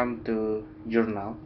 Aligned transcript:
welcome 0.00 0.24
to 0.24 0.64
Journal 0.88 1.36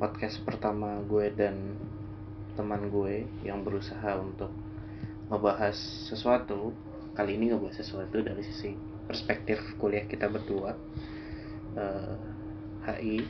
Podcast 0.00 0.40
pertama 0.40 1.04
gue 1.04 1.28
dan 1.36 1.76
teman 2.56 2.88
gue 2.88 3.28
yang 3.44 3.60
berusaha 3.60 4.16
untuk 4.16 4.48
membahas 5.28 5.76
sesuatu 6.08 6.72
Kali 7.12 7.36
ini 7.36 7.52
ngebahas 7.52 7.76
sesuatu 7.76 8.24
dari 8.24 8.40
sisi 8.40 8.72
perspektif 9.04 9.60
kuliah 9.76 10.08
kita 10.08 10.32
berdua 10.32 10.72
Eh, 11.76 12.16
HI 12.88 13.20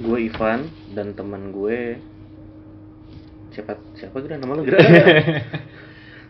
Gue 0.00 0.32
Ivan 0.32 0.64
dan 0.96 1.12
teman 1.12 1.52
gue 1.52 2.00
Siapa, 3.52 3.76
siapa 4.00 4.16
Gra? 4.24 4.40
Nama 4.40 4.56
lu 4.56 4.64
Gra? 4.64 4.80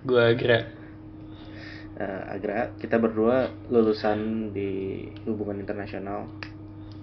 Gua 0.03 0.35
kira 0.35 0.80
Eh, 2.01 2.23
Agra, 2.33 2.73
kita 2.81 2.97
berdua 2.97 3.53
lulusan 3.69 4.51
di 4.57 5.05
hubungan 5.29 5.61
internasional 5.61 6.33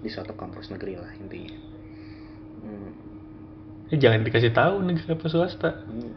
di 0.02 0.10
suatu 0.10 0.34
kampus 0.34 0.74
negeri 0.74 0.98
lah 0.98 1.14
intinya. 1.22 1.54
Hmm, 2.58 2.90
eh, 3.94 3.98
jangan 3.98 4.26
dikasih 4.26 4.50
tahu 4.50 4.82
negara 4.82 5.14
apa 5.14 5.26
swasta. 5.30 5.70
hmm, 5.86 6.14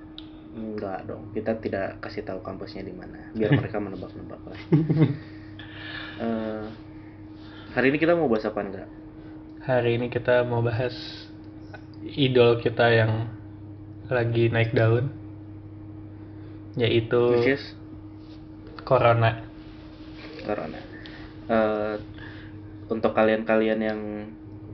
enggak 0.58 1.06
dong, 1.06 1.30
kita 1.30 1.62
tidak 1.62 2.02
kasih 2.02 2.26
tahu 2.26 2.42
kampusnya 2.42 2.82
di 2.82 2.90
mana, 2.98 3.30
biar 3.38 3.54
mereka 3.62 3.78
menebak-nebak 3.78 4.42
lah. 4.50 4.60
Eh, 6.22 6.66
hari 7.78 7.94
ini 7.94 7.98
kita 8.02 8.18
mau 8.18 8.30
bahas 8.30 8.50
apa 8.50 8.60
enggak? 8.66 8.90
Hari 9.62 9.90
ini 9.98 10.10
kita 10.10 10.42
mau 10.46 10.66
bahas 10.66 10.94
idol 12.02 12.58
kita 12.58 12.90
yang 12.90 13.30
lagi 14.10 14.50
naik 14.50 14.74
daun 14.74 15.14
yaitu 16.78 17.22
Which 17.38 17.62
is 17.62 17.64
Corona. 18.84 19.32
Corona. 20.46 20.80
Eh, 21.52 21.96
untuk 22.92 23.12
kalian-kalian 23.16 23.80
yang 23.80 24.00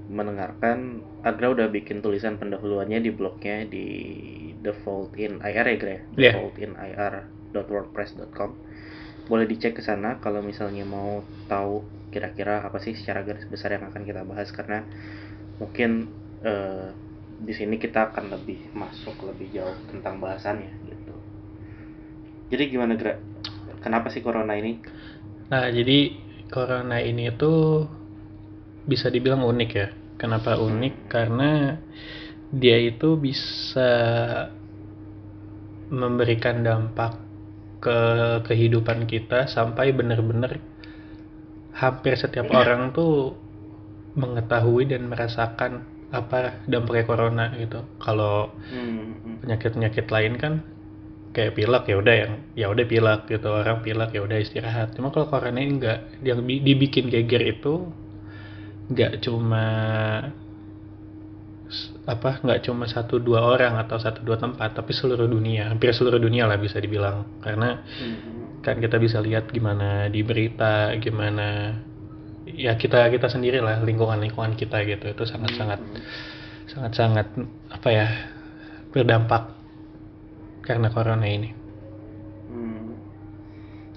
mendengarkan, 0.07 1.03
Agra 1.21 1.51
udah 1.51 1.67
bikin 1.67 1.99
tulisan 1.99 2.39
pendahuluannya 2.39 3.03
di 3.03 3.11
blognya 3.11 3.67
di 3.67 3.87
default 4.63 5.13
in 5.19 5.43
IR 5.43 5.67
ya, 5.67 5.77
Gra? 5.77 5.97
Iya. 6.15 6.31
Default 6.33 6.55
in 6.63 6.71
IR.wordpress.com. 6.73 8.51
Boleh 9.27 9.45
dicek 9.45 9.75
ke 9.75 9.83
sana 9.83 10.23
kalau 10.23 10.39
misalnya 10.39 10.87
mau 10.87 11.19
tahu 11.51 11.83
kira-kira 12.07 12.63
apa 12.63 12.79
sih 12.79 12.95
secara 12.95 13.27
garis 13.27 13.43
besar 13.51 13.75
yang 13.75 13.91
akan 13.91 14.07
kita 14.07 14.23
bahas 14.23 14.47
karena 14.55 14.87
mungkin 15.59 16.07
eh, 16.47 16.95
di 17.37 17.53
sini 17.53 17.75
kita 17.75 18.15
akan 18.15 18.31
lebih 18.33 18.71
masuk 18.71 19.19
lebih 19.27 19.51
jauh 19.51 19.75
tentang 19.91 20.23
bahasannya 20.23 20.71
gitu. 20.87 21.13
Jadi 22.47 22.63
gimana, 22.71 22.95
Gra? 22.95 23.19
Kenapa 23.83 24.07
sih 24.13 24.21
corona 24.25 24.53
ini? 24.61 24.71
Nah, 25.51 25.67
jadi 25.71 25.99
Corona 26.47 26.97
ini 27.03 27.27
tuh 27.35 27.83
bisa 28.89 29.07
dibilang 29.11 29.43
unik 29.43 29.69
ya. 29.75 29.87
Kenapa 30.21 30.55
unik? 30.57 30.93
Karena 31.11 31.75
dia 32.51 32.77
itu 32.79 33.19
bisa 33.19 33.91
memberikan 35.91 36.63
dampak 36.67 37.11
ke 37.83 37.97
kehidupan 38.47 38.99
kita 39.11 39.39
sampai 39.55 39.91
benar-benar 39.99 40.51
hampir 41.81 42.13
setiap 42.17 42.47
orang 42.51 42.81
tuh 42.97 43.37
mengetahui 44.17 44.83
dan 44.91 45.05
merasakan 45.11 45.73
apa 46.09 46.63
dampaknya 46.71 47.03
corona 47.09 47.45
gitu. 47.61 47.79
Kalau 48.01 48.49
Hmm, 48.69 49.13
hmm. 49.23 49.37
penyakit-penyakit 49.43 50.05
lain 50.15 50.33
kan 50.43 50.53
kayak 51.37 51.53
pilek 51.53 51.83
ya 51.85 51.95
udah 52.01 52.15
yang 52.17 52.33
ya 52.57 52.65
udah 52.73 52.85
pilek 52.89 53.21
gitu. 53.29 53.47
Orang 53.53 53.85
pilek 53.85 54.09
ya 54.17 54.25
udah 54.25 54.37
istirahat. 54.41 54.97
Cuma 54.97 55.13
kalau 55.13 55.29
corona 55.29 55.61
ini 55.61 55.77
enggak. 55.77 55.99
Yang 56.25 56.39
bi- 56.41 56.63
dibikin 56.65 57.13
geger 57.13 57.45
itu 57.45 57.85
nggak 58.89 59.21
cuma 59.21 59.65
apa 62.07 62.39
nggak 62.39 62.63
cuma 62.63 62.87
satu 62.87 63.19
dua 63.19 63.43
orang 63.43 63.75
atau 63.75 63.99
satu 63.99 64.23
dua 64.23 64.41
tempat 64.41 64.73
tapi 64.73 64.97
seluruh 64.97 65.29
dunia. 65.29 65.69
Hampir 65.69 65.93
seluruh 65.93 66.17
dunia 66.17 66.49
lah 66.49 66.57
bisa 66.57 66.81
dibilang. 66.81 67.37
Karena 67.45 67.85
Hmm. 67.85 68.65
kan 68.65 68.81
kita 68.81 68.97
bisa 68.97 69.21
lihat 69.21 69.53
gimana 69.53 70.09
di 70.09 70.25
berita 70.25 70.91
gimana 70.97 71.77
ya 72.47 72.73
kita 72.79 73.11
kita 73.13 73.29
sendiri 73.29 73.61
lah 73.61 73.83
lingkungan 73.85 74.17
lingkungan 74.17 74.57
kita 74.57 74.81
gitu. 74.89 75.13
Itu 75.13 75.23
sangat 75.29 75.53
sangat 75.53 75.79
sangat 76.71 76.91
sangat 76.97 77.27
apa 77.69 77.89
ya 77.93 78.07
berdampak 78.95 79.56
karena 80.67 80.91
corona 80.91 81.23
ini 81.23 81.55
Hmm. 82.47 82.95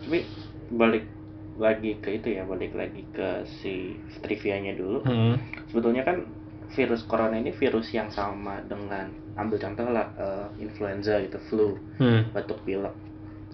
Tapi 0.03 0.27
balik 0.75 1.07
lagi 1.55 1.95
ke 2.03 2.19
itu 2.19 2.35
ya, 2.35 2.43
balik 2.43 2.75
lagi 2.75 3.07
ke 3.15 3.47
si 3.63 3.95
trivianya 4.25 4.75
dulu. 4.75 5.07
Hmm. 5.07 5.35
Sebetulnya 5.71 6.03
kan 6.03 6.27
virus 6.75 7.07
corona 7.07 7.39
ini 7.39 7.55
virus 7.55 7.91
yang 7.95 8.11
sama 8.11 8.63
dengan 8.67 9.11
ambil 9.39 9.59
contoh 9.63 9.87
lah 9.87 10.11
eh, 10.19 10.47
influenza 10.63 11.19
gitu, 11.23 11.39
flu, 11.47 11.69
Hmm. 12.03 12.27
batuk 12.35 12.59
pilek. 12.67 12.95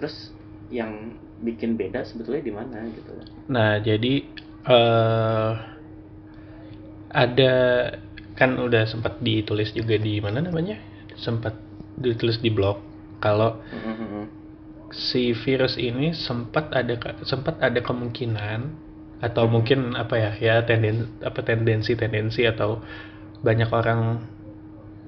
Terus 0.01 0.33
yang 0.73 1.17
bikin 1.45 1.77
beda 1.77 2.09
sebetulnya 2.09 2.43
di 2.43 2.53
mana 2.57 2.79
gitu. 2.89 3.13
Nah, 3.53 3.77
jadi 3.85 4.25
eh 4.67 5.53
ada 7.13 7.55
kan 8.37 8.57
udah 8.61 8.85
sempat 8.89 9.21
ditulis 9.21 9.73
juga 9.73 10.01
di 10.01 10.21
mana 10.25 10.41
namanya? 10.41 10.81
Sempat 11.17 11.57
ditulis 11.97 12.41
di 12.41 12.53
blog 12.53 12.86
kalau 13.19 13.59
Hmm, 13.73 14.29
si 14.93 15.35
virus 15.35 15.77
ini 15.77 16.15
sempat 16.15 16.71
ada 16.71 16.95
sempat 17.27 17.59
ada 17.59 17.81
kemungkinan 17.83 18.87
atau 19.19 19.49
mungkin 19.49 19.97
apa 19.97 20.15
ya 20.21 20.31
ya 20.37 20.55
tenden 20.69 21.09
apa 21.25 21.41
tendensi 21.41 21.97
tendensi 21.97 22.45
atau 22.45 22.85
banyak 23.41 23.71
orang 23.73 24.21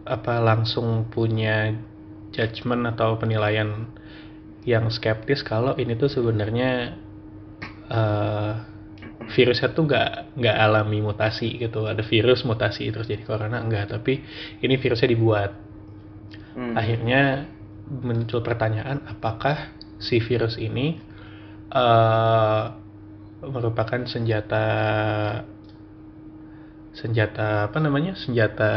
apa 0.08 0.40
langsung 0.40 1.12
punya 1.12 1.76
judgement 2.32 2.88
atau 2.88 3.20
penilaian 3.20 3.88
yang 4.64 4.88
skeptis 4.88 5.44
kalau 5.44 5.76
ini 5.76 5.96
tuh 5.96 6.08
sebenarnya 6.08 6.96
eh, 7.88 8.52
virusnya 9.28 9.76
tuh 9.76 9.84
nggak 9.84 10.40
nggak 10.40 10.56
alami 10.56 11.04
mutasi 11.04 11.60
gitu. 11.60 11.84
Ada 11.84 12.00
virus 12.04 12.44
mutasi 12.48 12.88
terus 12.88 13.08
jadi 13.08 13.24
corona 13.28 13.60
enggak 13.60 13.92
tapi 13.92 14.24
ini 14.64 14.74
virusnya 14.80 15.08
dibuat. 15.12 15.52
Hmm. 16.58 16.74
akhirnya 16.74 17.46
muncul 17.88 18.44
pertanyaan 18.44 19.00
apakah 19.08 19.72
si 19.98 20.20
virus 20.22 20.60
ini 20.60 21.00
eh, 21.72 22.64
merupakan 23.42 24.02
senjata 24.04 24.66
senjata 26.94 27.70
apa 27.70 27.78
namanya 27.78 28.18
senjata 28.18 28.72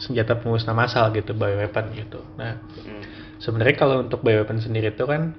senjata 0.00 0.40
pemusnah 0.40 0.74
massal 0.74 1.12
gitu 1.14 1.36
bioweapon 1.36 1.92
gitu. 1.94 2.20
Nah 2.40 2.58
Hmm. 2.80 3.04
sebenarnya 3.38 3.76
kalau 3.76 4.02
untuk 4.02 4.24
bioweapon 4.24 4.58
sendiri 4.58 4.96
itu 4.96 5.04
kan 5.06 5.36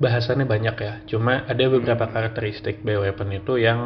bahasannya 0.00 0.46
banyak 0.48 0.76
ya. 0.78 0.92
Cuma 1.10 1.44
ada 1.44 1.64
beberapa 1.68 2.06
karakteristik 2.08 2.80
bioweapon 2.86 3.34
itu 3.36 3.60
yang 3.60 3.80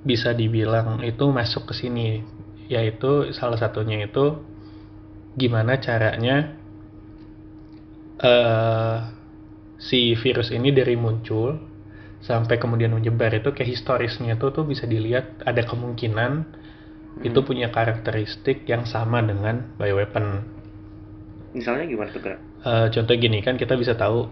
bisa 0.00 0.32
dibilang 0.32 1.04
itu 1.04 1.28
masuk 1.28 1.68
ke 1.72 1.74
sini 1.76 2.24
yaitu 2.70 3.34
salah 3.36 3.58
satunya 3.60 4.06
itu 4.06 4.38
gimana 5.36 5.78
caranya 5.80 6.36
eh 8.20 8.96
si 9.80 10.00
virus 10.22 10.52
ini 10.52 10.70
dari 10.76 10.94
muncul 10.94 11.56
sampai 12.20 12.56
kemudian 12.60 12.92
menyebar 12.92 13.32
itu 13.32 13.50
kayak 13.56 13.70
historisnya 13.74 14.36
tuh 14.36 14.50
tuh 14.52 14.64
bisa 14.68 14.84
dilihat 14.84 15.40
ada 15.50 15.62
kemungkinan 15.64 16.32
itu 17.24 17.40
punya 17.48 17.68
karakteristik 17.72 18.64
yang 18.68 18.84
sama 18.84 19.20
dengan 19.24 19.64
bioweapon 19.80 20.26
Misalnya 21.50 21.84
gimana 21.90 22.08
tuh, 22.14 22.22
Gra? 22.22 22.36
Eh, 22.60 22.86
contoh 22.94 23.14
gini 23.16 23.38
kan 23.40 23.56
kita 23.56 23.74
bisa 23.74 23.96
tahu 23.96 24.28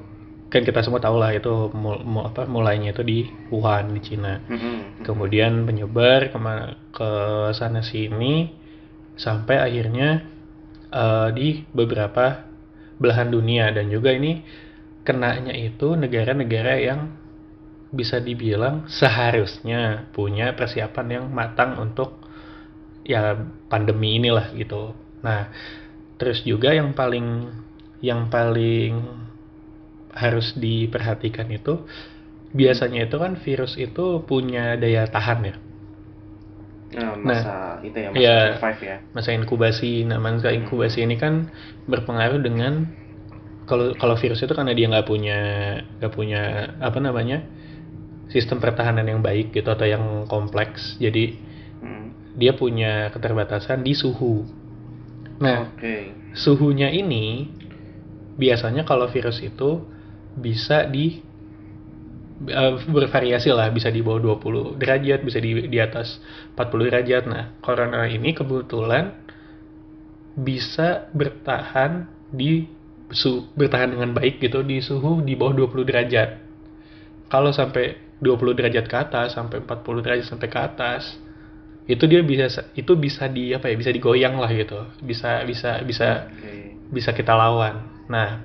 kan 0.53 0.63
kita 0.65 0.81
semua 0.81 1.01
tahu 1.01 1.17
lah 1.21 1.33
itu 1.37 1.73
mul- 1.77 2.05
mu- 2.05 2.25
apa 2.25 2.49
mulainya 2.49 2.97
itu 2.97 3.05
di 3.05 3.19
Wuhan 3.53 3.93
di 3.97 4.01
Cina 4.01 4.41
Hmm. 4.49 5.05
kemudian 5.05 5.65
menyebar 5.69 6.33
ke 6.97 7.11
sana 7.53 7.81
sini 7.85 8.49
sampai 9.19 9.56
akhirnya 9.61 10.25
eh, 10.93 11.29
di 11.37 11.49
beberapa 11.73 12.49
belahan 12.99 13.31
dunia 13.31 13.70
dan 13.70 13.88
juga 13.88 14.11
ini 14.11 14.43
kenanya 15.06 15.55
itu 15.55 15.94
negara-negara 15.94 16.75
yang 16.82 17.00
bisa 17.88 18.20
dibilang 18.20 18.85
seharusnya 18.90 20.11
punya 20.12 20.52
persiapan 20.52 21.06
yang 21.08 21.25
matang 21.32 21.81
untuk 21.81 22.20
ya 23.08 23.32
pandemi 23.73 24.20
inilah 24.20 24.52
gitu. 24.52 24.93
Nah, 25.25 25.49
terus 26.20 26.44
juga 26.44 26.76
yang 26.76 26.93
paling 26.93 27.49
yang 28.05 28.29
paling 28.29 29.25
harus 30.12 30.52
diperhatikan 30.58 31.49
itu 31.49 31.88
biasanya 32.52 33.08
itu 33.08 33.17
kan 33.17 33.41
virus 33.41 33.81
itu 33.81 34.20
punya 34.29 34.76
daya 34.76 35.08
tahan 35.08 35.41
ya. 35.49 35.56
Nah, 36.88 37.20
masa 37.20 37.55
itu 37.85 37.96
ya, 38.00 38.08
masa 38.08 38.23
Iya. 38.23 38.37
survive 38.56 38.81
ya. 38.81 38.96
Masa 39.17 39.31
inkubasi, 39.37 39.93
nah 40.08 40.19
masa 40.20 40.49
inkubasi 40.52 40.99
ini 41.05 41.17
kan 41.20 41.49
berpengaruh 41.88 42.40
dengan 42.40 42.73
kalau 43.69 43.93
kalau 44.00 44.17
virus 44.17 44.40
itu 44.40 44.52
karena 44.56 44.73
dia 44.73 44.88
nggak 44.88 45.06
punya 45.08 45.38
nggak 46.00 46.12
punya 46.17 46.40
apa 46.81 46.99
namanya 47.05 47.44
sistem 48.29 48.61
pertahanan 48.61 49.05
yang 49.08 49.20
baik 49.25 49.52
gitu 49.56 49.69
atau 49.69 49.87
yang 49.88 50.25
kompleks 50.29 50.96
jadi 51.00 51.37
Hmm. 51.79 52.11
dia 52.35 52.52
punya 52.58 53.12
keterbatasan 53.14 53.87
di 53.87 53.94
suhu 53.94 54.43
nah 55.38 55.70
Oke. 55.70 56.11
suhunya 56.34 56.91
ini 56.91 57.46
biasanya 58.38 58.82
kalau 58.87 59.06
virus 59.11 59.43
itu 59.43 59.82
bisa 60.38 60.87
di 60.87 61.28
eh, 62.46 62.75
bervariasi 62.87 63.50
lah 63.50 63.73
bisa 63.75 63.90
di 63.90 64.05
bawah 64.05 64.38
20 64.38 64.79
derajat 64.79 65.20
bisa 65.26 65.38
di 65.43 65.67
di 65.67 65.79
atas 65.82 66.23
40 66.55 66.88
derajat 66.88 67.23
nah 67.26 67.44
corona 67.58 68.06
ini 68.06 68.37
kebetulan 68.37 69.14
bisa 70.38 71.11
bertahan 71.11 72.06
di 72.31 72.69
su 73.11 73.49
bertahan 73.56 73.96
dengan 73.96 74.14
baik 74.14 74.38
gitu 74.38 74.62
di 74.62 74.79
suhu 74.79 75.25
di 75.25 75.35
bawah 75.35 75.67
20 75.67 75.88
derajat 75.88 76.29
kalau 77.26 77.50
sampai 77.50 77.99
20 78.23 78.58
derajat 78.58 78.84
ke 78.87 78.96
atas 78.99 79.34
sampai 79.34 79.62
40 79.64 80.05
derajat 80.05 80.26
sampai 80.26 80.49
ke 80.50 80.58
atas 80.58 81.02
itu 81.88 82.05
dia 82.05 82.20
bisa 82.20 82.69
itu 82.76 82.93
bisa 83.00 83.25
di 83.32 83.56
apa 83.56 83.73
ya 83.73 83.76
bisa 83.81 83.88
digoyang 83.88 84.37
lah 84.37 84.52
gitu 84.52 84.84
bisa 85.00 85.41
bisa 85.49 85.81
bisa 85.81 86.29
Oke. 86.29 86.76
bisa 86.93 87.11
kita 87.17 87.32
lawan. 87.32 87.81
Nah, 88.12 88.44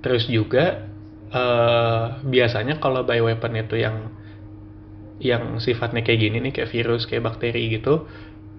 terus 0.00 0.24
juga 0.24 0.88
eh, 1.34 2.04
biasanya 2.22 2.78
kalau 2.78 3.02
bioweapon 3.02 3.52
itu 3.58 3.76
yang 3.82 3.96
yang 5.18 5.58
sifatnya 5.62 6.02
kayak 6.02 6.20
gini 6.20 6.36
nih 6.42 6.52
kayak 6.54 6.70
virus 6.74 7.06
kayak 7.06 7.26
bakteri 7.26 7.70
gitu, 7.70 8.06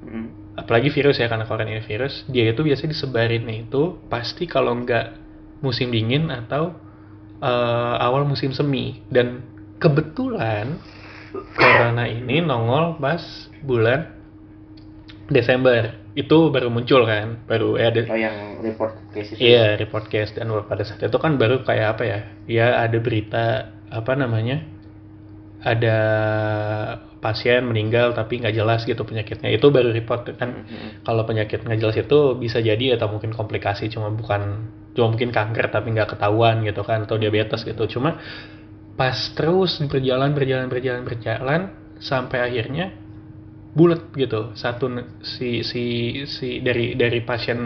Hmm. 0.06 0.30
apalagi 0.54 0.94
virus 0.94 1.18
ya 1.18 1.26
karena 1.26 1.50
corona 1.50 1.66
ini 1.66 1.82
virus, 1.82 2.30
dia 2.30 2.46
itu 2.46 2.62
biasanya 2.62 2.94
disebarinnya 2.94 3.66
itu 3.66 3.98
pasti 4.06 4.46
kalau 4.46 4.78
nggak 4.86 5.18
musim 5.66 5.90
dingin 5.90 6.30
atau 6.30 6.78
eh, 7.42 7.96
awal 8.06 8.24
musim 8.30 8.54
semi 8.54 9.02
dan 9.10 9.42
kebetulan 9.82 10.78
corona 11.58 12.06
ini 12.06 12.40
nongol 12.46 13.02
pas 13.02 13.50
bulan 13.66 14.14
Desember 15.28 16.05
itu 16.16 16.38
baru 16.48 16.72
muncul 16.72 17.04
kan 17.04 17.44
baru 17.44 17.76
ya 17.76 17.92
ada 17.92 18.02
Oh 18.08 18.16
yang 18.16 18.64
report 18.64 18.96
case 19.12 19.36
itu. 19.36 19.52
Iya, 19.52 19.76
report 19.76 20.08
case 20.08 20.32
dan 20.32 20.48
pada 20.64 20.88
saat 20.88 21.04
itu 21.04 21.18
kan 21.20 21.36
baru 21.36 21.68
kayak 21.68 21.88
apa 22.00 22.04
ya? 22.08 22.20
Ya 22.48 22.68
ada 22.80 22.98
berita 23.04 23.76
apa 23.92 24.16
namanya? 24.16 24.64
Ada 25.60 25.98
pasien 27.20 27.68
meninggal 27.68 28.16
tapi 28.16 28.40
nggak 28.40 28.56
jelas 28.56 28.88
gitu 28.88 29.04
penyakitnya. 29.04 29.52
Itu 29.52 29.76
baru 29.76 29.92
report 29.92 30.32
kan. 30.40 30.64
Hmm. 30.64 31.04
Kalau 31.04 31.28
penyakit 31.28 31.68
nggak 31.68 31.80
jelas 31.84 31.98
itu 32.00 32.20
bisa 32.40 32.64
jadi 32.64 32.96
atau 32.96 33.12
mungkin 33.12 33.36
komplikasi 33.36 33.92
cuma 33.92 34.08
bukan 34.08 34.72
cuma 34.96 35.12
mungkin 35.12 35.36
kanker 35.36 35.68
tapi 35.68 35.92
nggak 35.92 36.16
ketahuan 36.16 36.64
gitu 36.64 36.80
kan 36.88 37.04
atau 37.04 37.20
diabetes 37.20 37.68
gitu. 37.68 37.92
Cuma 37.92 38.24
pas 38.96 39.18
terus 39.36 39.84
berjalan 39.84 40.32
berjalan 40.32 40.72
berjalan 40.72 41.04
berjalan 41.04 41.62
sampai 42.00 42.40
akhirnya 42.40 43.05
bulat 43.76 44.08
gitu 44.16 44.56
satu 44.56 44.88
si 45.20 45.62
si 45.68 45.84
si 46.26 46.64
dari 46.64 46.96
dari 46.96 47.20
pasien 47.22 47.60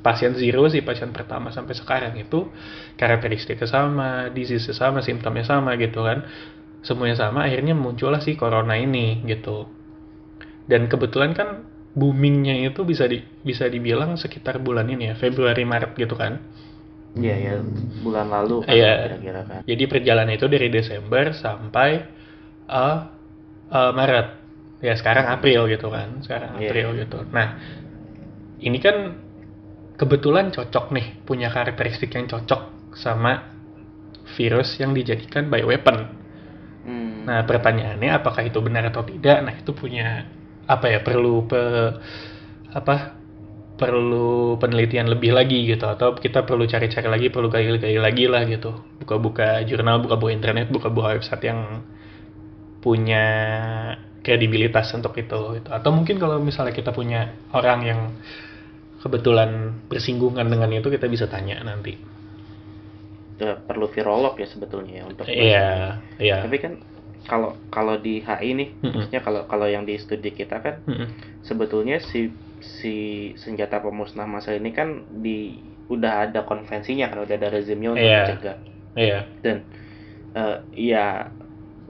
pasien 0.00 0.38
zero 0.38 0.70
si 0.70 0.86
pasien 0.86 1.10
pertama 1.10 1.50
sampai 1.50 1.74
sekarang 1.74 2.14
itu 2.14 2.46
karakteristiknya 2.94 3.66
sama 3.66 4.30
disease 4.30 4.70
sama 4.70 5.02
simptomnya 5.02 5.42
sama 5.42 5.74
gitu 5.74 6.06
kan 6.06 6.22
semuanya 6.86 7.18
sama 7.18 7.42
akhirnya 7.50 7.74
muncullah 7.74 8.22
si 8.22 8.38
corona 8.38 8.78
ini 8.78 9.26
gitu 9.26 9.66
dan 10.70 10.86
kebetulan 10.86 11.34
kan 11.34 11.66
boomingnya 11.98 12.70
itu 12.70 12.86
bisa 12.86 13.10
di 13.10 13.18
bisa 13.42 13.66
dibilang 13.66 14.14
sekitar 14.14 14.62
bulan 14.62 14.86
ini 14.86 15.10
ya 15.10 15.14
Februari 15.18 15.66
Maret 15.66 15.98
gitu 15.98 16.14
kan 16.14 16.38
Iya 17.16 17.36
ya 17.40 17.54
bulan 18.04 18.28
lalu 18.28 18.60
kan 18.60 18.76
Iya. 18.76 18.92
kira-kira 19.08 19.40
kan. 19.48 19.60
jadi 19.64 19.84
perjalanan 19.88 20.36
itu 20.36 20.46
dari 20.52 20.68
Desember 20.68 21.32
sampai 21.32 21.90
eh 22.68 22.98
eh, 23.72 23.92
Maret. 23.96 24.45
Ya 24.84 24.92
sekarang 24.92 25.26
April 25.32 25.72
gitu 25.72 25.88
kan. 25.88 26.20
Sekarang 26.20 26.60
Iya. 26.60 26.68
April 26.68 26.88
gitu. 27.00 27.18
Nah, 27.32 27.56
ini 28.60 28.78
kan 28.80 29.16
kebetulan 29.96 30.52
cocok 30.52 30.92
nih 30.92 31.06
punya 31.24 31.48
karakteristik 31.48 32.12
yang 32.12 32.28
cocok 32.28 32.92
sama 32.96 33.56
virus 34.36 34.76
yang 34.76 34.92
dijadikan 34.92 35.48
bioweapon. 35.48 35.96
Hmm. 36.86 37.24
Nah, 37.24 37.42
pertanyaannya 37.48 38.10
apakah 38.12 38.44
itu 38.44 38.60
benar 38.60 38.92
atau 38.92 39.02
tidak? 39.02 39.38
Nah, 39.42 39.54
itu 39.56 39.72
punya 39.72 40.28
apa 40.68 40.86
ya? 40.92 41.00
Perlu 41.00 41.48
pe, 41.48 41.62
apa? 42.76 43.16
Perlu 43.76 44.56
penelitian 44.56 45.08
lebih 45.08 45.36
lagi 45.36 45.68
gitu 45.68 45.84
atau 45.84 46.16
kita 46.16 46.48
perlu 46.48 46.64
cari-cari 46.64 47.08
lagi, 47.12 47.28
perlu 47.28 47.48
gali-gali 47.52 48.00
lagi 48.00 48.24
lah 48.24 48.44
gitu. 48.48 48.72
Buka-buka 49.00 49.60
jurnal, 49.68 50.00
buka-buka 50.00 50.32
internet, 50.32 50.72
buka-buka 50.72 51.20
website 51.20 51.44
yang 51.44 51.84
punya 52.80 53.26
kredibilitas 54.26 54.86
untuk 54.98 55.14
itu 55.22 55.38
gitu. 55.56 55.68
Atau 55.78 55.90
mungkin 55.96 56.16
kalau 56.22 56.36
misalnya 56.48 56.74
kita 56.74 56.90
punya 56.98 57.20
orang 57.58 57.80
yang 57.90 58.00
kebetulan 59.02 59.50
bersinggungan 59.86 60.46
dengan 60.50 60.70
itu 60.74 60.88
kita 60.90 61.06
bisa 61.06 61.26
tanya 61.30 61.56
nanti. 61.62 61.94
Ya, 63.36 63.52
perlu 63.68 63.86
virolog 63.92 64.34
ya 64.40 64.48
sebetulnya 64.48 64.92
ya 65.00 65.04
untuk 65.12 65.26
Iya, 65.28 65.66
iya. 66.24 66.36
Tapi 66.44 66.56
kan 66.64 66.72
kalau 67.28 67.50
kalau 67.68 67.94
di 68.00 68.24
HI 68.24 68.50
nih, 68.56 68.68
Mm-mm. 68.80 68.96
maksudnya 68.96 69.20
kalau 69.26 69.40
kalau 69.50 69.66
yang 69.74 69.84
di 69.84 69.94
studi 70.00 70.30
kita 70.32 70.56
kan 70.64 70.74
Mm-mm. 70.88 71.08
sebetulnya 71.48 71.96
si 72.00 72.32
si 72.80 72.94
senjata 73.44 73.76
pemusnah 73.84 74.24
massal 74.24 74.56
ini 74.56 74.70
kan 74.72 74.88
di 75.24 75.60
udah 75.94 76.12
ada 76.24 76.40
konvensinya 76.48 77.06
kan 77.12 77.18
udah 77.28 77.34
ada 77.38 77.48
rezimnya 77.52 77.90
untuk 77.94 78.08
Iya. 78.08 78.24
mencegah 78.24 78.56
Iya. 78.96 79.18
dan 79.44 79.56
eh, 80.38 80.56
ya 80.92 81.04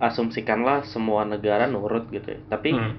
asumsikanlah 0.00 0.84
semua 0.84 1.22
negara 1.25 1.64
nurut 1.66 2.08
gitu 2.12 2.28
ya. 2.37 2.40
Tapi 2.52 2.70
Hmm. 2.75 2.93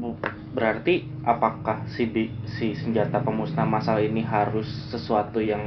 bu- 0.00 0.20
berarti 0.52 1.08
apakah 1.24 1.88
si 1.94 2.04
si 2.44 2.66
senjata 2.76 3.22
pemusnah 3.24 3.64
massal 3.64 3.98
ini 4.02 4.20
harus 4.24 4.68
sesuatu 4.92 5.40
yang 5.40 5.62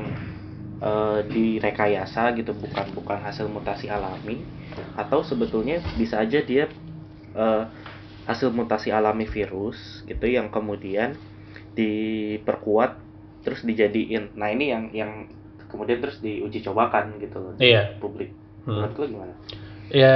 eh, 0.83 1.19
direkayasa 1.35 2.35
gitu 2.39 2.51
bukan 2.53 2.87
bukan 2.97 3.19
hasil 3.27 3.47
mutasi 3.49 3.87
alami 3.87 4.43
atau 4.99 5.23
sebetulnya 5.23 5.79
bisa 5.99 6.19
aja 6.23 6.39
dia 6.43 6.65
eh, 7.35 7.63
hasil 8.29 8.49
mutasi 8.55 8.89
alami 8.93 9.25
virus 9.27 10.03
gitu 10.09 10.25
yang 10.27 10.47
kemudian 10.53 11.15
diperkuat 11.79 12.91
terus 13.43 13.61
dijadiin 13.65 14.35
nah 14.39 14.49
ini 14.53 14.65
yang 14.73 14.83
yang 14.93 15.11
kemudian 15.71 15.99
terus 16.03 16.19
diuji 16.21 16.61
cobakan 16.67 17.17
gitu 17.23 17.57
Iya. 17.59 17.97
publik. 18.03 18.31
Menurut 18.65 18.95
lo 18.97 19.05
gimana? 19.07 19.33
Ya 19.93 20.15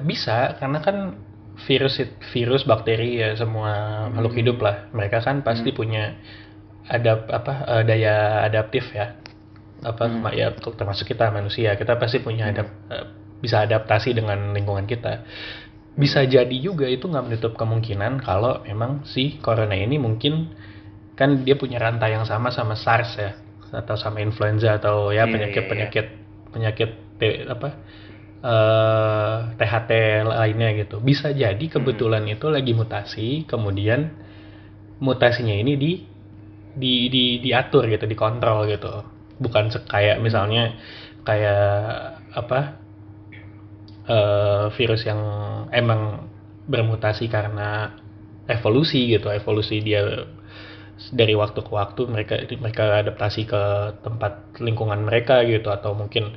bisa 0.00 0.54
karena 0.60 0.78
kan 0.78 1.18
virus 1.66 1.98
virus 2.30 2.62
bakteri 2.62 3.18
ya 3.18 3.34
semua 3.34 4.06
makhluk 4.12 4.36
Hmm. 4.36 4.40
hidup 4.44 4.58
lah 4.62 4.76
mereka 4.94 5.18
kan 5.18 5.42
pasti 5.42 5.74
Hmm. 5.74 5.78
punya 5.78 6.04
ada 6.86 7.26
apa 7.28 7.54
eh, 7.66 7.82
daya 7.84 8.46
adaptif 8.46 8.86
ya 8.94 9.18
apa 9.82 10.04
Hmm. 10.06 10.26
ya 10.30 10.54
termasuk 10.54 11.08
kita 11.10 11.30
manusia 11.34 11.74
kita 11.74 11.98
pasti 11.98 12.22
punya 12.22 12.46
Hmm. 12.46 12.52
adap 12.54 12.68
eh, 12.94 13.06
bisa 13.42 13.62
adaptasi 13.66 14.14
dengan 14.14 14.54
lingkungan 14.54 14.86
kita 14.86 15.22
bisa 15.98 16.22
jadi 16.22 16.54
juga 16.62 16.86
itu 16.86 17.10
nggak 17.10 17.26
menutup 17.26 17.52
kemungkinan 17.58 18.22
kalau 18.22 18.62
memang 18.62 19.02
si 19.02 19.42
corona 19.42 19.74
ini 19.74 19.98
mungkin 19.98 20.54
kan 21.18 21.42
dia 21.42 21.58
punya 21.58 21.82
rantai 21.82 22.14
yang 22.14 22.22
sama 22.22 22.54
sama 22.54 22.78
SARS 22.78 23.18
ya 23.18 23.34
atau 23.74 23.98
sama 23.98 24.22
influenza 24.22 24.78
atau 24.78 25.10
ya 25.10 25.26
Iya, 25.26 25.32
penyakit 25.34 25.54
iya, 25.58 25.66
iya. 25.66 25.70
penyakit 25.70 26.06
penyakit 26.54 26.90
T- 26.94 27.07
apa 27.54 27.68
eh 28.44 29.36
THT 29.58 29.90
lainnya 30.30 30.68
gitu. 30.80 30.96
Bisa 31.08 31.28
jadi 31.34 31.64
kebetulan 31.74 32.24
itu 32.30 32.46
lagi 32.56 32.72
mutasi 32.80 33.44
kemudian 33.50 34.00
mutasinya 34.98 35.54
ini 35.54 35.72
di 35.78 35.92
di, 36.82 36.94
di 37.14 37.24
diatur 37.44 37.84
gitu 37.92 38.04
dikontrol 38.06 38.58
gitu. 38.72 38.92
Bukan 39.42 39.64
se- 39.74 39.86
kayak 39.92 40.18
misalnya 40.22 40.74
kayak 41.26 41.60
apa 42.34 42.58
eh, 44.08 44.64
virus 44.76 45.02
yang 45.08 45.20
emang 45.72 46.00
bermutasi 46.68 47.24
karena 47.30 47.92
evolusi 48.48 49.00
gitu. 49.14 49.28
Evolusi 49.32 49.80
dia 49.84 50.02
dari 51.14 51.34
waktu 51.38 51.60
ke 51.62 51.72
waktu 51.72 52.02
mereka 52.10 52.34
mereka 52.58 52.82
adaptasi 53.02 53.46
ke 53.46 53.62
tempat 54.02 54.58
lingkungan 54.58 55.00
mereka 55.06 55.46
gitu 55.46 55.70
atau 55.70 55.94
mungkin 55.94 56.34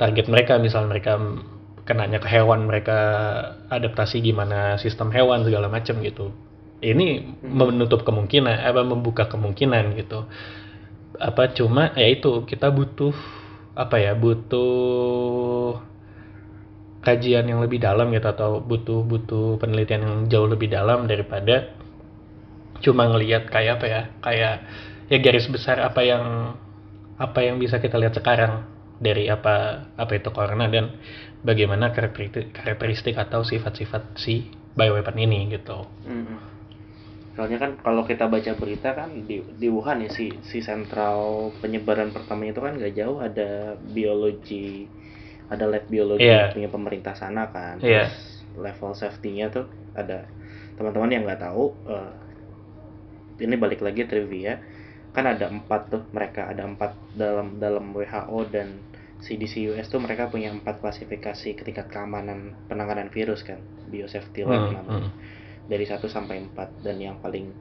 target 0.00 0.32
mereka 0.32 0.56
misal 0.56 0.88
mereka 0.88 1.20
kenanya 1.84 2.16
ke 2.16 2.28
hewan 2.32 2.64
mereka 2.64 2.96
adaptasi 3.68 4.24
gimana 4.24 4.80
sistem 4.80 5.12
hewan 5.12 5.44
segala 5.44 5.68
macam 5.68 6.00
gitu. 6.00 6.32
Ini 6.80 7.36
Hmm. 7.44 7.76
menutup 7.76 8.08
kemungkinan 8.08 8.64
apa 8.64 8.80
membuka 8.80 9.28
kemungkinan 9.28 10.00
gitu. 10.00 10.24
Apa 11.20 11.52
cuma 11.52 11.92
ya 11.92 12.08
itu 12.08 12.48
kita 12.48 12.72
butuh 12.72 13.12
apa 13.76 14.00
ya 14.00 14.16
butuh 14.16 15.76
kajian 17.04 17.48
yang 17.48 17.60
lebih 17.60 17.80
dalam 17.80 18.08
gitu 18.12 18.28
atau 18.28 18.60
butuh 18.64 19.04
butuh 19.04 19.60
penelitian 19.60 20.04
yang 20.04 20.16
jauh 20.32 20.48
lebih 20.48 20.68
dalam 20.72 21.04
daripada 21.04 21.76
cuma 22.80 23.08
ngelihat 23.08 23.48
kayak 23.52 23.80
apa 23.80 23.86
ya 23.88 24.02
kayak 24.24 24.54
ya 25.12 25.18
garis 25.20 25.48
besar 25.48 25.80
apa 25.84 26.00
yang 26.00 26.24
apa 27.20 27.40
yang 27.44 27.60
bisa 27.60 27.76
kita 27.76 28.00
lihat 28.00 28.16
sekarang 28.16 28.64
dari 29.00 29.24
apa 29.32 29.54
apa 30.02 30.12
itu 30.18 30.30
corona 30.38 30.66
dan 30.74 30.86
bagaimana 31.48 31.86
karakteristik, 31.96 32.52
karakteristik 32.52 33.16
atau 33.16 33.40
sifat-sifat 33.42 34.02
si 34.24 34.34
bioweapon 34.78 35.16
ini 35.26 35.38
gitu. 35.56 35.78
Mm-mm. 36.04 36.38
Soalnya 37.36 37.58
kan 37.62 37.70
kalau 37.80 38.02
kita 38.04 38.24
baca 38.34 38.52
berita 38.62 38.92
kan 38.98 39.10
di 39.28 39.40
di 39.60 39.68
Wuhan 39.74 40.04
ya 40.04 40.10
si 40.12 40.26
si 40.50 40.58
sentral 40.60 41.20
penyebaran 41.62 42.10
pertamanya 42.16 42.52
itu 42.54 42.62
kan 42.66 42.74
nggak 42.78 42.94
jauh 43.00 43.18
ada 43.28 43.50
biologi 43.80 44.90
ada 45.52 45.64
lab 45.72 45.84
biologi 45.94 46.26
Iya. 46.26 46.52
punya 46.54 46.68
pemerintah 46.70 47.14
sana 47.16 47.48
kan. 47.54 47.80
Iya. 47.80 48.10
Terus 48.10 48.14
level 48.64 48.92
safety-nya 49.02 49.46
tuh 49.56 49.66
ada 49.96 50.18
teman-teman 50.76 51.10
yang 51.14 51.22
nggak 51.26 51.42
tahu 51.46 51.64
eh, 51.88 52.12
ini 53.40 53.54
balik 53.56 53.80
lagi 53.86 54.04
trivia 54.04 54.60
kan 55.16 55.26
ada 55.26 55.46
empat 55.50 55.80
tuh 55.90 56.02
mereka 56.14 56.46
ada 56.52 56.62
empat 56.70 56.92
dalam 57.16 57.58
dalam 57.58 57.90
WHO 57.96 58.40
dan 58.54 58.68
CDC 59.20 59.72
US 59.72 59.92
tuh 59.92 60.00
mereka 60.00 60.32
punya 60.32 60.48
empat 60.48 60.80
klasifikasi 60.80 61.60
tingkat 61.60 61.86
keamanan 61.92 62.56
penanganan 62.66 63.12
virus 63.12 63.44
kan 63.44 63.60
biosafety 63.92 64.44
lab 64.44 64.72
Hmm, 64.72 64.74
namanya 64.80 65.08
hmm. 65.12 65.18
dari 65.68 65.84
1 65.84 66.00
sampai 66.08 66.40
4 66.50 66.84
dan 66.84 66.96
yang 66.96 67.16
paling 67.20 67.52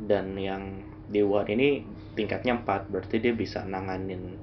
dan 0.00 0.34
yang 0.34 0.82
di 1.06 1.20
Wuhan 1.20 1.46
ini 1.52 1.84
tingkatnya 2.16 2.56
4 2.64 2.90
berarti 2.90 3.20
dia 3.20 3.36
bisa 3.36 3.62
nanganin 3.62 4.40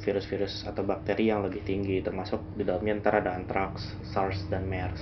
virus-virus 0.00 0.68
atau 0.68 0.84
bakteri 0.84 1.32
yang 1.32 1.44
lebih 1.44 1.64
tinggi 1.64 2.00
termasuk 2.04 2.40
di 2.56 2.64
dalamnya 2.64 3.00
ntar 3.00 3.24
ada 3.24 3.32
anthrax, 3.32 3.96
SARS 4.12 4.44
dan 4.52 4.68
MERS. 4.68 5.00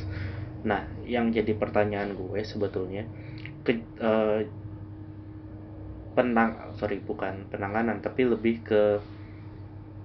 Nah, 0.65 0.87
yang 1.05 1.35
jadi 1.35 1.51
pertanyaan 1.59 2.15
gue 2.15 2.41
sebetulnya 2.47 3.05
ke, 3.67 3.75
eh, 4.01 4.41
penang 6.15 6.79
sorry 6.79 7.03
bukan 7.03 7.51
penanganan 7.51 7.99
tapi 7.99 8.23
lebih 8.23 8.63
ke 8.63 9.03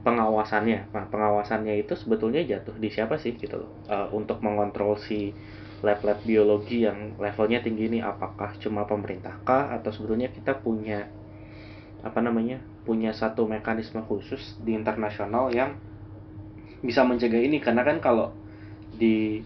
pengawasannya. 0.06 0.80
Nah, 0.96 1.06
pengawasannya 1.14 1.74
itu 1.84 1.94
sebetulnya 2.04 2.42
jatuh 2.52 2.76
di 2.84 2.90
siapa 2.96 3.16
sih 3.24 3.34
gitu 3.44 3.56
loh 3.62 3.72
Eh, 3.96 4.08
untuk 4.20 4.38
mengontrol 4.46 4.94
si 5.08 5.20
lab-lab 5.88 6.20
biologi 6.30 6.78
yang 6.88 6.98
levelnya 7.24 7.60
tinggi 7.66 7.84
ini 7.92 8.00
apakah 8.12 8.50
cuma 8.64 8.82
pemerintah 8.92 9.34
kah 9.48 9.66
atau 9.76 9.90
sebetulnya 9.96 10.30
kita 10.38 10.54
punya 10.66 11.00
apa 12.08 12.20
namanya 12.24 12.58
punya 12.88 13.12
satu 13.22 13.44
mekanisme 13.54 14.02
khusus 14.10 14.42
di 14.66 14.72
internasional 14.80 15.46
yang 15.60 15.72
bisa 16.80 17.02
mencegah 17.04 17.42
ini 17.44 17.58
karena 17.60 17.84
kan 17.84 17.98
kalau 18.00 18.32
di 18.92 19.44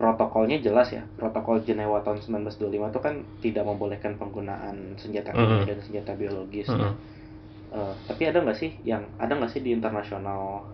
protokolnya 0.00 0.58
jelas 0.66 0.88
ya 0.96 1.02
protokol 1.20 1.60
Jenewa 1.60 2.00
tahun 2.00 2.24
1925 2.24 2.88
itu 2.88 3.00
kan 3.06 3.14
tidak 3.44 3.64
membolehkan 3.68 4.12
penggunaan 4.16 4.76
senjata 4.96 5.36
kimia 5.36 5.60
Mhm. 5.60 5.68
dan 5.68 5.78
senjata 5.84 6.12
biologis 6.16 6.66
Mm-mm. 6.72 6.92
Eh, 7.70 7.94
tapi 8.10 8.22
ada 8.26 8.42
nggak 8.42 8.58
sih 8.58 8.70
yang 8.82 9.06
ada 9.14 9.38
nggak 9.38 9.50
sih 9.54 9.62
di 9.62 9.70
internasional 9.70 10.66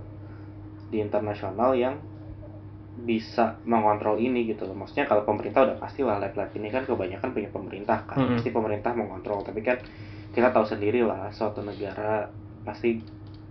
di 0.89 0.97
internasional 1.03 1.77
yang 1.77 2.01
bisa 2.97 3.61
mengontrol 3.69 4.17
ini 4.17 4.49
gitu 4.49 4.65
loh? 4.65 4.73
Maksudnya 4.73 5.05
kalau 5.05 5.29
pemerintah 5.29 5.69
udah 5.69 5.77
pasti 5.77 6.01
lah 6.01 6.17
lab-lab 6.17 6.49
ini 6.57 6.73
kan 6.73 6.89
kebanyakan 6.89 7.37
punya 7.37 7.53
pemerintah 7.53 8.09
kan. 8.09 8.17
Mm-mm. 8.17 8.41
pasti 8.41 8.49
pemerintah 8.49 8.97
mengontrol. 8.97 9.45
Tapi 9.45 9.61
kan 9.61 9.77
kita 10.33 10.49
tahu 10.49 10.65
sendiri 10.65 11.05
lah 11.05 11.29
suatu 11.29 11.61
negara 11.61 12.33
pasti 12.65 12.97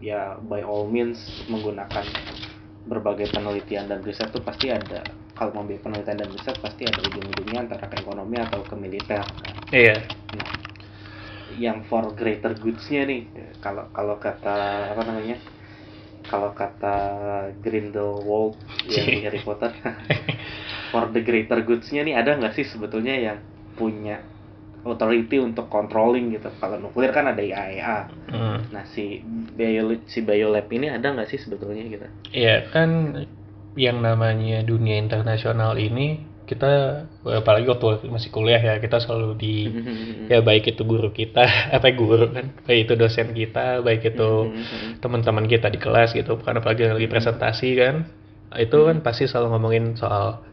ya 0.01 0.33
by 0.41 0.65
all 0.65 0.89
means 0.89 1.45
menggunakan 1.45 2.05
berbagai 2.89 3.29
penelitian 3.29 3.85
dan 3.85 4.01
riset 4.01 4.33
tuh 4.33 4.41
pasti 4.41 4.73
ada. 4.73 5.05
Kalau 5.37 5.53
membiayai 5.53 5.85
penelitian 5.85 6.17
dan 6.17 6.29
riset 6.33 6.57
pasti 6.57 6.89
ada 6.89 6.97
ujung-ujungnya 7.05 7.69
antara 7.69 7.85
ke 7.85 8.01
ekonomi 8.01 8.41
atau 8.41 8.65
ke 8.65 8.73
militer. 8.73 9.21
Kan 9.21 9.53
Iya. 9.69 10.24
Yang 11.57 11.83
for 11.89 12.03
greater 12.19 12.51
goods-nya 12.63 13.01
nih. 13.09 13.21
Kalau 13.63 13.83
kalau 13.95 14.15
kata 14.19 14.55
apa 14.93 15.01
namanya? 15.07 15.37
Kalau 16.25 16.51
kata 16.57 16.95
Grindelwald 17.61 18.57
yang 18.89 19.05
di 19.13 19.19
Harry 19.21 19.41
Potter 19.45 19.71
for 20.91 21.05
the 21.13 21.21
greater 21.21 21.61
goods-nya 21.61 22.01
nih 22.01 22.15
ada 22.17 22.31
nggak 22.39 22.53
sih 22.57 22.65
sebetulnya 22.65 23.13
yang 23.13 23.37
punya 23.77 24.17
authority 24.85 25.37
untuk 25.41 25.69
controlling 25.69 26.33
gitu? 26.33 26.49
Kalau 26.61 26.77
nuklir 26.81 27.11
kan 27.13 27.25
ada 27.29 27.41
IAEA 27.41 27.97
Mm. 28.25 28.57
nah 28.73 28.83
si 28.89 29.21
bio 29.55 29.95
si 30.09 30.19
biolab 30.25 30.67
ini 30.73 30.89
ada 30.89 31.07
nggak 31.13 31.29
sih 31.29 31.39
sebetulnya 31.39 31.83
gitu? 31.87 32.07
Iya 32.33 32.67
kan 32.73 32.89
yang 33.75 33.99
namanya 34.01 34.63
dunia 34.63 34.95
internasional 35.03 35.75
ini 35.79 36.07
kita 36.45 37.03
apalagi 37.25 37.65
waktu 37.65 38.05
masih 38.07 38.29
kuliah 38.29 38.61
ya 38.61 38.77
kita 38.77 39.01
selalu 39.01 39.33
di 39.37 39.55
ya 40.31 40.39
baik 40.45 40.77
itu 40.77 40.85
guru 40.85 41.09
kita 41.09 41.45
apa 41.75 41.89
guru 41.91 42.29
kan 42.29 42.53
baik 42.69 42.89
itu 42.89 42.93
dosen 42.93 43.33
kita 43.33 43.81
baik 43.81 44.13
itu 44.13 44.29
teman-teman 45.03 45.49
kita 45.49 45.67
di 45.73 45.81
kelas 45.81 46.13
gitu 46.13 46.37
bukan 46.37 46.61
apalagi 46.61 46.85
lagi 46.85 47.09
presentasi 47.09 47.69
kan 47.77 47.95
itu 48.55 48.77
kan 48.77 49.01
pasti 49.03 49.25
selalu 49.27 49.57
ngomongin 49.57 49.97
soal 49.97 50.45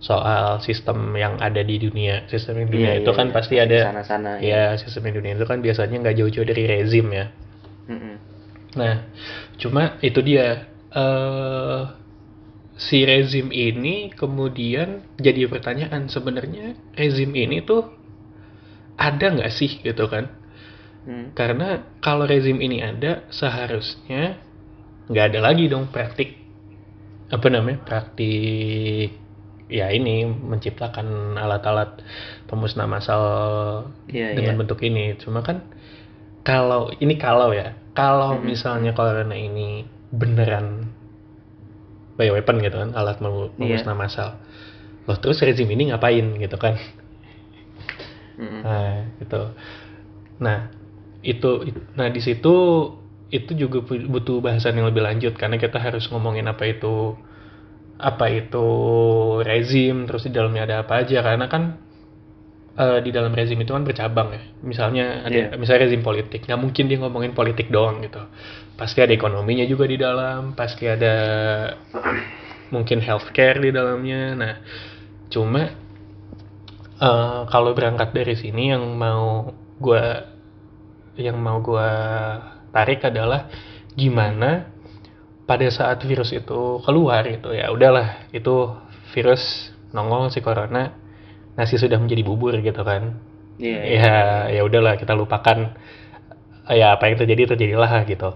soal 0.00 0.64
sistem 0.64 1.12
yang 1.12 1.36
ada 1.36 1.60
di 1.60 1.76
dunia 1.76 2.24
sistem 2.26 2.64
di 2.64 2.72
dunia 2.72 2.96
Iya, 2.96 3.04
itu 3.04 3.12
iya, 3.12 3.18
kan 3.20 3.26
iya. 3.28 3.34
pasti 3.36 3.54
ada 3.60 3.78
sana-sana 3.92 4.30
ya 4.40 4.62
sistem 4.80 5.12
di 5.12 5.20
dunia 5.20 5.32
itu 5.36 5.44
kan 5.44 5.60
biasanya 5.60 5.96
nggak 6.00 6.16
jauh-jauh 6.16 6.48
dari 6.48 6.64
rezim 6.64 7.06
ya 7.12 7.28
Mm-mm. 7.90 8.16
Nah, 8.70 9.02
cuma 9.58 9.98
itu 9.98 10.22
dia 10.22 10.70
eh 10.94 11.80
si 12.80 13.04
rezim 13.04 13.52
ini 13.52 14.08
kemudian 14.10 15.04
jadi 15.20 15.44
pertanyaan 15.52 16.08
sebenarnya 16.08 16.72
rezim 16.96 17.28
ini 17.36 17.60
tuh 17.60 17.92
ada 18.96 19.26
nggak 19.36 19.52
sih 19.52 19.84
gitu 19.84 20.08
kan? 20.08 20.32
Hmm. 21.04 21.32
Karena 21.36 21.84
kalau 22.00 22.24
rezim 22.24 22.56
ini 22.60 22.80
ada 22.80 23.24
seharusnya 23.28 24.40
nggak 25.12 25.26
ada 25.32 25.40
lagi 25.44 25.68
dong 25.68 25.92
praktik 25.92 26.36
apa 27.30 27.46
namanya 27.46 27.80
praktik 27.84 29.14
ya 29.70 29.86
ini 29.94 30.26
menciptakan 30.26 31.38
alat-alat 31.38 32.02
pemusnah 32.50 32.90
massal 32.90 33.22
Iya, 34.10 34.34
dengan 34.34 34.56
iya. 34.56 34.60
bentuk 34.60 34.80
ini. 34.82 35.14
Cuma 35.14 35.40
kan 35.46 35.62
kalau 36.42 36.90
ini 36.98 37.14
kalau 37.16 37.52
ya, 37.54 37.76
kalau 37.94 38.40
Mhm. 38.40 38.44
misalnya 38.44 38.92
corona 38.96 39.36
ini 39.36 39.86
beneran 40.10 40.89
bioweapon 42.20 42.60
gitu 42.60 42.76
kan, 42.76 42.92
alat 42.92 43.16
memu- 43.24 43.48
Iya. 43.56 43.80
pemusnah 43.80 43.96
massal. 43.96 44.30
Loh 45.08 45.16
terus 45.16 45.40
rezim 45.40 45.64
ini 45.72 45.88
ngapain 45.88 46.36
gitu 46.36 46.56
kan? 46.60 46.76
Mm-mm. 48.36 48.60
Nah, 48.60 48.92
gitu. 49.20 49.42
Nah, 50.40 50.58
itu 51.24 51.50
it- 51.68 51.88
nah 51.96 52.08
di 52.08 52.20
situ 52.20 52.54
itu 53.30 53.52
juga 53.54 53.80
butuh 53.84 54.42
bahasan 54.42 54.76
yang 54.76 54.88
lebih 54.90 55.04
lanjut 55.04 55.32
karena 55.38 55.56
kita 55.56 55.78
harus 55.78 56.08
ngomongin 56.10 56.48
apa 56.48 56.66
itu 56.66 57.16
apa 58.00 58.26
itu 58.32 58.68
rezim, 59.44 60.08
terus 60.08 60.24
di 60.24 60.32
dalamnya 60.32 60.64
ada 60.64 60.76
apa 60.88 61.04
aja 61.04 61.20
karena 61.20 61.46
kan 61.52 61.76
eh, 62.80 62.98
di 63.04 63.10
dalam 63.12 63.32
rezim 63.36 63.60
itu 63.60 63.72
kan 63.76 63.84
bercabang 63.84 64.32
ya. 64.32 64.42
Misalnya 64.64 65.04
ada 65.28 65.36
Iya. 65.36 65.46
misalnya 65.60 65.84
rezim 65.88 66.00
politik, 66.00 66.48
nggak 66.48 66.60
mungkin 66.60 66.84
dia 66.88 66.98
ngomongin 67.00 67.32
politik 67.36 67.68
doang 67.68 68.00
gitu. 68.00 68.24
Pasti 68.80 69.04
ada 69.04 69.12
ekonominya 69.12 69.68
juga 69.68 69.84
di 69.84 70.00
dalam, 70.00 70.56
pasti 70.56 70.88
ada 70.88 71.14
mungkin 72.74 73.04
healthcare 73.04 73.60
di 73.60 73.70
dalamnya. 73.74 74.22
Nah, 74.38 74.54
cuma 75.28 75.62
eh, 77.00 77.40
kalau 77.52 77.70
berangkat 77.76 78.12
dari 78.16 78.34
sini 78.36 78.72
yang 78.72 78.84
mau 78.96 79.52
gua 79.80 80.24
yang 81.20 81.36
mau 81.40 81.60
gua 81.60 81.88
tarik 82.72 83.04
adalah 83.04 83.50
gimana 83.96 84.70
pada 85.44 85.66
saat 85.68 85.98
virus 86.06 86.30
itu 86.30 86.78
keluar 86.86 87.26
gitu 87.26 87.50
ya 87.50 87.74
udahlah 87.74 88.30
itu 88.30 88.70
virus 89.10 89.74
nongol 89.90 90.30
si 90.30 90.38
corona 90.38 90.94
nasi 91.60 91.76
sudah 91.76 92.00
menjadi 92.00 92.24
bubur 92.24 92.56
gitu 92.58 92.80
kan 92.80 93.20
Iya, 93.60 93.76
iya. 93.84 94.00
ya 94.00 94.16
ya 94.56 94.60
udahlah 94.64 94.96
kita 94.96 95.12
lupakan 95.12 95.76
ya 96.66 96.96
apa 96.96 97.12
yang 97.12 97.20
terjadi 97.20 97.52
terjadilah 97.52 97.92
gitu 98.08 98.32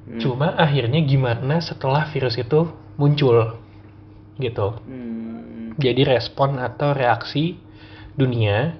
Hmm. 0.00 0.16
cuma 0.18 0.52
akhirnya 0.56 1.00
gimana 1.00 1.60
setelah 1.60 2.08
virus 2.10 2.36
itu 2.36 2.68
muncul 2.96 3.56
gitu 4.36 4.68
Hmm. 4.84 5.76
jadi 5.76 6.02
respon 6.04 6.60
atau 6.60 6.92
reaksi 6.92 7.56
dunia 8.16 8.74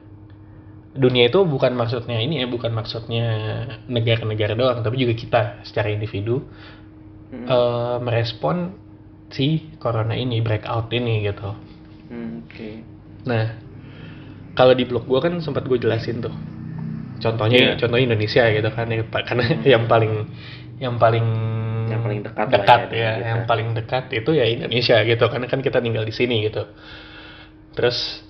dunia 0.90 1.30
itu 1.30 1.38
bukan 1.46 1.70
maksudnya 1.78 2.18
ini 2.18 2.42
ya 2.42 2.46
bukan 2.50 2.74
maksudnya 2.74 3.24
negara-negara 3.86 4.58
doang 4.58 4.82
tapi 4.82 4.98
juga 4.98 5.14
kita 5.14 5.40
secara 5.62 5.88
individu 5.88 6.42
Hmm. 7.30 7.46
eh, 7.46 7.96
merespon 8.02 8.74
si 9.30 9.70
corona 9.78 10.18
ini 10.18 10.42
breakout 10.42 10.90
ini 10.90 11.22
gitu 11.22 11.54
Hmm, 12.10 12.42
Oke. 12.42 12.82
nah 13.22 13.54
kalau 14.60 14.76
di 14.76 14.84
blog 14.84 15.08
gua 15.08 15.24
kan 15.24 15.40
sempat 15.40 15.64
gue 15.64 15.80
jelasin 15.80 16.20
tuh. 16.20 16.36
Contohnya 17.16 17.72
Iya. 17.72 17.80
contohnya 17.80 18.12
Indonesia 18.12 18.44
gitu 18.48 18.68
kan 18.68 18.86
ya, 18.88 19.00
karena 19.08 19.44
yang 19.72 19.84
paling 19.88 20.12
yang 20.76 20.96
paling 20.96 21.26
Yang 21.88 22.00
paling 22.06 22.20
dekat 22.22 22.46
dekat 22.48 22.80
ya 22.92 22.96
ya, 22.96 23.10
kita. 23.16 23.26
yang 23.26 23.40
paling 23.44 23.68
dekat 23.74 24.04
itu 24.12 24.30
ya 24.30 24.44
Indonesia 24.46 24.96
gitu. 25.02 25.24
Karena 25.26 25.46
kan 25.48 25.60
kita 25.60 25.80
tinggal 25.80 26.04
di 26.04 26.12
sini 26.12 26.44
gitu. 26.44 26.62
Terus 27.72 28.22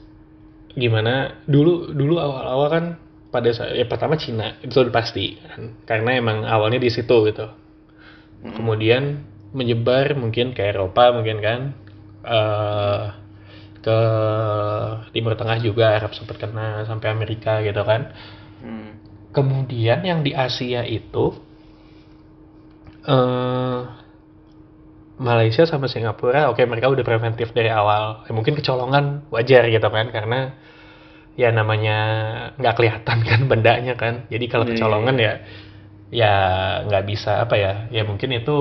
gimana 0.71 1.43
dulu 1.45 1.91
dulu 1.91 2.15
awal-awal 2.17 2.69
kan 2.71 2.85
pada 3.31 3.51
saat 3.51 3.75
ya 3.75 3.87
pertama 3.87 4.15
Cina 4.15 4.59
itu 4.63 4.75
udah 4.75 4.95
pasti 4.95 5.35
kan. 5.39 5.77
Karena 5.85 6.17
emang 6.17 6.47
awalnya 6.47 6.79
di 6.79 6.91
situ 6.91 7.27
gitu. 7.27 7.47
Mm-mm. 8.41 8.57
kemudian 8.57 9.21
menyebar 9.53 10.17
mungkin 10.17 10.57
ke 10.57 10.63
Eropa 10.65 11.13
mungkin 11.13 11.39
kan. 11.39 11.61
Eh 12.25 13.03
ke 13.81 13.99
Timur 15.17 15.35
Tengah 15.37 15.59
juga 15.65 15.97
Arab 15.97 16.13
sempat 16.13 16.37
kena 16.37 16.85
sampai 16.85 17.09
Amerika 17.13 17.65
gitu 17.65 17.81
kan. 17.85 18.13
Hmm. 18.61 19.01
kemudian 19.33 20.05
yang 20.05 20.21
di 20.21 20.37
Asia 20.37 20.85
itu 20.85 21.33
eh 23.09 23.81
Malaysia 25.21 25.69
sama 25.69 25.85
Singapura 25.85 26.49
oke 26.49 26.65
mereka 26.65 26.89
udah 26.89 27.05
preventif 27.05 27.53
dari 27.53 27.69
awal. 27.69 28.25
Ya, 28.25 28.33
mungkin 28.33 28.57
kecolongan 28.57 29.29
wajar 29.29 29.69
gitu 29.69 29.89
kan 29.93 30.09
karena 30.09 30.57
ya 31.37 31.53
namanya 31.53 31.97
nggak 32.57 32.75
kelihatan 32.77 33.19
kan 33.29 33.41
bendanya 33.49 33.95
kan. 33.97 34.29
Jadi 34.33 34.45
kalau 34.49 34.65
Iya, 34.65 34.73
iya, 34.73 34.77
kecolongan 34.77 35.17
ya 35.17 35.33
ya 36.11 36.35
nggak 36.89 37.05
bisa 37.05 37.45
apa 37.45 37.55
ya. 37.57 37.73
Ya 37.93 38.03
mungkin 38.09 38.33
itu 38.33 38.57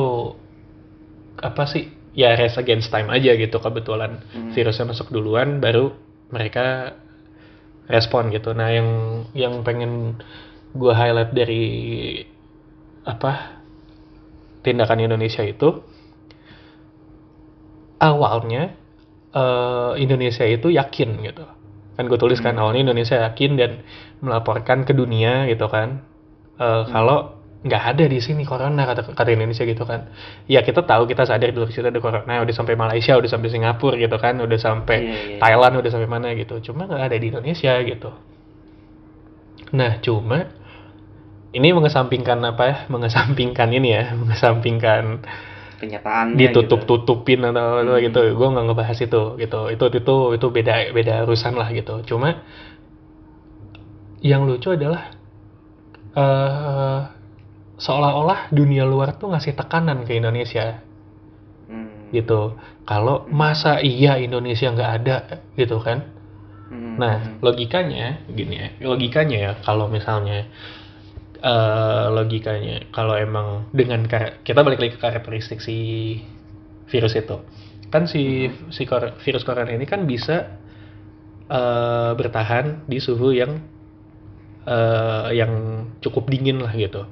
apa 1.40 1.64
sih 1.72 1.99
ya 2.14 2.34
race 2.36 2.58
against 2.58 2.90
time 2.90 3.10
aja 3.14 3.34
gitu 3.38 3.58
kebetulan 3.62 4.22
Hmm. 4.34 4.52
virusnya 4.54 4.86
masuk 4.90 5.14
duluan 5.14 5.62
baru 5.62 5.94
mereka 6.34 6.94
respon 7.90 8.30
gitu. 8.30 8.54
Nah 8.54 8.70
yang 8.70 8.90
yang 9.34 9.54
pengen 9.66 10.22
gue 10.78 10.94
highlight 10.94 11.34
dari 11.34 11.66
apa 13.06 13.58
tindakan 14.62 15.00
Indonesia 15.02 15.42
itu 15.42 15.82
awalnya 18.00 18.76
eh, 19.34 19.92
Indonesia 20.02 20.46
itu 20.46 20.70
yakin 20.74 21.10
gitu. 21.26 21.46
Kan 21.98 22.04
gue 22.08 22.20
tulis 22.20 22.40
kan 22.40 22.56
awalnya 22.56 22.92
Indonesia 22.92 23.20
yakin 23.28 23.52
dan 23.60 23.72
melaporkan 24.24 24.88
ke 24.88 24.94
dunia 24.96 25.48
gitu 25.52 25.68
kan. 25.68 26.04
Eh, 26.60 26.84
kalau 26.92 27.39
nggak 27.60 27.84
ada 27.92 28.04
di 28.08 28.24
sini 28.24 28.48
corona 28.48 28.88
kata 28.88 29.12
kata 29.12 29.30
Indonesia 29.36 29.68
gitu 29.68 29.84
kan 29.84 30.08
ya 30.48 30.64
kita 30.64 30.80
tahu 30.88 31.04
kita 31.12 31.28
sadar 31.28 31.52
dulu 31.52 31.68
situ 31.68 31.84
ada 31.84 32.00
corona 32.00 32.40
udah 32.40 32.56
sampai 32.56 32.80
Malaysia 32.80 33.20
udah 33.20 33.28
sampai 33.28 33.52
Singapura 33.52 34.00
gitu 34.00 34.16
kan 34.16 34.40
udah 34.40 34.56
sampai 34.56 34.98
Iya, 35.04 35.12
iya, 35.12 35.20
iya. 35.36 35.40
Thailand 35.44 35.74
udah 35.76 35.92
sampai 35.92 36.08
mana 36.08 36.32
gitu 36.40 36.56
cuma 36.72 36.88
nggak 36.88 37.04
ada 37.12 37.16
di 37.20 37.28
Indonesia 37.28 37.74
gitu 37.84 38.16
nah 39.76 40.00
cuma 40.00 40.56
ini 41.52 41.68
mengesampingkan 41.76 42.40
apa 42.48 42.64
ya 42.64 42.78
mengesampingkan 42.88 43.70
ini 43.76 43.90
ya 43.92 44.04
mengesampingkan 44.16 45.04
Kenyataannya 45.80 46.40
ditutup 46.40 46.84
gitu. 46.88 46.96
tutupin 47.08 47.44
atau 47.44 47.84
apa 47.84 47.92
Hmm. 47.92 48.04
gitu 48.08 48.20
gue 48.40 48.48
nggak 48.56 48.66
ngebahas 48.72 49.00
itu 49.04 49.22
gitu 49.36 49.60
itu 49.68 49.86
itu 49.92 50.16
itu 50.36 50.48
beda 50.48 50.96
beda 50.96 51.14
urusan 51.28 51.60
lah 51.60 51.68
gitu 51.76 52.08
cuma 52.08 52.40
yang 54.20 54.48
lucu 54.48 54.72
adalah 54.72 55.12
eh 56.16 57.19
seolah-olah 57.80 58.52
dunia 58.52 58.84
luar 58.84 59.16
tuh 59.16 59.32
ngasih 59.32 59.56
tekanan 59.56 60.04
ke 60.04 60.20
Indonesia 60.20 60.84
Hmm. 61.70 62.10
gitu 62.10 62.58
kalau 62.84 63.30
masa 63.30 63.78
iya 63.80 64.18
Indonesia 64.18 64.74
nggak 64.74 64.92
ada 65.02 65.18
gitu 65.56 65.80
kan 65.82 66.02
Hmm. 66.70 67.02
Nah, 67.02 67.42
logikanya 67.42 68.22
gini 68.30 68.56
ya, 68.62 68.70
logikanya 68.86 69.38
ya 69.42 69.52
kalau 69.66 69.90
misalnya 69.90 70.46
eh 71.40 72.06
logikanya 72.12 72.92
kalau 72.92 73.16
emang 73.18 73.66
dengan 73.72 74.06
kita 74.44 74.60
balik 74.62 74.78
lagi 74.78 74.94
ke 74.94 75.02
karakteristik 75.02 75.64
si 75.64 75.78
virus 76.92 77.16
itu. 77.16 77.42
Kan 77.90 78.06
si 78.06 78.54
si 78.70 78.84
kor- 78.86 79.18
virus 79.24 79.42
corona 79.48 79.72
ini 79.74 79.90
kan 79.90 80.06
bisa 80.06 80.60
eh 81.50 82.12
bertahan 82.14 82.86
di 82.86 83.02
suhu 83.02 83.34
yang 83.34 83.58
eh 84.68 85.28
yang 85.34 85.54
cukup 86.04 86.30
dingin 86.30 86.62
lah 86.62 86.74
gitu. 86.76 87.08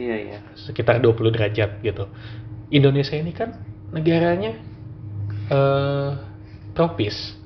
Iya 0.00 0.16
iya. 0.16 0.38
Sekitar 0.56 1.04
20 1.04 1.36
derajat 1.36 1.84
gitu. 1.84 2.08
Indonesia 2.72 3.16
ini 3.20 3.36
kan 3.36 3.60
negaranya 3.92 4.56
eh 5.52 6.10
tropis. 6.72 7.36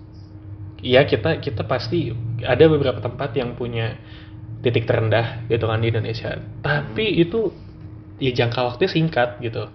Iya 0.85 1.03
kita 1.09 1.43
kita 1.43 1.67
pasti 1.67 2.15
ada 2.45 2.65
beberapa 2.71 3.01
tempat 3.03 3.35
yang 3.35 3.59
punya 3.59 3.99
titik 4.63 4.87
terendah 4.87 5.49
gitu 5.51 5.67
kan 5.67 5.83
di 5.83 5.91
Indonesia. 5.91 6.39
Tapi 6.63 7.19
itu 7.19 7.51
ya 8.23 8.31
jangka 8.31 8.61
waktunya 8.71 8.91
singkat 8.93 9.43
gitu. 9.43 9.67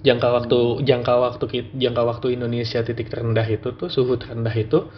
Jangka 0.00 0.28
waktu 0.32 0.60
jangka 0.84 1.14
waktu 1.16 1.44
jangka 1.76 2.02
waktu 2.04 2.26
Indonesia 2.36 2.80
titik 2.84 3.08
terendah 3.08 3.46
itu 3.48 3.72
tuh 3.76 3.88
suhu 3.88 4.16
terendah 4.20 4.52
itu 4.56 4.88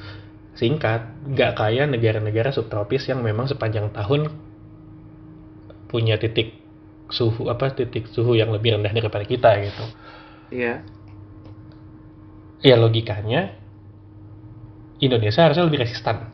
singkat, 0.52 1.08
nggak 1.32 1.56
kayak 1.56 1.88
negara-negara 1.88 2.52
subtropis 2.52 3.08
yang 3.08 3.24
memang 3.24 3.48
sepanjang 3.48 3.88
tahun 3.88 4.51
punya 5.92 6.16
titik 6.16 6.57
suhu 7.12 7.52
apa 7.52 7.76
titik 7.76 8.09
suhu 8.09 8.33
yang 8.33 8.48
lebih 8.48 8.81
rendah 8.81 8.90
daripada 8.90 9.28
kita 9.28 9.52
gitu. 9.61 9.85
Iya. 10.48 10.81
Ya 12.64 12.74
logikanya 12.81 13.52
Indonesia 14.96 15.44
harusnya 15.44 15.68
lebih 15.68 15.85
resistan. 15.85 16.33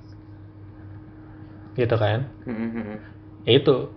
Gitu 1.74 1.96
kan? 1.98 2.30
Hmm, 2.46 2.54
hmm, 2.54 2.70
hmm. 2.70 2.98
Ya 3.42 3.52
itu. 3.58 3.90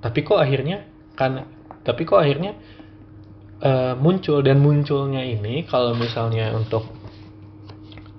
Tapi 0.00 0.24
kok 0.24 0.40
akhirnya 0.40 0.88
kan 1.12 1.44
tapi 1.84 2.08
kok 2.08 2.24
akhirnya 2.24 2.56
eh, 3.60 3.94
muncul 4.00 4.40
dan 4.40 4.64
munculnya 4.64 5.20
ini 5.20 5.68
kalau 5.68 5.92
misalnya 5.92 6.56
untuk 6.56 6.88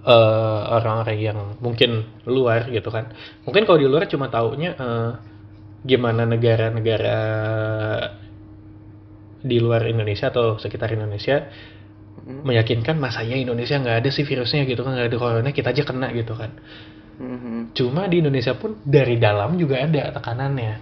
eh, 0.06 0.62
orang-orang 0.70 1.18
yang 1.18 1.40
mungkin 1.58 2.06
luar 2.30 2.70
gitu 2.70 2.94
kan. 2.94 3.10
Mungkin 3.50 3.66
kalau 3.66 3.82
di 3.82 3.90
luar 3.90 4.06
cuma 4.06 4.30
taunya 4.30 4.78
eh, 4.78 5.12
gimana 5.86 6.26
negara-negara 6.26 7.20
di 9.46 9.58
luar 9.62 9.86
Indonesia 9.86 10.34
atau 10.34 10.58
sekitar 10.58 10.98
Indonesia 10.98 11.46
Hmm. 12.16 12.48
meyakinkan 12.48 12.96
masanya 12.96 13.36
Indonesia 13.36 13.76
nggak 13.76 14.02
ada 14.02 14.10
sih 14.10 14.24
virusnya 14.24 14.64
gitu 14.66 14.82
kan 14.82 14.96
nggak 14.96 15.12
ada 15.12 15.18
corona 15.20 15.52
kita 15.52 15.76
aja 15.76 15.84
kena 15.84 16.10
gitu 16.16 16.34
kan. 16.34 16.58
Hmm, 17.22 17.76
cuma 17.76 18.08
di 18.08 18.24
Indonesia 18.24 18.56
pun 18.56 18.80
dari 18.82 19.20
dalam 19.20 19.60
juga 19.60 19.84
ada 19.84 20.16
tekanannya 20.16 20.74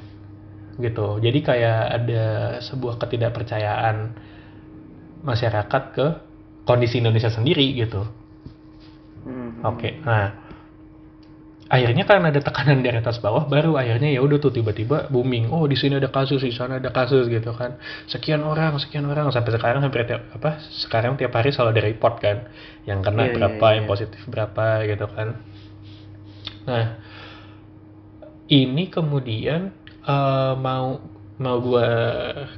gitu. 0.78 1.20
Jadi 1.20 1.40
kayak 1.42 1.82
ada 1.90 2.26
sebuah 2.62 3.02
ketidakpercayaan 3.02 4.14
masyarakat 5.26 5.84
ke 5.94 6.06
kondisi 6.64 7.02
Indonesia 7.02 7.34
sendiri 7.34 7.66
gitu. 7.76 8.06
Hmm, 9.26 9.68
oke 9.68 9.90
nah 10.06 10.43
akhirnya 11.74 12.06
karena 12.06 12.30
ada 12.30 12.38
tekanan 12.38 12.86
dari 12.86 13.02
atas 13.02 13.18
bawah 13.18 13.50
baru 13.50 13.74
akhirnya 13.74 14.14
ya 14.14 14.22
udah 14.22 14.38
tuh 14.38 14.54
tiba-tiba 14.54 15.10
booming. 15.10 15.50
Oh 15.50 15.66
di 15.66 15.74
sini 15.74 15.98
ada 15.98 16.14
kasus 16.14 16.46
di 16.46 16.54
sana 16.54 16.78
ada 16.78 16.94
kasus 16.94 17.26
gitu 17.26 17.50
kan. 17.58 17.82
Sekian 18.06 18.46
orang 18.46 18.78
sekian 18.78 19.10
orang. 19.10 19.34
Sampai 19.34 19.58
sekarang 19.58 19.82
hampir 19.82 20.06
tiap 20.06 20.30
apa 20.38 20.62
sekarang 20.86 21.18
tiap 21.18 21.34
hari 21.34 21.50
selalu 21.50 21.74
ada 21.74 21.82
report 21.90 22.16
kan 22.22 22.38
yang 22.86 23.02
kena 23.02 23.26
Iya, 23.26 23.30
iya, 23.34 23.36
berapa 23.42 23.66
iya. 23.66 23.76
yang 23.82 23.86
positif 23.90 24.22
berapa 24.30 24.66
gitu 24.86 25.06
kan. 25.10 25.28
Nah 26.70 26.86
ini 28.54 28.84
kemudian 28.94 29.74
eh, 30.06 30.54
mau 30.54 31.02
mau 31.42 31.58
gua 31.58 31.90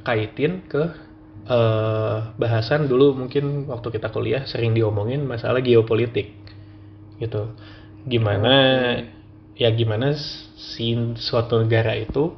kaitin 0.04 0.60
ke 0.68 0.92
eh, 1.48 2.16
bahasan 2.36 2.84
dulu 2.84 3.16
mungkin 3.16 3.64
waktu 3.64 3.88
kita 3.96 4.12
kuliah 4.12 4.44
sering 4.44 4.76
diomongin 4.76 5.24
masalah 5.24 5.64
geopolitik 5.64 6.36
gitu 7.16 7.56
gimana 8.06 8.54
ya 9.58 9.68
gimana 9.74 10.14
si 10.56 10.94
suatu 11.18 11.60
negara 11.62 11.94
itu 11.98 12.32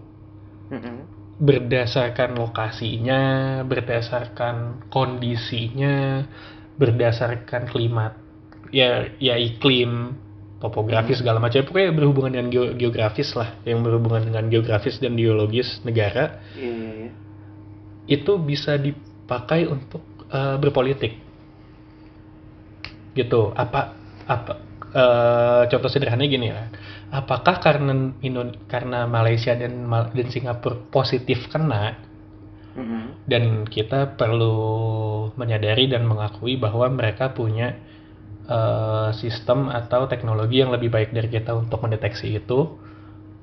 Hmm, 0.69 0.85
hmm. 0.85 0.99
berdasarkan 1.41 2.37
lokasinya 2.37 3.21
berdasarkan 3.65 4.85
kondisinya 4.93 6.29
berdasarkan 6.77 7.65
klimat 7.73 8.13
ya 8.69 9.09
ya 9.17 9.41
iklim 9.41 10.13
topografi 10.59 11.15
segala 11.15 11.39
macam. 11.39 11.63
Pokoknya 11.65 11.91
berhubungan 11.95 12.33
dengan 12.35 12.49
geo- 12.51 12.75
geografis 12.75 13.33
lah 13.39 13.55
yang 13.63 13.81
berhubungan 13.81 14.29
dengan 14.29 14.45
geografis 14.51 14.99
dan 14.99 15.15
geologis 15.15 15.81
negara. 15.87 16.43
Iya 16.59 16.69
iya 16.69 16.93
iya. 17.07 17.11
itu 18.09 18.33
bisa 18.43 18.75
dipakai 18.77 19.71
untuk 19.71 20.03
eh, 20.29 20.57
berpolitik. 20.59 21.15
Gitu. 23.15 23.41
Apa 23.55 23.95
apa 24.29 24.68
eh, 24.95 25.63
contoh 25.71 25.91
sederhananya 25.91 26.31
gini 26.31 26.47
ya 26.53 26.61
apakah 27.13 27.61
karena 27.61 28.13
Indo- 28.21 28.57
karena 28.69 29.05
Malaysia 29.09 29.53
dan 29.57 29.85
Mal- 29.85 30.13
dan 30.13 30.29
Singapura 30.29 30.77
positif 30.93 31.49
kena 31.53 31.97
Hmm, 32.77 32.85
hmm. 32.85 33.07
dan 33.27 33.67
kita 33.67 34.15
perlu 34.17 34.57
menyadari 35.37 35.91
dan 35.91 36.07
mengakui 36.07 36.57
bahwa 36.57 36.87
mereka 36.89 37.33
punya 37.35 37.75
eh, 38.49 39.11
sistem 39.17 39.69
atau 39.73 40.09
teknologi 40.09 40.63
yang 40.63 40.73
lebih 40.73 40.89
baik 40.93 41.11
dari 41.13 41.29
kita 41.29 41.53
untuk 41.57 41.81
mendeteksi 41.85 42.29
itu 42.41 42.61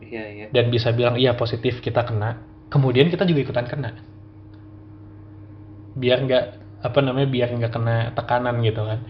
Iya 0.06 0.24
iya. 0.30 0.46
dan 0.54 0.70
bisa 0.70 0.94
bilang 0.94 1.16
iya 1.18 1.34
positif 1.34 1.82
kita 1.82 2.06
kena 2.06 2.38
kemudian 2.70 3.10
kita 3.10 3.26
juga 3.26 3.42
ikutan 3.46 3.66
kena 3.66 3.92
biar 5.96 6.18
nggak 6.28 6.46
apa 6.86 7.02
namanya 7.02 7.26
biar 7.26 7.50
nggak 7.50 7.74
kena 7.74 7.98
tekanan 8.14 8.62
gitu 8.62 8.86
kan. 8.86 9.02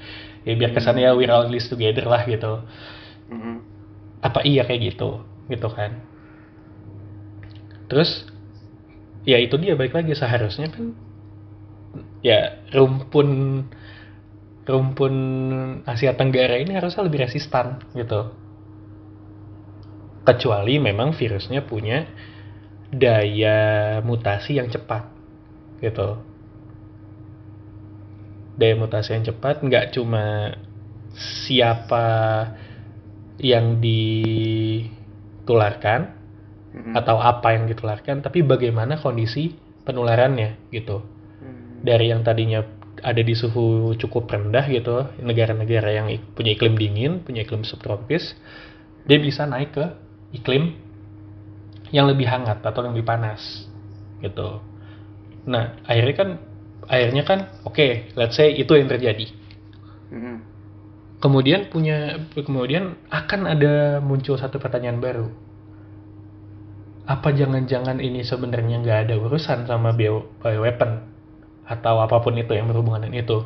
Ya 0.48 0.56
biar 0.56 0.72
kesannya 0.72 1.12
we're 1.20 1.32
all 1.34 1.52
this 1.52 1.68
together 1.68 2.08
lah 2.08 2.24
gitu. 2.24 2.64
Hmm, 3.28 3.40
hmm. 3.42 3.58
apa 4.24 4.40
iya 4.48 4.64
kayak 4.64 4.96
gitu 4.96 5.20
gitu 5.52 5.68
kan. 5.76 6.00
Terus 7.92 8.24
ya 9.28 9.38
itu 9.44 9.60
dia 9.60 9.76
balik 9.76 9.94
lagi 9.94 10.16
seharusnya 10.16 10.72
kan 10.72 10.96
ya 12.22 12.62
rumpun 12.74 13.30
rumpun 14.66 15.16
Asia 15.86 16.18
Tenggara 16.18 16.58
ini 16.58 16.74
harusnya 16.74 17.06
lebih 17.06 17.28
resistan 17.28 17.84
gitu. 17.94 18.34
Kecuali 20.26 20.82
memang 20.82 21.14
virusnya 21.14 21.62
punya 21.62 22.10
daya 22.90 24.00
mutasi 24.02 24.58
yang 24.58 24.72
cepat 24.74 25.06
gitu 25.84 26.35
daya 28.56 28.76
mutasi 28.80 29.13
yang 29.15 29.24
cepat 29.28 29.62
nggak 29.63 29.91
cuma 29.96 30.56
siapa 31.15 32.08
yang 33.39 33.80
ditularkan 35.46 35.46
Mm-mm. 36.76 36.96
atau 36.96 37.20
apa 37.20 37.56
yang 37.56 37.68
ditularkan 37.68 38.20
tapi 38.24 38.44
bagaimana 38.44 39.00
kondisi 39.00 39.56
penularannya 39.84 40.72
gitu 40.72 41.04
Hmm. 41.36 41.84
dari 41.84 42.15
yang 42.15 42.24
tadinya 42.24 42.63
ada 43.04 43.20
di 43.20 43.36
suhu 43.36 43.91
cukup 44.00 44.32
rendah 44.32 44.65
gitu 44.72 45.04
negara-negara 45.20 45.91
yang 45.91 46.08
punya 46.32 46.56
iklim 46.56 46.80
dingin 46.80 47.20
punya 47.28 47.44
iklim 47.44 47.68
subtropis 47.68 48.34
dia 49.04 49.20
bisa 49.20 49.44
naik 49.44 49.76
ke 49.76 49.86
iklim 50.32 50.80
yang 51.91 52.08
lebih 52.08 52.24
hangat 52.26 52.63
atau 52.63 52.88
yang 52.88 52.96
lebih 52.96 53.04
panas 53.04 53.68
gitu 54.24 54.63
nah 55.44 55.76
akhirnya 55.84 56.15
kan 56.15 56.30
akhirnya 56.86 57.24
kan 57.26 57.39
oke 57.65 58.13
let's 58.13 58.38
say 58.38 58.54
itu 58.54 58.71
yang 58.78 58.89
terjadi 58.89 59.30
Mm-mm. 60.13 60.38
kemudian 61.19 61.67
punya 61.69 62.21
kemudian 62.34 62.98
akan 63.10 63.41
ada 63.50 64.00
muncul 64.00 64.38
satu 64.38 64.62
pertanyaan 64.62 65.02
baru 65.02 65.28
apa 67.06 67.30
jangan-jangan 67.34 68.02
ini 68.02 68.26
sebenarnya 68.26 68.82
nggak 68.82 69.00
ada 69.10 69.15
urusan 69.21 69.69
sama 69.69 69.93
bio, 69.93 70.26
bioweapon 70.41 71.06
atau 71.65 72.02
apa 72.02 72.17
pun 72.21 72.34
itu 72.38 72.54
yang 72.54 72.69
berhubungan 72.69 73.06
dengan 73.06 73.26
itu 73.26 73.38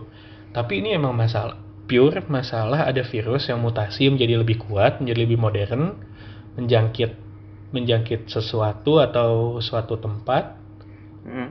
tapi 0.51 0.79
ini 0.83 0.95
emang 0.95 1.15
masalah 1.15 1.59
pure 1.87 2.23
masalah 2.27 2.87
ada 2.87 3.03
virus 3.03 3.47
yang 3.51 3.59
mutasi 3.63 4.11
menjadi 4.11 4.39
lebih 4.39 4.63
kuat 4.63 4.99
menjadi 5.03 5.19
lebih 5.27 5.39
modern 5.39 5.95
menjangkit 6.55 7.11
menjangkit 7.71 8.27
sesuatu 8.31 8.99
atau 8.99 9.59
suatu 9.63 9.99
tempat 9.99 10.55
Mm-mm. 11.27 11.49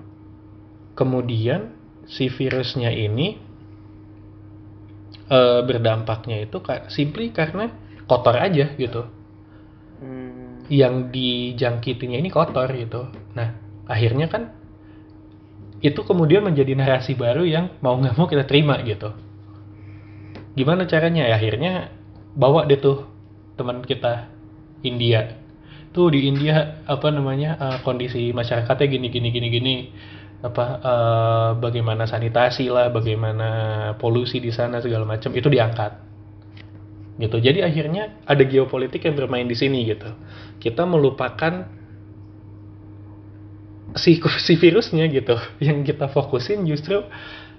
kemudian 0.96 1.77
si 2.08 2.32
virusnya 2.32 2.90
ini 2.90 3.36
eh, 5.28 5.60
berdampaknya 5.62 6.48
itu 6.48 6.58
ka- 6.64 6.88
simply 6.88 7.30
karena 7.30 7.68
kotor 8.08 8.36
aja 8.40 8.72
gitu. 8.74 9.04
Hmm. 9.98 10.62
yang 10.70 11.10
dijangkitinya 11.10 12.20
ini 12.20 12.30
kotor 12.30 12.70
gitu. 12.70 13.10
Nah 13.34 13.56
akhirnya 13.88 14.30
kan 14.30 14.52
itu 15.82 16.00
kemudian 16.06 16.44
menjadi 16.44 16.74
narasi 16.74 17.14
baru 17.18 17.42
yang 17.46 17.72
mau 17.82 17.98
nggak 17.98 18.14
mau 18.14 18.30
kita 18.30 18.44
terima 18.46 18.78
gitu. 18.84 19.10
Gimana 20.54 20.86
caranya? 20.86 21.26
Ya 21.26 21.34
akhirnya 21.38 21.90
bawa 22.36 22.66
deh 22.68 22.78
tuh 22.78 23.06
teman 23.58 23.82
kita 23.82 24.30
India. 24.86 25.34
Tuh 25.90 26.12
di 26.14 26.28
India 26.30 26.84
apa 26.86 27.08
namanya 27.10 27.58
eh, 27.58 27.78
kondisi 27.82 28.30
masyarakatnya 28.30 28.86
gini 28.86 29.06
gini 29.10 29.28
gini 29.34 29.48
gini 29.50 29.74
apa 30.38 30.64
eh, 30.78 31.50
bagaimana 31.58 32.06
sanitasi 32.06 32.70
lah 32.70 32.94
bagaimana 32.94 33.48
polusi 33.98 34.38
di 34.38 34.54
sana 34.54 34.78
segala 34.78 35.02
macam 35.02 35.34
itu 35.34 35.50
diangkat. 35.50 35.92
Gitu. 37.18 37.36
Jadi 37.42 37.66
akhirnya 37.66 38.22
ada 38.22 38.46
geopolitik 38.46 39.02
yang 39.02 39.18
bermain 39.18 39.50
di 39.50 39.58
sini 39.58 39.82
gitu. 39.90 40.14
Kita 40.62 40.86
melupakan 40.86 41.66
si 43.98 44.22
si 44.46 44.54
virusnya 44.54 45.10
gitu. 45.10 45.34
Yang 45.58 45.94
kita 45.94 46.06
fokusin 46.10 46.62
justru 46.70 47.02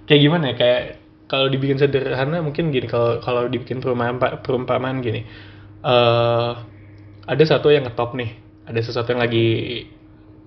kayak 0.08 0.20
gimana 0.20 0.44
ya 0.52 0.54
kayak 0.56 0.82
kalau 1.28 1.46
dibikin 1.46 1.78
sederhana 1.78 2.40
mungkin 2.40 2.72
gini 2.72 2.88
kalau 2.88 3.20
kalau 3.20 3.46
dibikin 3.46 3.84
perumpamaan 3.84 4.40
perumpamaan 4.40 5.04
gini. 5.04 5.28
Eh 5.84 6.52
ada 7.30 7.44
satu 7.46 7.70
yang 7.70 7.86
ngetop 7.86 8.18
nih 8.18 8.34
ada 8.66 8.80
sesuatu 8.82 9.14
yang 9.14 9.22
lagi 9.22 9.46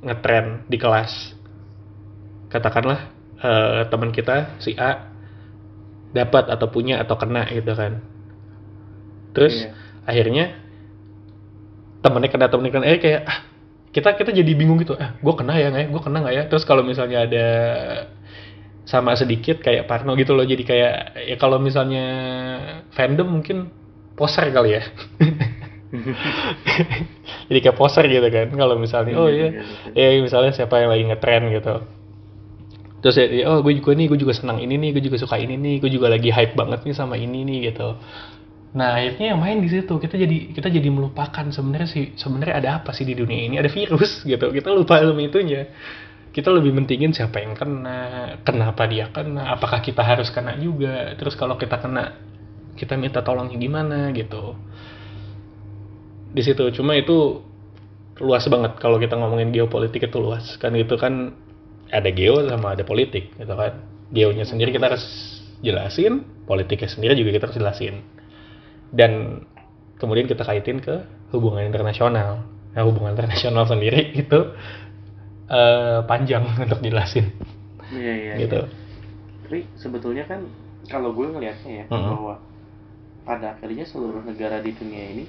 ngetren 0.04 0.68
di 0.68 0.76
kelas 0.76 1.32
katakanlah 2.54 3.10
eh, 3.42 3.82
teman 3.90 4.14
kita 4.14 4.56
si 4.62 4.78
A 4.78 5.10
dapat 6.14 6.46
atau 6.54 6.70
punya 6.70 7.02
atau 7.02 7.18
kena 7.18 7.50
gitu 7.50 7.74
kan. 7.74 7.98
Terus 9.34 9.66
Iya. 9.66 9.74
akhirnya 10.06 10.46
temennya 12.06 12.30
kena 12.30 12.48
temennya 12.54 12.72
kena. 12.72 12.86
Eh 12.86 13.02
kayak 13.02 13.22
ah, 13.26 13.40
kita 13.90 14.14
kita 14.14 14.30
jadi 14.30 14.52
bingung 14.54 14.78
gitu. 14.78 14.94
Ah 14.94 15.18
gue 15.18 15.34
kena 15.34 15.58
ya 15.58 15.74
nggak 15.74 15.82
ya? 15.82 15.88
Gue 15.90 16.02
kena 16.06 16.18
nggak 16.22 16.36
ya? 16.38 16.44
Terus 16.46 16.64
kalau 16.64 16.86
misalnya 16.86 17.26
ada 17.26 17.48
sama 18.86 19.16
sedikit 19.16 19.64
kayak 19.64 19.88
Parno 19.88 20.12
gitu 20.20 20.36
loh 20.36 20.44
jadi 20.44 20.60
kayak 20.60 20.94
ya 21.24 21.36
kalau 21.40 21.56
misalnya 21.58 22.06
fandom 22.94 23.40
mungkin 23.42 23.74
poser 24.14 24.54
kali 24.54 24.78
ya. 24.78 24.84
Jadi 27.50 27.60
kayak 27.62 27.78
poser 27.78 28.06
gitu 28.10 28.26
kan 28.34 28.50
kalau 28.54 28.76
misalnya. 28.78 29.14
Oh 29.14 29.30
iya. 29.30 29.62
ya 29.94 30.22
misalnya 30.22 30.52
siapa 30.52 30.82
yang 30.82 30.90
lagi 30.90 31.04
ngetren 31.06 31.44
gitu 31.54 31.76
terus 33.04 33.20
ya 33.20 33.28
ya, 33.28 33.46
oh 33.52 33.60
gue 33.60 33.76
juga 33.84 33.92
nih 34.00 34.08
gue 34.08 34.16
juga 34.16 34.32
senang 34.32 34.64
ini 34.64 34.80
nih 34.80 34.90
gue 34.96 35.04
juga 35.04 35.20
suka 35.20 35.36
ini 35.36 35.60
nih 35.60 35.84
gue 35.84 35.92
juga 35.92 36.08
lagi 36.08 36.32
hype 36.32 36.56
banget 36.56 36.88
nih 36.88 36.96
sama 36.96 37.20
ini 37.20 37.44
nih 37.44 37.60
gitu. 37.70 38.00
Nah 38.74 38.98
akhirnya 38.98 39.36
yang 39.36 39.40
main 39.44 39.60
di 39.60 39.70
situ 39.70 39.92
kita 40.00 40.16
jadi 40.16 40.56
kita 40.56 40.72
jadi 40.72 40.90
melupakan 40.90 41.46
sebenarnya 41.52 41.90
sih 41.92 42.16
sebenarnya 42.16 42.56
ada 42.58 42.70
apa 42.80 42.96
sih 42.96 43.04
di 43.04 43.14
dunia 43.14 43.44
ini? 43.52 43.56
Ada 43.60 43.68
virus 43.68 44.22
gitu. 44.32 44.50
Kita 44.50 44.72
lupa 44.72 45.04
ilmu 45.04 45.20
itunya. 45.20 45.68
Kita 46.34 46.50
lebih 46.50 46.74
mentingin 46.74 47.14
siapa 47.14 47.44
yang 47.44 47.54
kena 47.54 48.00
kenapa 48.42 48.90
dia 48.90 49.12
kena 49.14 49.54
apakah 49.54 49.84
kita 49.86 50.02
harus 50.02 50.34
kena 50.34 50.58
juga? 50.58 51.14
Terus 51.20 51.38
kalau 51.38 51.60
kita 51.60 51.78
kena 51.78 52.18
kita 52.74 52.98
minta 52.98 53.22
tolongnya 53.22 53.60
gimana 53.60 54.10
gitu. 54.16 54.58
Di 56.34 56.42
situ 56.42 56.72
cuma 56.74 56.98
itu 56.98 57.46
luas 58.18 58.48
banget 58.50 58.82
kalau 58.82 58.98
kita 58.98 59.14
ngomongin 59.14 59.54
geopolitik 59.54 60.10
itu 60.10 60.18
luas. 60.18 60.58
Kan 60.58 60.74
itu 60.74 60.98
kan 60.98 61.38
ada 61.94 62.10
geo 62.10 62.42
sama 62.50 62.74
ada 62.76 62.84
politik 62.84 63.30
gitu 63.38 63.54
kan 63.54 63.74
geonya 64.10 64.46
sendiri 64.50 64.74
kita 64.74 64.90
harus 64.92 65.06
jelasin 65.62 66.26
politiknya 66.50 66.90
sendiri 66.92 67.14
juga 67.16 67.32
kita 67.38 67.44
harus 67.50 67.58
jelasin 67.62 67.96
dan 68.94 69.44
kemudian 69.98 70.26
kita 70.30 70.44
kaitin 70.46 70.80
ke 70.82 71.06
hubungan 71.34 71.66
internasional 71.66 72.44
nah 72.74 72.84
hubungan 72.86 73.14
internasional 73.14 73.66
sendiri 73.72 74.14
itu 74.18 74.40
eh, 75.50 76.00
panjang 76.08 76.44
untuk 76.66 76.80
jelasin 76.84 77.26
Iya, 77.94 78.14
iya. 78.16 78.34
gitu 78.40 78.60
iya. 78.64 78.68
Tapi 79.44 79.60
sebetulnya 79.78 80.26
kan 80.26 80.42
kalau 80.90 81.14
gue 81.14 81.28
ngelihatnya 81.30 81.74
ya 81.84 81.86
Mhm. 81.92 82.10
bahwa 82.16 82.36
pada 83.24 83.56
akhirnya 83.56 83.86
seluruh 83.88 84.24
negara 84.26 84.60
di 84.64 84.72
dunia 84.76 85.04
ini 85.14 85.26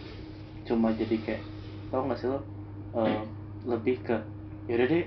cuma 0.67 0.95
jadi 0.97 1.17
kayak 1.21 1.43
tau 1.93 2.09
gak 2.09 2.19
sih 2.21 2.29
lo 2.31 2.41
eh, 2.97 3.23
lebih 3.69 3.97
ke 4.03 4.17
yaudah 4.71 4.87
deh 4.89 5.05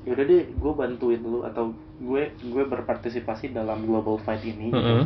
yaudah 0.00 0.24
deh 0.24 0.48
gue 0.48 0.72
bantuin 0.72 1.20
lu 1.20 1.44
atau 1.44 1.76
gue 2.00 2.22
gue 2.40 2.62
berpartisipasi 2.64 3.52
dalam 3.52 3.84
global 3.84 4.16
fight 4.16 4.40
ini 4.42 4.72
gitu. 4.72 4.80
Mm-mm. 4.80 5.04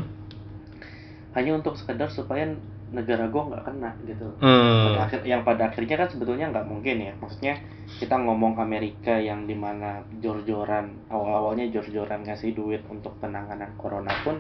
hanya 1.35 1.51
untuk 1.59 1.75
sekedar 1.75 2.07
supaya 2.15 2.47
negara 2.95 3.27
gue 3.27 3.43
nggak 3.43 3.65
kena 3.67 3.91
gitu 4.07 4.31
Hmm. 4.39 4.95
pada 4.95 5.01
akhir 5.11 5.21
yang 5.27 5.43
pada 5.43 5.67
akhirnya 5.67 5.97
kan 5.99 6.09
sebetulnya 6.15 6.47
nggak 6.55 6.67
mungkin 6.71 6.97
ya 7.03 7.13
maksudnya 7.19 7.59
kita 7.99 8.15
ngomong 8.23 8.55
Amerika 8.55 9.19
yang 9.19 9.51
di 9.51 9.59
mana 9.59 10.07
jor-joran 10.23 10.95
awal-awalnya 11.11 11.67
jor-joran 11.75 12.23
ngasih 12.23 12.55
duit 12.55 12.87
untuk 12.87 13.19
penanganan 13.19 13.75
corona 13.75 14.15
pun 14.23 14.39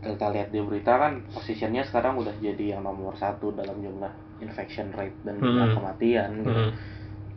kita 0.00 0.32
lihat 0.32 0.48
di 0.48 0.64
berita 0.64 0.96
kan 0.96 1.20
posisinya 1.28 1.84
sekarang 1.84 2.16
udah 2.16 2.32
jadi 2.40 2.72
yang 2.80 2.88
nomor 2.88 3.12
satu 3.20 3.52
dalam 3.52 3.76
jumlah 3.84 4.08
infection 4.40 4.88
rate 4.96 5.20
dan 5.20 5.36
jumlah 5.36 5.68
Hmm. 5.68 5.76
kematian 5.76 6.28
gitu. 6.40 6.48
Mm-mm. 6.48 6.72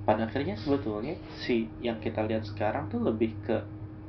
Pada 0.04 0.28
akhirnya 0.28 0.60
sebetulnya 0.60 1.16
si 1.40 1.72
yang 1.80 1.98
kita 2.04 2.24
lihat 2.28 2.44
sekarang 2.44 2.92
tuh 2.92 3.00
lebih 3.00 3.32
ke 3.46 3.56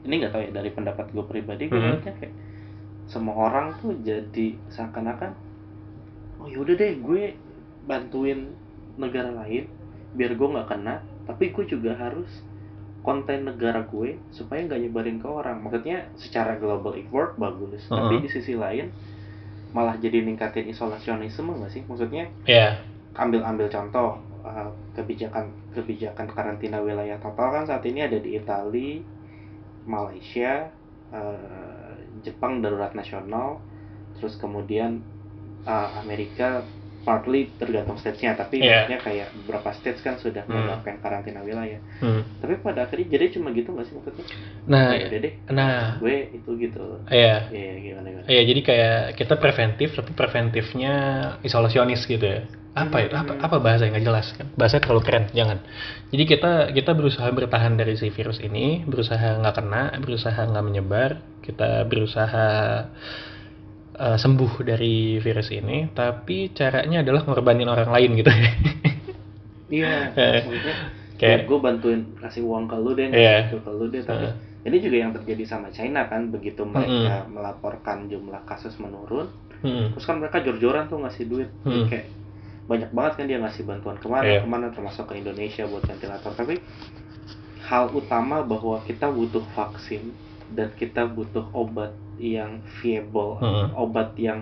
ini 0.04 0.20
nggak 0.20 0.32
tahu 0.34 0.42
ya 0.44 0.52
dari 0.52 0.70
pendapat 0.74 1.06
gue 1.14 1.24
pribadi 1.24 1.70
gue 1.70 1.78
Mhm. 1.78 1.88
lihatnya 1.94 2.14
kayak 2.18 2.34
semua 3.06 3.34
orang 3.48 3.76
tuh 3.78 3.94
jadi 4.02 4.46
seakan-akan 4.74 5.32
oh 6.42 6.48
yaudah 6.50 6.74
deh 6.74 6.92
gue 6.98 7.22
bantuin 7.86 8.50
negara 8.98 9.30
lain 9.30 9.64
biar 10.14 10.34
gue 10.34 10.48
nggak 10.50 10.68
kena 10.70 10.94
tapi 11.30 11.50
gue 11.54 11.64
juga 11.66 11.94
harus 11.94 12.28
konten 13.04 13.44
negara 13.44 13.84
gue 13.84 14.16
supaya 14.32 14.64
nggak 14.64 14.80
nyebarin 14.80 15.18
ke 15.20 15.28
orang 15.28 15.60
maksudnya 15.62 16.08
secara 16.16 16.56
global 16.58 16.96
effort 16.96 17.36
bagus 17.38 17.82
tapi 17.86 18.18
Mhm. 18.18 18.22
di 18.24 18.28
sisi 18.32 18.54
lain 18.56 18.88
malah 19.74 19.98
jadi 19.98 20.22
ningkatin 20.22 20.70
isolasionisme 20.70 21.50
nggak 21.50 21.70
sih 21.70 21.82
maksudnya 21.86 22.30
ya 22.46 22.78
ambil 23.14 23.42
ambil 23.44 23.66
contoh 23.70 24.18
kebijakan 24.92 25.48
kebijakan 25.72 26.28
karantina 26.28 26.78
wilayah 26.84 27.16
total 27.16 27.48
kan 27.48 27.64
saat 27.64 27.84
ini 27.88 28.04
ada 28.04 28.20
di 28.20 28.36
Italia, 28.36 29.00
Malaysia, 29.88 30.68
uh, 31.08 31.96
Jepang 32.20 32.60
darurat 32.60 32.92
nasional, 32.92 33.64
terus 34.20 34.36
kemudian 34.36 35.00
uh, 35.64 35.88
Amerika 36.04 36.60
partly 37.04 37.52
tergantung 37.60 38.00
stage-nya 38.00 38.32
tapi 38.34 38.64
Iya. 38.64 38.88
maksudnya 38.88 39.00
kayak 39.04 39.28
beberapa 39.44 39.68
stage 39.76 40.00
kan 40.00 40.16
sudah 40.16 40.42
Hmm. 40.48 40.56
menerapkan 40.56 40.96
karantina 41.04 41.44
wilayah 41.44 41.78
Hmm. 42.00 42.24
tapi 42.40 42.58
pada 42.64 42.88
akhirnya 42.88 43.06
jadi 43.12 43.36
cuma 43.36 43.52
gitu 43.52 43.76
nggak 43.76 43.86
sih 43.86 43.94
maksudnya 43.94 44.24
Nah, 44.64 44.96
ya 44.96 45.08
deh 45.12 45.34
nah, 45.52 46.00
gue 46.00 46.32
itu 46.32 46.50
gitu 46.56 47.04
iya. 47.12 47.52
ya 47.52 47.72
gimana 47.76 48.08
gimana 48.08 48.24
Iya, 48.24 48.42
jadi 48.48 48.60
kayak 48.64 48.98
kita 49.20 49.36
preventif 49.36 49.92
tapi 49.92 50.16
preventifnya 50.16 50.94
isolasionis 51.44 52.08
gitu 52.08 52.24
ya. 52.24 52.48
Apa 52.74 53.06
itu? 53.06 53.14
Apa, 53.14 53.38
apa 53.38 53.56
bahasa 53.62 53.86
yang 53.86 53.94
nggak 53.94 54.06
jelas 54.08 54.32
kan? 54.34 54.48
Bahasa 54.58 54.82
terlalu 54.82 55.02
keren, 55.06 55.24
jangan. 55.30 55.62
Jadi 56.10 56.24
kita 56.26 56.52
kita 56.74 56.90
berusaha 56.96 57.28
bertahan 57.30 57.78
dari 57.78 57.94
si 57.94 58.10
virus 58.10 58.42
ini, 58.42 58.82
berusaha 58.82 59.38
nggak 59.38 59.54
kena, 59.60 59.94
berusaha 60.02 60.40
nggak 60.42 60.64
menyebar, 60.64 61.10
kita 61.44 61.86
berusaha 61.86 62.46
eh, 63.94 64.16
sembuh 64.16 64.52
dari 64.60 64.94
virus 65.16 65.48
ini, 65.50 65.88
tapi 65.90 66.50
caranya 66.50 67.00
adalah 67.00 67.22
ngorbanin 67.22 67.66
orang 67.66 67.88
lain 67.88 68.10
gitu 68.14 68.28
ya. 68.28 68.50
iya 69.72 70.12
Eh, 70.12 70.40
maksudnya 70.40 70.74
kayak- 71.16 71.46
gue 71.46 71.58
bantuin 71.58 72.00
kasih 72.16 72.42
uang 72.42 72.66
ke 72.66 72.76
lu 72.76 72.90
deh 72.92 73.08
ngasih 73.08 73.58
ke 73.58 73.70
lu 73.70 73.86
deh 73.88 74.02
tapi 74.02 74.26
Heeh. 74.26 74.34
ini 74.64 74.76
juga 74.78 74.96
yang 74.98 75.12
terjadi 75.12 75.44
sama 75.46 75.68
China 75.70 76.04
kan 76.04 76.28
begitu 76.28 76.62
mereka 76.62 77.24
melaporkan 77.26 78.06
jumlah 78.06 78.44
kasus 78.44 78.76
menurun 78.76 79.30
Mm-mm. 79.60 79.94
terus 79.94 80.04
kan 80.04 80.18
mereka 80.18 80.38
jor-joran 80.38 80.86
tuh 80.86 81.00
ngasih 81.00 81.24
duit 81.24 81.48
Hmm. 81.62 81.88
kayak 81.88 82.10
banyak 82.64 82.90
banget 82.90 83.12
kan 83.14 83.24
dia 83.24 83.38
ngasih 83.38 83.62
bantuan 83.62 83.96
ke 83.96 84.06
mana 84.06 84.24
Iya. 84.26 84.40
ke 84.40 84.48
mana 84.48 84.66
termasuk 84.68 85.04
ke 85.06 85.14
Indonesia 85.16 85.64
buat 85.64 85.82
ventilator 85.82 86.32
tapi 86.34 86.60
hal 87.64 87.88
utama 87.90 88.42
bahwa 88.42 88.84
kita 88.84 89.08
butuh 89.08 89.44
vaksin 89.50 90.12
dan 90.58 90.68
kita 90.80 91.00
butuh 91.16 91.44
obat 91.62 91.90
yang 92.32 92.52
viable 92.80 93.32
Hmm. 93.40 93.74
obat 93.82 94.08
yang 94.26 94.40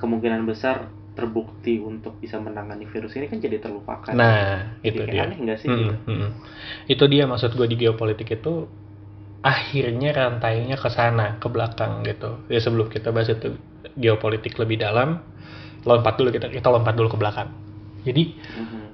kemungkinan 0.00 0.42
besar 0.50 0.76
terbukti 1.16 1.74
untuk 1.90 2.12
bisa 2.22 2.36
menangani 2.46 2.84
virus 2.92 3.12
ini 3.18 3.26
kan 3.32 3.38
jadi 3.46 3.58
terlupakan 3.64 4.18
Nah, 4.18 4.68
Jadi 4.86 4.98
itu 4.98 5.02
kayak 5.06 5.18
dia. 5.18 5.26
aneh 5.26 5.36
nggak 5.44 5.58
sih 5.62 5.70
Mm-mm, 5.70 5.78
gitu 5.80 5.94
mm-mm. 6.10 6.30
Itu 6.90 7.04
dia 7.06 7.24
maksud 7.30 7.54
gue 7.54 7.66
di 7.70 7.76
geopolitik 7.78 8.28
itu 8.34 8.66
akhirnya 9.42 10.10
rantainya 10.14 10.76
ke 10.78 10.90
sana, 10.90 11.38
ke 11.42 11.48
belakang 11.50 12.02
gitu. 12.06 12.38
Ya 12.52 12.60
sebelum 12.62 12.88
kita 12.90 13.10
bahas 13.14 13.30
itu 13.32 13.58
geopolitik 13.98 14.58
lebih 14.62 14.78
dalam, 14.82 15.22
lompat 15.88 16.14
dulu 16.18 16.30
kita 16.34 16.48
kita 16.50 16.68
lompat 16.70 16.94
dulu 16.98 17.08
ke 17.14 17.18
belakang. 17.20 17.50
Jadi 18.06 18.22
Mhm. 18.54 18.92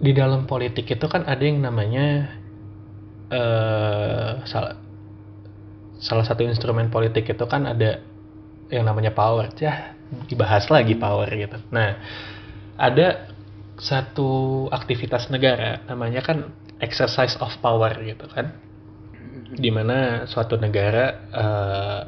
di 0.00 0.12
dalam 0.16 0.48
politik 0.50 0.86
itu 0.96 1.06
kan 1.06 1.22
ada 1.28 1.44
yang 1.44 1.60
namanya 1.60 2.32
eh 3.30 4.32
salah 4.50 4.74
salah 6.00 6.24
satu 6.24 6.42
instrumen 6.42 6.88
politik 6.88 7.28
itu 7.28 7.44
kan 7.44 7.68
ada 7.68 8.00
yang 8.72 8.88
namanya 8.88 9.12
power. 9.12 9.52
Ya, 9.60 9.94
dibahas 10.26 10.66
lagi 10.72 10.96
power 10.96 11.28
gitu. 11.28 11.60
Nah, 11.70 12.00
ada 12.80 13.30
satu 13.80 14.66
aktivitas 14.72 15.28
negara 15.32 15.84
namanya 15.88 16.20
kan 16.24 16.52
exercise 16.80 17.36
of 17.38 17.52
power 17.60 17.92
gitu 18.00 18.26
kan. 18.32 18.56
Di 19.50 19.68
mana 19.68 20.24
suatu 20.24 20.56
negara 20.56 21.04
eh, 21.30 22.02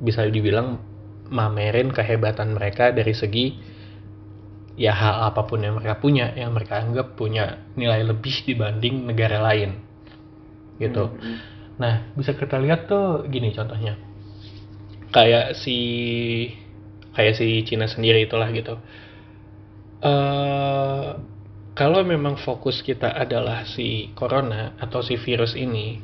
bisa 0.00 0.24
dibilang 0.24 0.80
mamerin 1.28 1.90
kehebatan 1.90 2.54
mereka 2.54 2.94
dari 2.94 3.12
segi 3.12 3.46
ya 4.76 4.92
hal 4.92 5.32
apa 5.32 5.48
pun 5.48 5.64
yang 5.64 5.80
mereka 5.80 5.96
punya 5.98 6.36
yang 6.36 6.52
mereka 6.52 6.84
anggap 6.84 7.16
punya 7.16 7.64
nilai 7.74 8.04
lebih 8.04 8.44
dibanding 8.44 9.08
negara 9.08 9.40
lain 9.40 9.80
gitu. 10.76 11.08
Mhm. 11.10 11.55
Nah, 11.76 11.94
bisa 12.16 12.32
kita 12.32 12.56
lihat 12.64 12.88
tuh 12.88 13.28
gini 13.28 13.52
contohnya. 13.52 13.94
Kayak 15.14 15.56
si 15.56 15.76
kayak 17.16 17.34
si 17.38 17.64
Cina 17.64 17.86
sendiri 17.88 18.28
itulah 18.28 18.48
gitu. 18.52 18.76
eh 20.04 21.06
kalau 21.76 22.00
memang 22.12 22.40
fokus 22.40 22.80
kita 22.80 23.12
adalah 23.12 23.68
si 23.68 24.12
corona 24.16 24.72
atau 24.80 25.00
si 25.04 25.14
virus 25.20 25.52
ini 25.56 26.00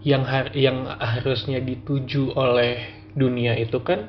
yang 0.00 0.24
har- 0.24 0.54
yang 0.56 0.88
harusnya 0.88 1.60
dituju 1.60 2.32
oleh 2.36 2.72
dunia 3.12 3.52
itu 3.58 3.78
kan 3.84 4.08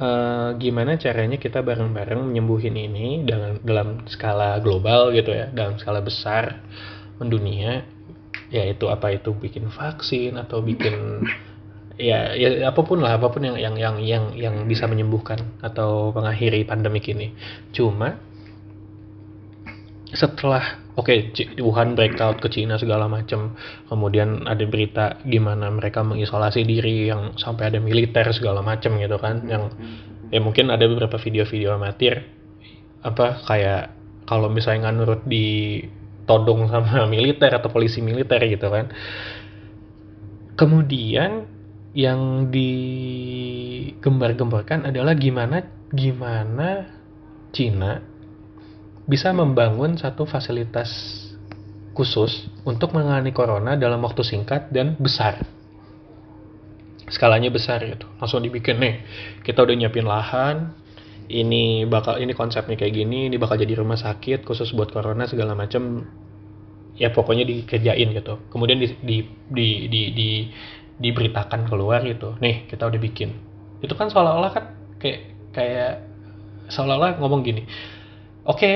eh, 0.00 0.48
gimana 0.62 0.96
caranya 0.96 1.36
kita 1.36 1.60
bareng-bareng 1.60 2.20
menyembuhin 2.30 2.76
ini 2.76 3.22
dengan 3.28 3.60
dalam 3.62 3.88
skala 4.08 4.58
global 4.64 5.12
gitu 5.12 5.30
ya, 5.34 5.46
dalam 5.52 5.76
skala 5.80 6.00
besar 6.00 6.62
mendunia 7.20 7.84
ya 8.50 8.66
itu 8.66 8.90
apa 8.90 9.14
itu 9.14 9.30
bikin 9.32 9.70
vaksin 9.70 10.34
atau 10.36 10.60
bikin 10.60 11.24
ya 12.00 12.34
ya 12.34 12.70
apa 12.70 12.80
pun 12.82 13.00
lah 13.00 13.16
apa 13.16 13.30
pun 13.30 13.46
yang 13.46 13.56
yang 13.56 13.74
yang 13.78 13.96
yang 14.02 14.24
yang 14.34 14.54
bisa 14.66 14.90
menyembuhkan 14.90 15.38
atau 15.62 16.10
mengakhiri 16.10 16.66
pandemik 16.66 17.06
ini. 17.08 17.32
Cuma 17.70 18.18
setelah 20.10 20.82
oke 20.98 21.30
Ci- 21.34 21.54
Wuhan 21.62 21.94
breakout 21.94 22.42
ke 22.42 22.50
Cina 22.50 22.74
segala 22.76 23.06
macam 23.06 23.54
kemudian 23.86 24.42
ada 24.46 24.66
berita 24.66 25.22
gimana 25.22 25.70
mereka 25.70 26.02
mengisolasi 26.02 26.66
diri 26.66 27.06
yang 27.06 27.38
sampai 27.38 27.70
ada 27.70 27.78
militer 27.78 28.26
segala 28.34 28.58
macam 28.58 28.98
gitu 28.98 29.16
kan 29.22 29.46
yang 29.46 29.70
ya 30.34 30.42
mungkin 30.42 30.74
ada 30.74 30.82
beberapa 30.90 31.14
video-video 31.14 31.78
amatir 31.78 32.26
apa 33.06 33.38
kayak 33.46 33.94
kalau 34.26 34.50
misalnya 34.50 34.90
nggak 34.90 34.96
nurut 34.98 35.22
di 35.26 35.80
todong 36.28 36.68
sama 36.68 37.06
militer 37.12 37.54
atau 37.54 37.70
polisi 37.72 38.02
militer 38.04 38.44
gitu 38.44 38.68
kan. 38.68 38.92
Kemudian 40.56 41.46
yang 41.90 42.46
digembar-gemborkan 42.52 44.86
adalah 44.86 45.18
gimana 45.18 45.66
gimana 45.90 46.86
Cina 47.50 47.98
bisa 49.10 49.34
membangun 49.34 49.98
satu 49.98 50.22
fasilitas 50.22 50.86
khusus 51.90 52.46
untuk 52.62 52.94
menangani 52.94 53.34
corona 53.34 53.74
dalam 53.74 53.98
waktu 54.06 54.22
singkat 54.22 54.70
dan 54.70 54.94
besar. 55.02 55.42
Skalanya 57.10 57.50
besar 57.50 57.82
gitu. 57.82 58.06
Langsung 58.22 58.46
dibikin 58.46 58.78
nih 58.78 59.02
kita 59.42 59.66
udah 59.66 59.74
nyiapin 59.74 60.06
lahan 60.06 60.70
ini 61.30 61.86
bakal 61.86 62.18
ini 62.18 62.34
konsepnya 62.34 62.74
kayak 62.74 62.94
gini 62.94 63.30
ini 63.30 63.36
bakal 63.38 63.54
jadi 63.54 63.78
rumah 63.78 63.96
sakit 63.96 64.42
khusus 64.42 64.74
buat 64.74 64.90
corona 64.90 65.30
segala 65.30 65.54
macam 65.54 66.04
ya 66.98 67.14
pokoknya 67.14 67.46
dikerjain 67.46 68.10
gitu. 68.12 68.42
Kemudian 68.50 68.82
di, 68.82 68.88
di, 69.00 69.16
di, 69.48 69.68
di, 69.86 70.02
di- 70.12 70.48
diberitakan 71.00 71.70
keluar 71.70 72.04
gitu. 72.04 72.36
Nih 72.42 72.68
kita 72.68 72.84
udah 72.90 73.00
bikin. 73.00 73.30
Itu 73.80 73.96
kan 73.96 74.12
seolah-olah 74.12 74.50
kan 74.52 74.64
kayak 75.00 75.20
kayak 75.56 75.92
seolah-olah 76.70 77.18
ngomong 77.18 77.42
gini 77.42 77.66
oke 78.46 78.70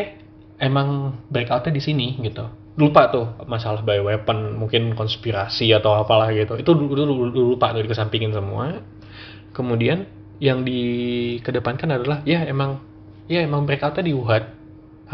emang 0.58 1.18
breakoutnya 1.30 1.74
di 1.74 1.82
sini 1.82 2.06
gitu. 2.22 2.46
Lupa 2.74 3.06
tuh 3.06 3.38
masalah 3.46 3.86
by 3.86 4.02
weapon 4.02 4.58
mungkin 4.58 4.98
konspirasi 4.98 5.70
atau 5.70 5.94
apalah 5.94 6.30
gitu. 6.34 6.58
Itu 6.58 6.74
dulu 6.74 7.30
lupa 7.30 7.70
tuh 7.70 7.86
dikesampingin 7.86 8.34
semua. 8.34 8.82
Kemudian 9.54 10.10
yang 10.42 10.66
dikedepankan 10.66 11.94
adalah 11.94 12.20
ya 12.26 12.42
emang 12.46 12.82
ya 13.30 13.40
emang 13.42 13.64
breakoutnya 13.64 14.04
di 14.04 14.12
Wuhan 14.12 14.64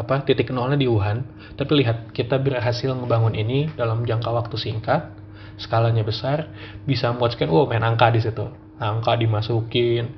apa 0.00 0.22
titik 0.22 0.54
nolnya 0.54 0.78
di 0.78 0.86
Wuhan. 0.86 1.26
Tapi 1.58 1.84
lihat 1.84 2.14
kita 2.14 2.38
berhasil 2.38 2.88
ngebangun 2.94 3.34
ini 3.34 3.68
dalam 3.74 4.06
jangka 4.06 4.30
waktu 4.30 4.56
singkat 4.56 5.12
skalanya 5.60 6.00
besar 6.00 6.48
bisa 6.88 7.12
memuaskan 7.12 7.52
oh 7.52 7.66
main 7.66 7.82
angka 7.82 8.08
di 8.08 8.22
situ. 8.22 8.46
Angka 8.80 9.18
dimasukin 9.18 10.08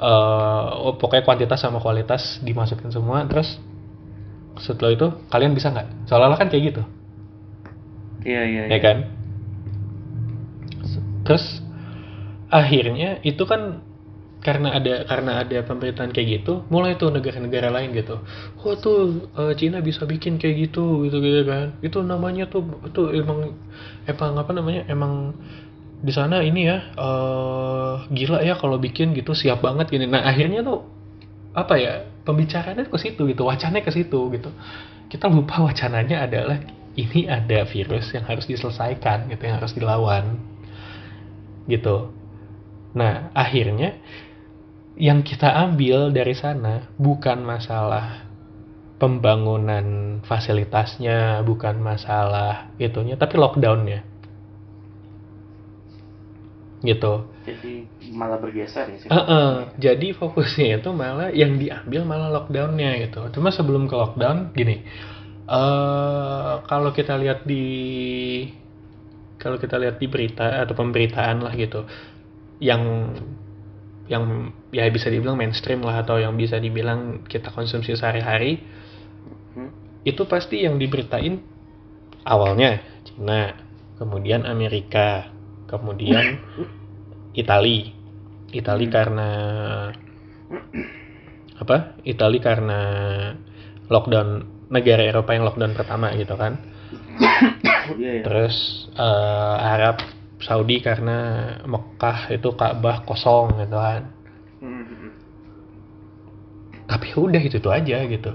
eh 0.00 0.66
oh, 0.72 0.96
pokoknya 0.96 1.26
kuantitas 1.26 1.60
sama 1.60 1.82
kualitas 1.82 2.40
dimasukin 2.40 2.88
semua. 2.88 3.26
Terus 3.26 3.60
setelah 4.62 4.94
itu 4.94 5.06
kalian 5.28 5.52
bisa 5.52 5.68
nggak? 5.68 6.08
Seolah-olah 6.08 6.38
kan 6.38 6.48
kayak 6.48 6.64
gitu. 6.72 6.82
Iya 8.24 8.42
iya 8.46 8.62
ya 8.70 8.72
iya. 8.72 8.78
kan? 8.80 8.98
Terus 11.28 11.44
akhirnya 12.48 13.20
itu 13.22 13.44
kan 13.44 13.84
karena 14.40 14.72
ada 14.72 15.04
karena 15.04 15.44
ada 15.44 15.60
pemberitaan 15.68 16.16
kayak 16.16 16.40
gitu 16.40 16.64
mulai 16.72 16.96
tuh 16.96 17.12
negara-negara 17.12 17.68
lain 17.68 17.92
gitu. 17.92 18.24
Oh 18.64 18.72
tuh 18.72 19.28
eh, 19.36 19.52
Cina 19.60 19.84
bisa 19.84 20.08
bikin 20.08 20.40
kayak 20.40 20.68
gitu 20.68 21.04
gitu 21.04 21.20
gitu 21.20 21.44
kan. 21.44 21.76
Itu 21.84 22.00
namanya 22.00 22.48
tuh 22.48 22.64
itu 22.88 23.12
emang 23.12 23.52
emang 24.08 24.32
apa 24.40 24.52
namanya 24.56 24.88
emang 24.88 25.36
di 26.00 26.12
sana 26.16 26.40
ini 26.40 26.64
ya 26.64 26.78
eh 26.96 27.94
gila 28.08 28.40
ya 28.40 28.56
kalau 28.56 28.80
bikin 28.80 29.12
gitu 29.12 29.36
siap 29.36 29.60
banget 29.60 29.92
gini. 29.92 30.08
Nah 30.08 30.24
akhirnya 30.24 30.64
tuh 30.64 30.88
apa 31.52 31.76
ya 31.76 32.08
pembicaraannya 32.24 32.88
ke 32.88 32.96
situ 32.96 33.28
gitu 33.28 33.44
wacananya 33.44 33.84
ke 33.84 33.92
situ 33.92 34.20
gitu. 34.32 34.48
Kita 35.12 35.28
lupa 35.28 35.60
wacananya 35.60 36.24
adalah 36.24 36.64
ini 36.96 37.28
ada 37.28 37.68
virus 37.68 38.08
yang 38.16 38.24
harus 38.24 38.48
diselesaikan 38.48 39.28
gitu 39.28 39.42
yang 39.44 39.60
harus 39.60 39.76
dilawan 39.76 40.40
gitu. 41.68 42.08
Nah 42.96 43.28
akhirnya 43.36 44.00
yang 45.00 45.24
kita 45.24 45.48
ambil 45.48 46.12
dari 46.12 46.36
sana 46.36 46.92
bukan 47.00 47.40
masalah 47.40 48.28
pembangunan 49.00 50.20
fasilitasnya 50.28 51.40
bukan 51.40 51.80
masalah 51.80 52.68
itunya 52.76 53.16
tapi 53.16 53.40
lockdownnya. 53.40 54.04
Gitu. 56.84 57.12
Jadi 57.48 57.88
malah 58.12 58.36
bergeser 58.40 58.88
ya 58.92 58.96
sih? 59.00 59.08
Eh, 59.08 59.16
eh, 59.16 59.52
jadi 59.80 60.12
fokusnya 60.12 60.84
itu 60.84 60.92
malah 60.92 61.32
yang 61.32 61.56
diambil 61.56 62.04
malah 62.04 62.28
lockdownnya 62.28 63.00
gitu. 63.08 63.24
Cuma 63.32 63.48
sebelum 63.48 63.88
ke 63.88 63.96
lockdown 63.96 64.52
gini 64.52 64.84
eh 65.50 66.52
kalau 66.70 66.94
kita 66.94 67.18
lihat 67.18 67.42
di 67.42 67.66
kalau 69.34 69.58
kita 69.58 69.82
lihat 69.82 69.98
di 69.98 70.06
berita 70.06 70.62
atau 70.62 70.78
pemberitaan 70.78 71.42
lah 71.42 71.50
gitu 71.58 71.90
yang 72.62 73.10
yang 74.10 74.50
ya 74.74 74.82
bisa 74.90 75.06
dibilang 75.06 75.38
mainstream 75.38 75.86
lah 75.86 76.02
atau 76.02 76.18
yang 76.18 76.34
bisa 76.34 76.58
dibilang 76.58 77.22
kita 77.30 77.54
konsumsi 77.54 77.94
sehari-hari 77.94 78.58
Hmm. 79.50 79.70
itu 80.06 80.22
pasti 80.30 80.62
yang 80.62 80.78
diberitain 80.78 81.42
awalnya 82.22 82.78
Cina, 83.02 83.58
kemudian 83.98 84.46
Amerika, 84.46 85.26
kemudian 85.66 86.38
Itali. 87.40 87.90
Itali 88.50 88.86
Hmm. 88.86 88.94
karena 88.94 89.30
apa? 91.58 91.98
Itali 92.06 92.38
karena 92.38 92.80
lockdown 93.90 94.46
negara 94.70 95.02
Eropa 95.02 95.34
yang 95.34 95.44
lockdown 95.46 95.74
pertama 95.74 96.14
gitu 96.14 96.34
kan. 96.38 96.62
iya 97.98 98.22
ya 98.22 98.22
Terus 98.22 98.86
eh, 98.94 99.56
Arab 99.66 99.98
Saudi 100.40 100.80
karena 100.80 101.52
Mekah 101.68 102.32
itu 102.32 102.48
Ka'bah 102.56 103.04
kosong 103.04 103.60
gitu 103.60 103.76
kan. 103.76 104.02
Tapi 106.88 107.08
udah 107.14 107.42
itu 107.44 107.60
tuh 107.60 107.70
aja 107.70 108.02
gitu. 108.08 108.32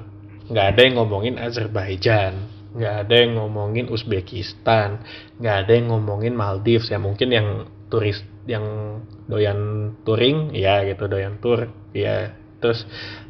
Nggak 0.48 0.66
ada 0.76 0.82
yang 0.86 0.96
ngomongin 1.02 1.36
Azerbaijan 1.42 2.54
nggak 2.76 3.08
ada 3.08 3.16
yang 3.24 3.40
ngomongin 3.40 3.88
Uzbekistan 3.88 5.00
nggak 5.40 5.56
ada 5.66 5.72
yang 5.74 5.88
ngomongin 5.90 6.36
Maldives. 6.36 6.92
Ya 6.92 7.00
mungkin 7.02 7.32
yang 7.34 7.48
turis 7.90 8.22
yang 8.46 9.00
doyan 9.26 9.94
touring 10.06 10.54
ya 10.54 10.86
gitu 10.86 11.10
doyan 11.10 11.42
tour 11.42 11.74
ya. 11.96 12.38
Terus 12.62 12.86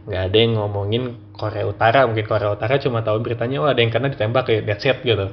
nggak 0.06 0.24
ada 0.32 0.38
yang 0.38 0.54
ngomongin 0.60 1.04
Korea 1.32 1.64
Utara. 1.64 2.04
Mungkin 2.10 2.28
Korea 2.28 2.52
Utara 2.52 2.76
cuma 2.82 3.06
tahu 3.06 3.24
beritanya 3.24 3.64
oh 3.64 3.70
ada 3.72 3.80
yang 3.80 3.94
kena 3.94 4.12
ditembak 4.12 4.52
kayak 4.52 4.68
that's 4.68 4.84
it 4.84 5.00
gitu 5.02 5.32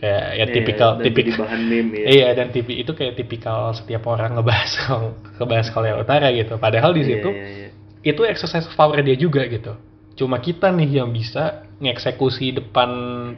kayak 0.00 0.24
ya 0.34 0.44
Iya, 0.44 0.44
tipikal 0.50 0.90
dan 0.98 1.04
tipikal 1.06 1.44
bahan 1.46 1.62
meme 1.64 1.94
ya 2.02 2.06
Iya 2.10 2.28
dan 2.34 2.48
TV 2.50 2.68
itu 2.82 2.92
kayak 2.92 3.14
tipikal 3.18 3.70
setiap 3.72 4.04
orang 4.10 4.36
ngebahas 4.38 4.72
ngebahas 5.38 5.68
Korea 5.70 5.94
Utara 5.98 6.28
gitu. 6.34 6.58
Padahal 6.58 6.90
di 6.94 7.02
Iya, 7.02 7.08
situ 7.10 7.30
iya, 7.30 7.46
iya. 7.48 7.68
itu 8.02 8.20
exercise 8.26 8.66
power 8.74 9.00
dia 9.00 9.16
juga 9.16 9.46
gitu. 9.46 9.74
Cuma 10.14 10.38
kita 10.38 10.70
nih 10.70 11.02
yang 11.02 11.10
bisa 11.10 11.66
ngeksekusi 11.82 12.54
depan 12.54 12.90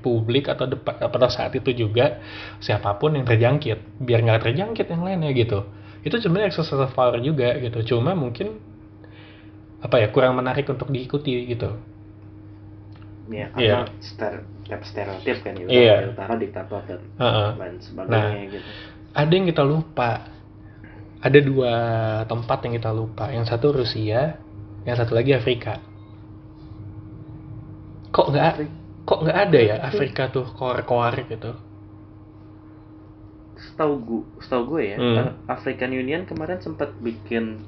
publik 0.05 0.53
atau 0.53 0.69
depan 0.69 1.01
pada 1.09 1.33
saat 1.33 1.57
itu 1.57 1.73
juga 1.73 2.21
siapa 2.61 2.92
pun 3.01 3.16
yang 3.16 3.25
terjangkit 3.25 3.97
biar 3.97 4.21
nggak 4.21 4.45
terjangkit 4.45 4.87
yang 4.92 5.01
lainnya 5.01 5.33
gitu. 5.33 5.64
Itu 6.05 6.21
sebenarnya 6.21 6.53
exercise 6.53 6.77
of 6.77 6.92
power 6.92 7.16
juga 7.25 7.57
gitu. 7.57 7.97
Cuma 7.97 8.12
mungkin 8.12 8.61
apa 9.81 10.01
ya 10.05 10.09
kurang 10.12 10.37
menarik 10.37 10.69
untuk 10.69 10.92
diikuti 10.92 11.49
gitu. 11.49 11.81
Ya, 13.27 13.51
Iya. 13.59 13.83
karena 13.83 13.91
stereotip 13.99 14.81
stereotip 14.87 15.37
kan 15.43 15.55
ya 15.59 15.67
Iya. 15.67 15.95
utara, 15.99 16.11
utara 16.15 16.35
diktator 16.39 16.81
dan 16.87 17.01
Heeh. 17.19 17.51
lain 17.59 17.77
sebagainya 17.83 18.41
gitu 18.55 18.71
ada 19.17 19.33
yang 19.35 19.47
kita 19.51 19.62
lupa 19.67 20.11
ada 21.27 21.39
dua 21.43 21.75
tempat 22.31 22.59
yang 22.69 22.75
kita 22.79 22.91
lupa 22.95 23.25
yang 23.35 23.43
satu 23.43 23.75
Rusia 23.75 24.39
yang 24.87 24.97
satu 24.97 25.12
lagi 25.19 25.35
Afrika 25.35 25.83
kok 28.15 28.27
nggak 28.33 28.53
kok 29.05 29.19
nggak 29.27 29.39
ada 29.49 29.59
ya 29.59 29.77
Afrika 29.83 30.23
tuh 30.31 30.47
koar-koar 30.55 31.15
gitu 31.27 31.51
setahu 33.57 33.95
gue 34.05 34.23
setahu 34.45 34.62
gue 34.77 34.83
ya 34.95 34.99
Hmm. 35.01 35.17
eh, 35.19 35.31
African 35.49 35.93
Union 35.93 36.23
kemarin 36.29 36.61
sempat 36.61 36.93
bikin 37.01 37.65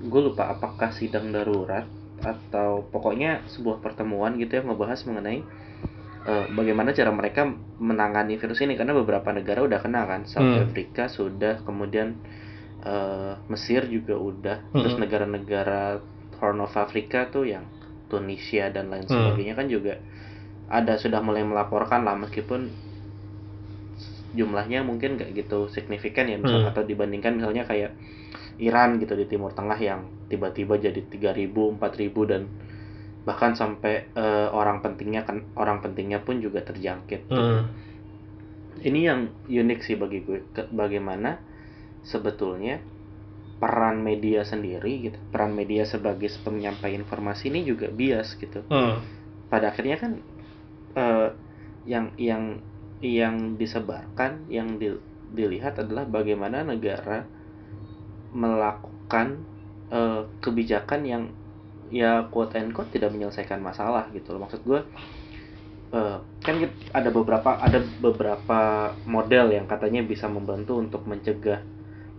gue 0.00 0.20
lupa 0.22 0.48
apakah 0.54 0.90
sidang 0.96 1.28
darurat 1.34 1.84
atau 2.22 2.84
pokoknya 2.92 3.48
sebuah 3.48 3.80
pertemuan 3.84 4.36
gitu 4.42 4.52
yang 4.60 4.66
ngebahas 4.72 5.00
mengenai 5.08 5.40
eh, 6.28 6.46
bagaimana 6.58 6.90
cara 6.98 7.10
mereka 7.14 7.42
menangani 7.80 8.36
virus 8.40 8.60
ini 8.64 8.74
karena 8.78 8.92
beberapa 8.96 9.28
negara 9.32 9.60
udah 9.64 9.80
kena 9.84 10.04
kan 10.10 10.20
South 10.28 10.52
Hmm. 10.56 10.60
Africa 10.68 11.08
sudah 11.08 11.54
kemudian 11.66 12.08
eh, 12.84 13.32
Mesir 13.52 13.82
juga 13.88 14.14
udah 14.16 14.58
terus 14.80 14.94
Hmm. 14.94 15.02
negara-negara 15.02 16.00
Horn 16.40 16.60
of 16.64 16.74
Africa 16.76 17.28
tuh 17.34 17.44
yang 17.48 17.64
Tunisia 18.10 18.72
dan 18.74 18.90
lain 18.92 19.06
Hmm. 19.08 19.16
sebagainya 19.16 19.54
kan 19.58 19.66
juga 19.70 20.00
ada 20.70 20.94
sudah 21.02 21.20
mulai 21.24 21.42
melaporkan 21.44 22.02
lah 22.06 22.16
meskipun 22.16 22.60
jumlahnya 24.30 24.86
mungkin 24.86 25.18
nggak 25.18 25.30
gitu 25.34 25.66
signifikan 25.74 26.30
ya 26.30 26.38
misal 26.38 26.62
Hmm. 26.62 26.70
atau 26.70 26.82
dibandingkan 26.86 27.34
misalnya 27.38 27.66
kayak 27.66 27.90
Iran 28.68 28.90
gitu 29.02 29.14
di 29.20 29.26
Timur 29.32 29.50
Tengah 29.58 29.78
yang 29.88 30.00
tiba-tiba 30.30 30.74
jadi 30.86 31.00
3000, 31.12 31.62
4000 31.74 32.20
dan 32.30 32.42
bahkan 33.28 33.52
sampai 33.60 33.94
eh, 34.16 34.48
orang 34.60 34.78
pentingnya 34.84 35.22
kan 35.28 35.36
orang 35.62 35.78
pentingnya 35.84 36.18
pun 36.26 36.36
juga 36.44 36.60
terjangkit. 36.68 37.20
gitu. 37.28 37.36
Hmm. 37.36 37.62
Ini 38.80 39.00
yang 39.12 39.20
unik 39.44 39.80
sih 39.86 39.96
bagi 40.02 40.18
gue 40.24 40.38
ke- 40.56 40.70
bagaimana 40.72 41.36
sebetulnya 42.12 42.80
peran 43.60 44.00
media 44.00 44.40
sendiri 44.52 44.92
gitu. 45.10 45.18
Peran 45.32 45.52
media 45.52 45.84
sebagai 45.84 46.28
penyampai 46.46 46.96
informasi 47.00 47.52
ini 47.52 47.60
juga 47.70 47.86
bias 47.92 48.28
gitu 48.40 48.60
Hmm. 48.70 48.96
pada 49.52 49.66
akhirnya 49.74 49.96
kan 50.02 50.12
eh, 50.96 51.28
yang 51.92 52.06
yang 52.16 52.44
yang 53.02 53.36
disebarkan 53.60 54.32
yang 54.56 54.68
di- 54.80 55.00
dilihat 55.38 55.74
adalah 55.82 56.04
bagaimana 56.06 56.62
negara 56.66 57.24
melakukan 58.32 59.42
eh, 59.90 60.22
kebijakan 60.40 61.00
yang 61.06 61.22
ya 61.90 62.26
quote 62.30 62.54
and 62.54 62.70
quote 62.70 62.90
tidak 62.94 63.10
menyelesaikan 63.10 63.58
masalah 63.58 64.06
gitu 64.14 64.34
loh. 64.34 64.46
Maksud 64.46 64.62
gue 64.62 64.80
eh, 65.92 66.18
kan 66.42 66.54
ada 66.94 67.10
beberapa 67.10 67.58
ada 67.58 67.78
beberapa 67.98 68.60
model 69.04 69.54
yang 69.54 69.66
katanya 69.66 70.06
bisa 70.06 70.30
membantu 70.30 70.78
untuk 70.78 71.02
mencegah 71.06 71.60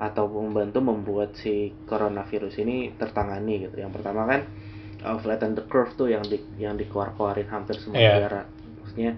atau 0.01 0.25
membantu 0.25 0.81
membuat 0.81 1.37
si 1.37 1.69
coronavirus 1.85 2.65
ini 2.65 2.89
tertangani 2.97 3.69
gitu. 3.69 3.77
Yang 3.77 4.01
pertama 4.01 4.25
kan 4.25 4.41
uh, 5.05 5.17
flatten 5.21 5.53
the 5.53 5.61
curve 5.69 5.93
tuh 5.93 6.09
yang 6.09 6.25
di 6.25 6.41
yang 6.57 6.73
dikeluar-keluarin 6.73 7.45
hampir 7.45 7.77
semua 7.77 8.01
Iya. 8.01 8.17
negara. 8.17 8.41
Maksudnya 8.81 9.11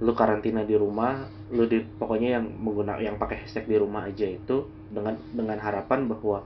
lu 0.00 0.12
karantina 0.16 0.64
di 0.64 0.72
rumah 0.72 1.28
lu 1.52 1.68
di 1.68 1.84
pokoknya 1.84 2.40
yang 2.40 2.48
menggunakan 2.48 3.00
yang 3.04 3.16
pakai 3.20 3.44
hashtag 3.44 3.68
di 3.68 3.76
rumah 3.76 4.08
aja 4.08 4.24
itu 4.24 4.66
dengan 4.92 5.16
dengan 5.32 5.58
harapan 5.58 6.06
bahwa 6.06 6.44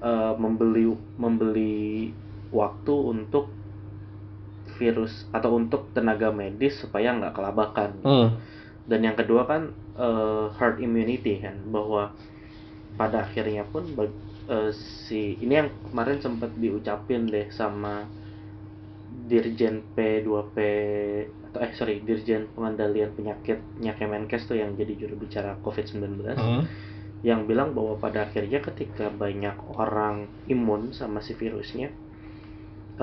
eh, 0.00 0.34
membeli 0.36 0.90
membeli 1.16 2.10
waktu 2.50 2.94
untuk 2.94 3.52
virus 4.76 5.24
atau 5.32 5.56
untuk 5.56 5.88
tenaga 5.92 6.28
medis 6.28 6.76
supaya 6.76 7.16
nggak 7.16 7.32
kelabakan 7.32 7.90
Hmm. 8.04 8.28
dan 8.84 9.00
yang 9.02 9.16
kedua 9.16 9.44
kan 9.44 9.72
eh, 9.96 10.46
herd 10.56 10.80
immunity 10.80 11.40
kan 11.40 11.56
bahwa 11.68 12.12
pada 12.96 13.24
akhirnya 13.24 13.64
pun 13.64 13.88
eh, 14.48 14.72
si 15.08 15.36
ini 15.40 15.64
yang 15.64 15.70
kemarin 15.88 16.20
sempat 16.20 16.52
diucapin 16.56 17.24
deh 17.26 17.48
sama 17.50 18.04
Dirjen 19.26 19.80
P2P 19.96 20.56
atau 21.50 21.58
eh 21.64 21.72
sorry 21.72 22.04
Dirjen 22.04 22.46
Pengendalian 22.52 23.16
Penyakitnya 23.16 23.96
Kemenkes 23.96 24.44
tuh 24.44 24.60
yang 24.60 24.76
jadi 24.76 24.92
juru 24.92 25.16
bicara 25.16 25.56
COVID-19 25.64 26.20
Hmm. 26.36 26.62
Yang 27.26 27.40
bilang 27.50 27.74
bahwa 27.76 27.94
pada 28.04 28.18
akhirnya 28.26 28.58
ketika 28.62 29.10
banyak 29.22 29.56
orang 29.82 30.16
imun 30.54 30.82
sama 30.98 31.18
si 31.26 31.32
virusnya 31.40 31.88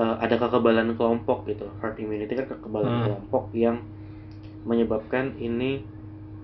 eh, 0.00 0.16
ada 0.24 0.34
kekebalan 0.42 0.88
kelompok 0.98 1.38
gitu 1.50 1.66
herd 1.80 1.96
immunity 2.02 2.32
kan 2.38 2.46
kekebalan 2.50 2.94
Hmm. 2.94 3.04
kelompok 3.04 3.44
yang 3.54 3.76
menyebabkan 4.64 5.36
ini 5.38 5.84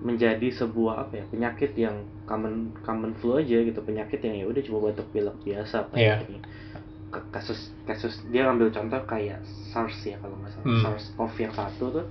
menjadi 0.00 0.48
sebuah 0.60 0.94
apa 1.08 1.12
ya 1.20 1.24
penyakit 1.28 1.72
yang 1.76 1.96
common 2.24 2.72
common 2.86 3.12
flu 3.20 3.36
aja 3.40 3.58
gitu 3.68 3.80
penyakit 3.84 4.20
yang 4.24 4.36
ya 4.40 4.44
udah 4.48 4.62
cuma 4.64 4.78
batuk 4.88 5.08
pilek 5.12 5.36
biasa 5.44 5.76
pada 5.92 6.00
Iya. 6.00 6.14
akhirnya. 6.20 6.40
Ke- 7.12 7.28
kasus 7.34 7.60
kasus 7.88 8.14
dia 8.32 8.48
ambil 8.48 8.68
contoh 8.72 9.00
kayak 9.04 9.40
SARS 9.72 9.98
ya 10.08 10.16
kalau 10.22 10.36
nggak 10.40 10.52
salah 10.56 10.68
Hmm. 10.68 10.80
SARS 10.84 11.04
CoV 11.16 11.36
yang 11.48 11.54
satu 11.56 11.84
tuh 11.96 12.06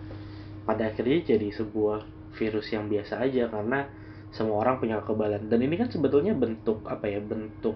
pada 0.68 0.84
akhirnya 0.90 1.18
jadi 1.26 1.50
sebuah 1.50 2.00
virus 2.38 2.68
yang 2.76 2.86
biasa 2.94 3.14
aja 3.26 3.50
karena 3.50 3.90
semua 4.30 4.62
orang 4.62 4.78
punya 4.78 5.02
kekebalan 5.02 5.50
dan 5.50 5.60
ini 5.66 5.76
kan 5.80 5.90
sebetulnya 5.90 6.38
bentuk 6.38 6.86
apa 6.86 7.10
ya 7.10 7.20
bentuk 7.22 7.76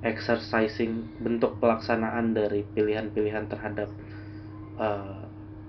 exercising 0.00 1.04
bentuk 1.20 1.56
pelaksanaan 1.60 2.32
dari 2.32 2.64
pilihan-pilihan 2.72 3.48
terhadap 3.48 3.88
eh, 4.80 5.20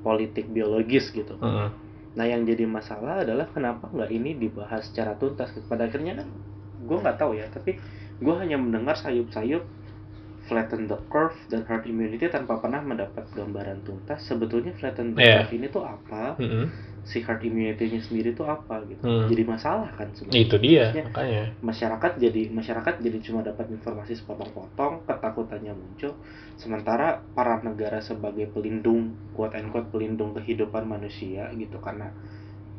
politik 0.06 0.48
biologis 0.52 1.12
gitu 1.12 1.36
Hmm. 1.40 1.88
Nah 2.18 2.26
yang 2.26 2.50
jadi 2.50 2.66
masalah 2.66 3.22
adalah 3.22 3.46
kenapa 3.54 3.94
nggak 3.94 4.10
ini 4.10 4.34
dibahas 4.34 4.90
secara 4.90 5.14
tuntas. 5.22 5.54
Pada 5.70 5.86
akhirnya 5.86 6.18
kan 6.18 6.28
gue 6.82 6.98
nggak 6.98 7.18
tahu 7.22 7.38
ya, 7.38 7.46
tapi 7.54 7.78
gue 8.18 8.36
hanya 8.42 8.58
mendengar 8.58 8.98
sayup-sayup 8.98 9.62
flatten 10.48 10.82
the 10.92 10.98
curve 11.12 11.38
dan 11.52 11.62
herd 11.70 11.84
immunity 11.92 12.26
tanpa 12.36 12.54
pernah 12.64 12.82
mendapat 12.90 13.26
gambaran 13.38 13.80
tuntas 13.88 14.20
sebetulnya 14.30 14.72
flatten 14.80 15.08
the 15.16 15.22
Iya. 15.22 15.34
curve 15.34 15.52
ini 15.58 15.68
tuh 15.76 15.84
apa 15.96 16.36
Mm-mm. 16.42 16.66
si 17.12 17.18
herd 17.26 17.42
immunity-nya 17.48 18.00
sendiri 18.08 18.30
tuh 18.40 18.48
apa 18.56 18.76
gitu 18.92 19.04
Hmm. 19.08 19.28
jadi 19.32 19.44
masalah 19.54 19.90
kan 19.98 20.08
sebenarnya 20.18 20.44
itu 20.48 20.58
dia 20.60 20.86
Maksudnya, 20.92 21.04
makanya 21.08 21.44
masyarakat 21.70 22.12
jadi 22.24 22.42
masyarakat 22.60 22.94
jadi 23.06 23.18
cuma 23.28 23.40
dapat 23.50 23.66
informasi 23.76 24.14
sepotong-potong 24.20 24.94
ketakutannya 25.08 25.74
muncul 25.82 26.14
sementara 26.64 27.08
para 27.36 27.54
negara 27.68 28.00
sebagai 28.10 28.46
pelindung 28.54 29.02
quote 29.36 29.56
and 29.58 29.68
quote 29.72 29.90
pelindung 29.94 30.32
kehidupan 30.38 30.84
manusia 30.94 31.48
gitu 31.56 31.78
karena 31.80 32.12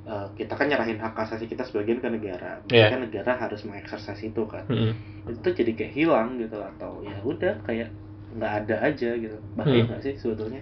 eh, 0.08 0.26
kita 0.38 0.52
kan 0.58 0.66
nyerahin 0.70 0.98
hak 1.04 1.14
asasi 1.14 1.44
kita 1.52 1.62
sebagian 1.68 2.00
ke 2.00 2.08
negara. 2.08 2.64
Kan 2.68 3.00
negara 3.04 3.32
harus 3.36 3.60
mengeksersis 3.68 4.20
itu 4.24 4.42
kan. 4.48 4.64
Mm-mm. 4.68 4.92
itu 5.28 5.48
jadi 5.52 5.72
kayak 5.76 5.92
hilang 5.92 6.40
gitu 6.40 6.56
atau 6.56 7.04
ya 7.04 7.20
udah 7.20 7.54
kayak 7.68 7.88
nggak 8.32 8.52
ada 8.64 8.76
aja 8.88 9.10
gitu. 9.12 9.36
Bahaya 9.56 9.84
Hmm. 9.84 9.88
nggak 9.92 10.00
sih 10.04 10.14
sebetulnya? 10.16 10.60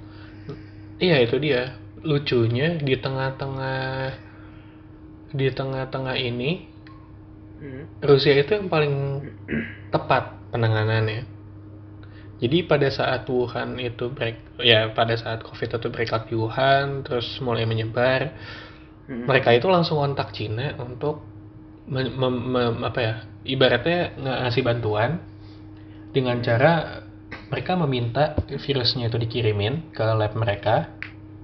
Iya 0.98 1.16
itu 1.22 1.36
dia. 1.38 1.62
Lucunya 2.02 2.68
di 2.82 2.94
tengah-tengah 2.98 4.10
di 5.36 5.46
tengah-tengah 5.52 6.16
ini 6.16 6.50
Rusia 8.04 8.36
itu 8.36 8.52
yang 8.52 8.68
paling 8.68 8.94
tepat 9.94 10.36
penanganannya. 10.52 11.24
Jadi 12.36 12.68
pada 12.68 12.88
saat 12.92 13.24
Wuhan 13.32 13.80
itu 13.80 14.12
break, 14.12 14.60
ya 14.60 14.92
pada 14.92 15.16
saat 15.16 15.40
COVID 15.40 15.80
itu 15.80 15.88
breakout 15.88 16.28
di 16.28 16.36
Wuhan, 16.36 17.00
terus 17.00 17.40
mulai 17.40 17.64
menyebar, 17.64 18.28
Mereka 19.06 19.54
itu 19.54 19.70
langsung 19.70 20.02
kontak 20.02 20.34
Cina 20.34 20.74
untuk 20.82 21.22
apa 22.82 22.98
ya, 22.98 23.14
ibaratnya 23.46 24.18
ngasih 24.18 24.66
bantuan 24.66 25.22
dengan 26.10 26.42
cara 26.42 27.02
mereka 27.46 27.78
meminta 27.78 28.34
virusnya 28.50 29.06
itu 29.06 29.18
dikirimin 29.22 29.94
ke 29.94 30.02
lab 30.02 30.34
mereka, 30.34 30.90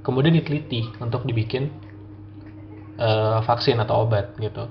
kemudian 0.03 0.35
diteliti 0.35 0.91
untuk 0.99 1.23
dibikin 1.23 1.71
eh, 2.99 3.39
vaksin 3.47 3.79
atau 3.79 4.03
obat 4.03 4.35
gitu. 4.43 4.67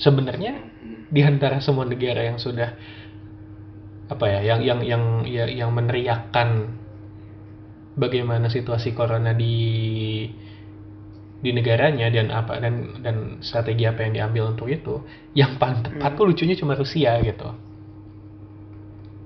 Sebenarnya 0.00 0.56
di 1.12 1.20
antara 1.20 1.60
semua 1.60 1.84
negara 1.84 2.24
yang 2.24 2.40
sudah 2.40 2.72
apa 4.08 4.24
ya 4.28 4.40
yang 4.40 4.60
yang 4.64 4.80
yang 4.80 5.04
ya, 5.28 5.44
yang 5.48 5.70
meneriakkan 5.76 6.80
bagaimana 7.92 8.48
situasi 8.48 8.96
corona 8.96 9.36
di 9.36 9.56
di 11.42 11.50
negaranya 11.50 12.06
dan 12.08 12.30
apa 12.30 12.62
dan 12.62 13.02
dan 13.02 13.16
strategi 13.42 13.82
apa 13.82 14.06
yang 14.06 14.12
diambil 14.14 14.54
untuk 14.54 14.70
itu 14.70 15.02
yang 15.34 15.58
paling 15.58 15.82
tepat 15.82 16.14
Hmm. 16.14 16.18
tuh 16.18 16.24
lucunya 16.30 16.54
cuma 16.54 16.78
Rusia 16.78 17.18
gitu 17.18 17.50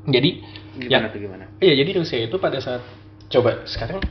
jadi 0.07 0.31
gimana 0.81 1.07
tuh 1.13 1.21
gimana 1.21 1.45
Iya, 1.57 1.73
jadi 1.85 1.91
Rusia 1.97 2.21
itu 2.21 2.37
pada 2.37 2.61
saat 2.61 2.85
coba 3.33 3.65
sekarang 3.65 4.05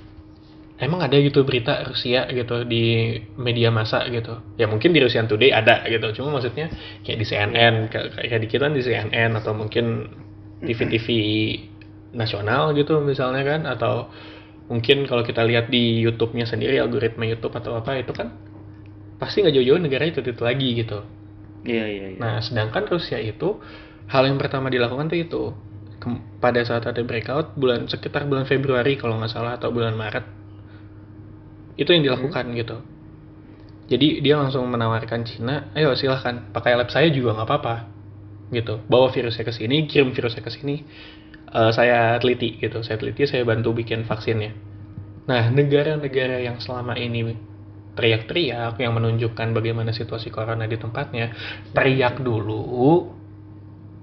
emang 0.76 1.00
ada 1.08 1.16
gitu 1.16 1.46
berita 1.46 1.86
Rusia 1.88 2.26
gitu 2.34 2.66
di 2.68 3.16
media 3.38 3.70
massa 3.72 4.04
gitu. 4.12 4.42
Ya 4.60 4.66
mungkin 4.68 4.92
di 4.92 5.00
Rusian 5.00 5.30
Today 5.30 5.54
ada 5.54 5.86
gitu. 5.88 6.20
Cuma 6.20 6.36
maksudnya 6.36 6.68
kayak 7.06 7.22
di 7.22 7.26
CNN, 7.26 7.74
kayak 7.88 8.18
kayak 8.18 8.42
di 8.44 8.50
kita 8.50 8.66
di 8.74 8.82
CNN 8.82 9.38
atau 9.40 9.54
mungkin 9.56 10.10
TV-TV 10.66 11.08
nasional 12.18 12.74
gitu 12.74 12.98
misalnya 13.04 13.44
kan 13.46 13.62
atau 13.70 14.10
mungkin 14.72 14.98
kalau 15.10 15.24
kita 15.30 15.42
lihat 15.50 15.66
di 15.76 15.84
YouTube-nya 16.06 16.46
sendiri 16.52 16.76
algoritma 16.84 17.24
YouTube 17.32 17.56
atau 17.60 17.72
apa 17.80 17.92
itu 18.02 18.12
kan 18.20 18.28
pasti 19.22 19.38
nggak 19.44 19.56
jauh-jauh 19.56 19.82
negara 19.86 20.06
itu 20.12 20.20
itu 20.24 20.44
lagi 20.50 20.70
gitu. 20.82 21.00
iya 21.70 21.84
iya 21.94 22.08
iya 22.16 22.24
Nah, 22.24 22.36
sedangkan 22.46 22.84
Rusia 22.94 23.20
itu 23.32 23.50
hal 24.12 24.24
yang 24.30 24.38
pertama 24.42 24.68
dilakukan 24.76 25.08
tuh 25.12 25.20
itu 25.26 25.42
Kem- 26.02 26.24
pada 26.44 26.62
saat 26.70 26.84
ada 26.92 27.02
breakout 27.10 27.48
bulan 27.62 27.82
sekitar 27.92 28.22
bulan 28.30 28.46
Februari 28.52 28.94
kalau 29.02 29.16
nggak 29.20 29.32
salah 29.36 29.54
atau 29.58 29.70
bulan 29.76 29.96
Maret 30.02 30.26
itu 31.76 31.90
yang 31.92 32.04
dilakukan 32.08 32.46
gitu. 32.56 32.76
Jadi 33.86 34.18
dia 34.26 34.36
langsung 34.42 34.66
menawarkan 34.66 35.22
Cina, 35.30 35.70
ayo 35.78 35.94
silahkan 35.94 36.50
pakai 36.50 36.74
lab 36.74 36.90
saya 36.90 37.08
juga 37.14 37.38
nggak 37.38 37.48
apa-apa 37.50 37.76
gitu. 38.54 38.82
Bawa 38.90 39.10
virusnya 39.14 39.46
ke 39.46 39.54
sini, 39.54 39.86
kirim 39.90 40.10
virusnya 40.14 40.42
ke 40.42 40.52
sini, 40.54 40.86
eh, 41.56 41.72
saya 41.72 42.20
teliti 42.20 42.60
gitu. 42.60 42.84
Saya 42.84 43.00
teliti, 43.00 43.24
saya 43.24 43.48
bantu 43.48 43.72
bikin 43.72 44.04
vaksinnya. 44.04 44.52
Nah, 45.26 45.50
negara-negara 45.50 46.44
yang 46.44 46.62
selama 46.62 46.94
ini 47.00 47.34
teriak-teriak 47.96 48.78
yang 48.78 48.94
menunjukkan 48.94 49.56
bagaimana 49.56 49.96
situasi 49.96 50.30
corona 50.30 50.68
di 50.68 50.76
tempatnya, 50.76 51.32
teriak 51.72 52.20
dulu, 52.20 53.08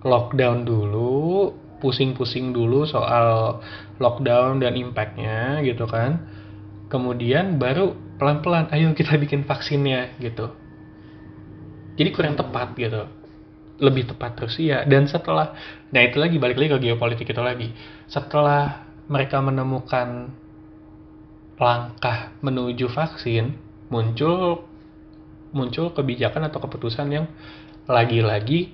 lockdown 0.02 0.64
dulu, 0.64 1.52
pusing-pusing 1.78 2.50
dulu 2.56 2.88
soal 2.88 3.60
lockdown 4.02 4.58
dan 4.64 4.74
impactnya 4.74 5.62
gitu 5.62 5.86
kan. 5.86 6.24
Kemudian 6.88 7.60
baru 7.60 7.94
pelan-pelan, 8.18 8.72
ayo 8.74 8.96
kita 8.96 9.14
bikin 9.20 9.44
vaksinnya 9.46 10.18
gitu. 10.18 10.50
Jadi 12.00 12.10
kurang 12.10 12.34
tepat 12.34 12.72
gitu. 12.80 13.21
Lebih 13.80 14.12
tepat 14.14 14.36
Rusia. 14.40 14.84
Dan 14.84 15.08
setelah, 15.08 15.56
nah 15.88 16.02
itu 16.04 16.20
lagi 16.20 16.36
balik 16.36 16.60
lagi 16.60 16.70
ke 16.76 16.78
geopolitik 16.90 17.28
itu 17.30 17.42
lagi. 17.42 17.72
Setelah 18.10 18.84
mereka 19.08 19.40
menemukan 19.40 20.32
langkah 21.56 22.34
menuju 22.42 22.90
vaksin, 22.90 23.54
muncul 23.92 24.66
muncul 25.52 25.92
kebijakan 25.92 26.48
atau 26.48 26.64
keputusan 26.64 27.12
yang 27.12 27.26
lagi-lagi 27.84 28.72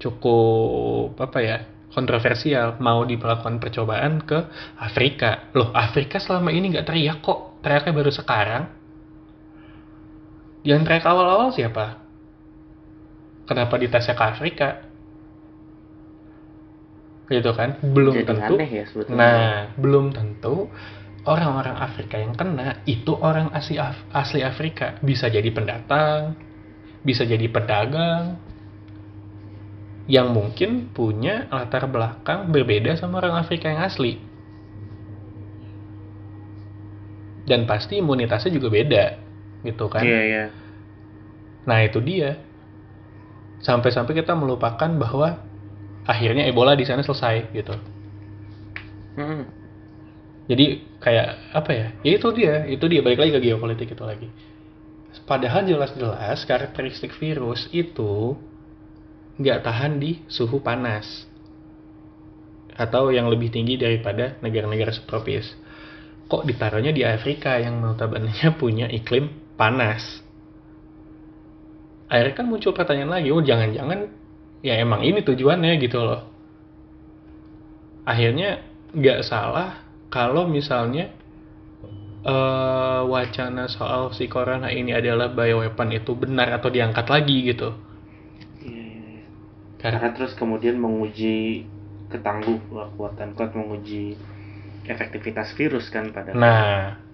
cukup 0.00 1.16
apa 1.20 1.38
ya 1.44 1.56
kontroversial. 1.92 2.80
Mau 2.80 3.04
diperlakukan 3.04 3.60
percobaan 3.60 4.24
ke 4.24 4.38
Afrika. 4.80 5.52
Loh 5.56 5.72
Afrika 5.72 6.20
selama 6.20 6.52
ini 6.52 6.72
nggak 6.72 6.86
teriak 6.88 7.18
kok. 7.24 7.60
Teriaknya 7.64 7.92
baru 7.92 8.12
sekarang. 8.12 8.64
Yang 10.66 10.80
teriak 10.84 11.06
awal-awal 11.06 11.54
siapa 11.54 12.05
kenapa 13.48 13.74
ditesnya 13.82 14.14
ke 14.18 14.24
Afrika 14.32 14.66
gitu 17.26 17.50
kan 17.58 17.70
belum 17.94 18.16
jadi 18.16 18.28
tentu 18.28 18.54
aneh 18.54 18.68
ya 18.78 18.84
sebetulnya 18.90 19.16
Nah, 19.22 19.70
belum 19.78 20.10
tentu 20.10 20.66
orang-orang 21.30 21.78
Afrika 21.78 22.18
yang 22.18 22.34
kena 22.34 22.82
itu 22.90 23.14
orang 23.14 23.54
asli 23.54 23.78
Af- 23.78 24.02
asli 24.10 24.42
Afrika. 24.42 24.98
Bisa 24.98 25.30
jadi 25.30 25.46
pendatang, 25.54 26.34
bisa 27.06 27.22
jadi 27.22 27.46
pedagang 27.50 28.36
yang 30.10 30.28
mungkin 30.34 30.70
punya 30.96 31.34
latar 31.56 31.84
belakang 31.94 32.40
berbeda 32.54 32.92
sama 32.98 33.18
orang 33.22 33.34
Afrika 33.42 33.66
yang 33.70 33.82
asli. 33.86 34.12
Dan 37.46 37.62
pasti 37.70 38.02
imunitasnya 38.02 38.50
juga 38.56 38.68
beda, 38.76 39.04
gitu 39.66 39.86
kan? 39.86 40.04
iya 40.04 40.18
iya 40.28 40.42
Nah, 41.68 41.80
itu 41.84 41.98
dia. 42.00 42.30
Sampai-sampai 43.64 44.12
kita 44.12 44.36
melupakan 44.36 44.90
bahwa 44.96 45.40
akhirnya 46.06 46.46
Ebola 46.46 46.76
di 46.76 46.84
sana 46.84 47.02
selesai 47.02 47.50
gitu. 47.56 47.74
Hmm. 49.16 49.44
Jadi 50.46 50.86
kayak 51.02 51.56
apa 51.56 51.70
ya? 51.74 51.86
Ya 52.06 52.12
itu 52.14 52.28
dia, 52.30 52.54
itu 52.70 52.84
dia 52.86 53.00
balik 53.02 53.18
lagi 53.18 53.32
ke 53.34 53.40
geopolitik 53.42 53.88
itu 53.90 54.04
lagi. 54.06 54.28
Padahal 55.26 55.66
jelas-jelas 55.66 56.46
karakteristik 56.46 57.10
virus 57.18 57.66
itu 57.74 58.38
nggak 59.36 59.64
tahan 59.66 59.98
di 59.98 60.22
suhu 60.30 60.62
panas 60.62 61.26
atau 62.76 63.08
yang 63.08 63.26
lebih 63.32 63.48
tinggi 63.48 63.80
daripada 63.80 64.36
negara-negara 64.44 64.92
subtropis. 64.92 65.48
Kok 66.28 66.44
ditaruhnya 66.44 66.92
di 66.92 67.02
Afrika 67.02 67.56
yang 67.56 67.80
notabene 67.80 68.30
punya 68.60 68.86
iklim 68.86 69.56
panas? 69.56 70.25
Akhirnya 72.06 72.34
kan 72.38 72.46
muncul 72.46 72.72
pertanyaan 72.74 73.12
lagi, 73.18 73.28
oh 73.34 73.42
jangan-jangan 73.42 73.98
ya 74.62 74.74
emang 74.78 75.02
ini 75.02 75.20
tujuannya 75.26 75.72
gitu 75.82 75.98
loh. 76.02 76.20
Akhirnya 78.06 78.62
nggak 78.94 79.20
salah 79.26 79.82
kalau 80.14 80.46
misalnya 80.46 81.10
eh, 82.26 83.00
wacana 83.06 83.66
soal 83.70 84.10
si 84.14 84.26
corona 84.26 84.68
ini 84.70 84.94
adalah 84.94 85.30
bioweapon 85.30 85.90
itu 85.94 86.12
benar 86.14 86.48
atau 86.58 86.70
diangkat 86.70 87.06
lagi 87.10 87.36
gitu. 87.50 87.68
Iya, 88.62 88.82
iya, 88.82 88.98
iya. 89.18 89.24
Karena 89.78 89.98
karena 90.02 90.10
terus 90.16 90.32
kemudian 90.34 90.76
menguji 90.78 91.66
ketangguh 92.10 92.58
and 93.18 93.32
quote 93.34 93.52
menguji 93.54 94.14
efektivitas 94.86 95.54
virus 95.58 95.90
kan 95.90 96.14
pada 96.14 96.30
Nah, 96.34 97.05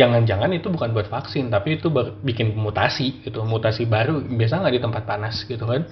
jangan-jangan 0.00 0.50
itu 0.58 0.68
bukan 0.74 0.90
buat 0.96 1.08
vaksin, 1.14 1.44
tapi 1.54 1.68
itu 1.78 1.88
ber- 1.96 2.16
bikin 2.28 2.48
mutasi 2.64 3.06
gitu, 3.24 3.38
mutasi 3.52 3.82
baru 3.94 4.14
biasa 4.38 4.54
nggak 4.60 4.74
di 4.76 4.82
tempat 4.86 5.02
panas 5.10 5.36
gitu 5.50 5.64
kan, 5.72 5.82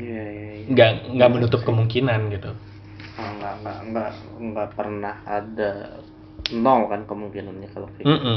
iya 0.00 0.22
iya 0.36 0.50
iya 0.60 0.68
nggak 0.72 0.90
nggak 1.16 1.30
menutup 1.34 1.60
kemungkinan 1.66 2.20
gitu. 2.34 2.50
Ah, 3.20 3.30
nggak 3.36 3.54
nggak 3.62 3.78
nggak 3.90 4.10
nggak 4.48 4.68
pernah 4.78 5.16
ada 5.38 5.70
nol 6.64 6.80
kan 6.92 7.00
kemungkinannya 7.10 7.68
kalau 7.74 7.88
kayak 7.94 8.08
gitu. 8.14 8.28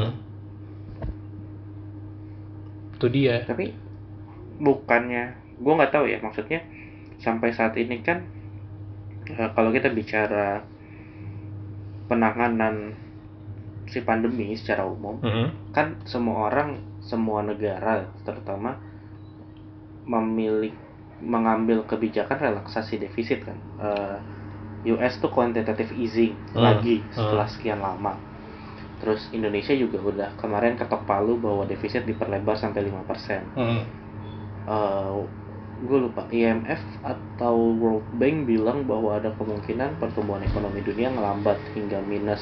Itu 2.95 3.07
dia. 3.11 3.43
tapi 3.47 3.76
bukannya 4.59 5.24
gue 5.59 5.74
nggak 5.78 5.93
tahu 5.95 6.05
ya 6.11 6.18
maksudnya 6.26 6.59
sampai 7.24 7.49
saat 7.57 7.76
ini 7.80 7.97
kan 8.07 8.20
Eh, 9.30 9.49
kalau 9.55 9.70
kita 9.76 9.89
bicara 9.99 10.61
penanganan 12.09 12.76
si 13.95 14.03
pandemi 14.03 14.51
secara 14.59 14.83
umum 14.83 15.15
Mm-mm. 15.23 15.71
kan 15.71 15.95
semua 16.03 16.51
orang 16.51 16.75
semua 16.99 17.39
negara 17.47 18.03
terutama 18.27 18.75
memilih 20.05 20.75
mengambil 21.23 21.87
kebijakan 21.87 22.37
relaksasi 22.37 22.99
defisit 22.99 23.39
kan 23.47 23.55
Eh, 23.79 24.17
US 24.91 25.17
tuh 25.23 25.31
quantitative 25.31 25.95
easing 25.95 26.35
Hmm, 26.53 26.61
lagi 26.61 27.01
hmm. 27.01 27.15
setelah 27.15 27.47
sekian 27.49 27.79
lama 27.79 28.13
terus 29.01 29.27
Indonesia 29.31 29.75
juga 29.75 29.97
udah 30.03 30.29
kemarin 30.39 30.75
ketok 30.75 31.03
palu 31.07 31.39
bahwa 31.39 31.63
defisit 31.67 32.03
diperlebar 32.03 32.55
sampai 32.59 32.83
5% 32.91 33.43
Mm-mm. 33.55 33.83
gue 35.85 35.99
lupa 35.99 36.23
IMF 36.31 36.81
atau 37.03 37.55
World 37.75 38.07
Bank 38.15 38.47
bilang 38.47 38.87
bahwa 38.87 39.19
ada 39.19 39.35
kemungkinan 39.35 39.99
pertumbuhan 39.99 40.41
ekonomi 40.41 40.79
dunia 40.81 41.11
ngelambat 41.11 41.59
hingga 41.75 41.99
minus 42.01 42.41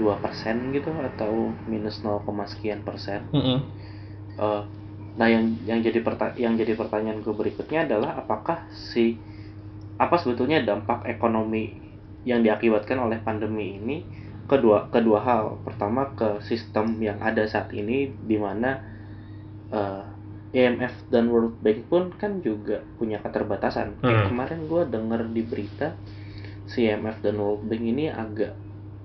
2% 0.00 0.56
gitu 0.76 0.90
atau 1.08 1.32
minus 1.72 1.96
0, 2.06 2.46
sekian 2.52 2.80
persen. 2.88 3.20
Mm-mm. 3.34 3.58
Eh, 4.44 4.62
nah 5.18 5.28
yang 5.34 5.44
yang 5.70 5.80
jadi 5.86 6.00
perta- 6.06 6.36
yang 6.44 6.54
jadi 6.60 6.74
pertanyaan 6.80 7.22
gue 7.22 7.34
berikutnya 7.40 7.86
adalah 7.86 8.10
apakah 8.22 8.58
si 8.92 9.04
apa 10.04 10.16
sebetulnya 10.22 10.58
dampak 10.68 11.06
ekonomi 11.14 11.64
yang 12.30 12.40
diakibatkan 12.46 12.98
oleh 13.06 13.18
pandemi 13.26 13.78
ini 13.78 13.96
kedua 14.50 14.78
kedua 14.94 15.18
hal 15.28 15.44
pertama 15.66 16.02
ke 16.18 16.28
sistem 16.50 16.86
yang 17.06 17.18
ada 17.22 17.42
saat 17.52 17.70
ini 17.80 18.18
di 18.30 18.36
mana 18.44 18.82
eh, 19.78 20.04
IMF 20.54 20.94
dan 21.12 21.24
World 21.32 21.58
Bank 21.64 21.78
pun 21.90 22.02
kan 22.20 22.32
juga 22.46 22.86
punya 22.98 23.18
keterbatasan 23.24 23.88
Hmm. 24.02 24.24
kemarin 24.30 24.60
gue 24.70 24.82
denger 24.94 25.20
di 25.36 25.42
berita 25.50 25.86
si 26.72 26.78
IMF 26.86 27.18
dan 27.24 27.36
World 27.42 27.62
Bank 27.70 27.82
ini 27.92 28.04
agak 28.10 28.52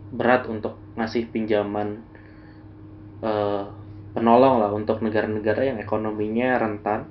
berat 0.09 0.45
untuk 0.49 0.77
ngasih 0.97 1.29
pinjaman 1.29 2.01
eh, 3.21 3.63
penolong 4.13 4.55
lah 4.61 4.71
untuk 4.73 4.99
negara-negara 5.05 5.69
yang 5.69 5.77
ekonominya 5.77 6.57
rentan. 6.59 7.05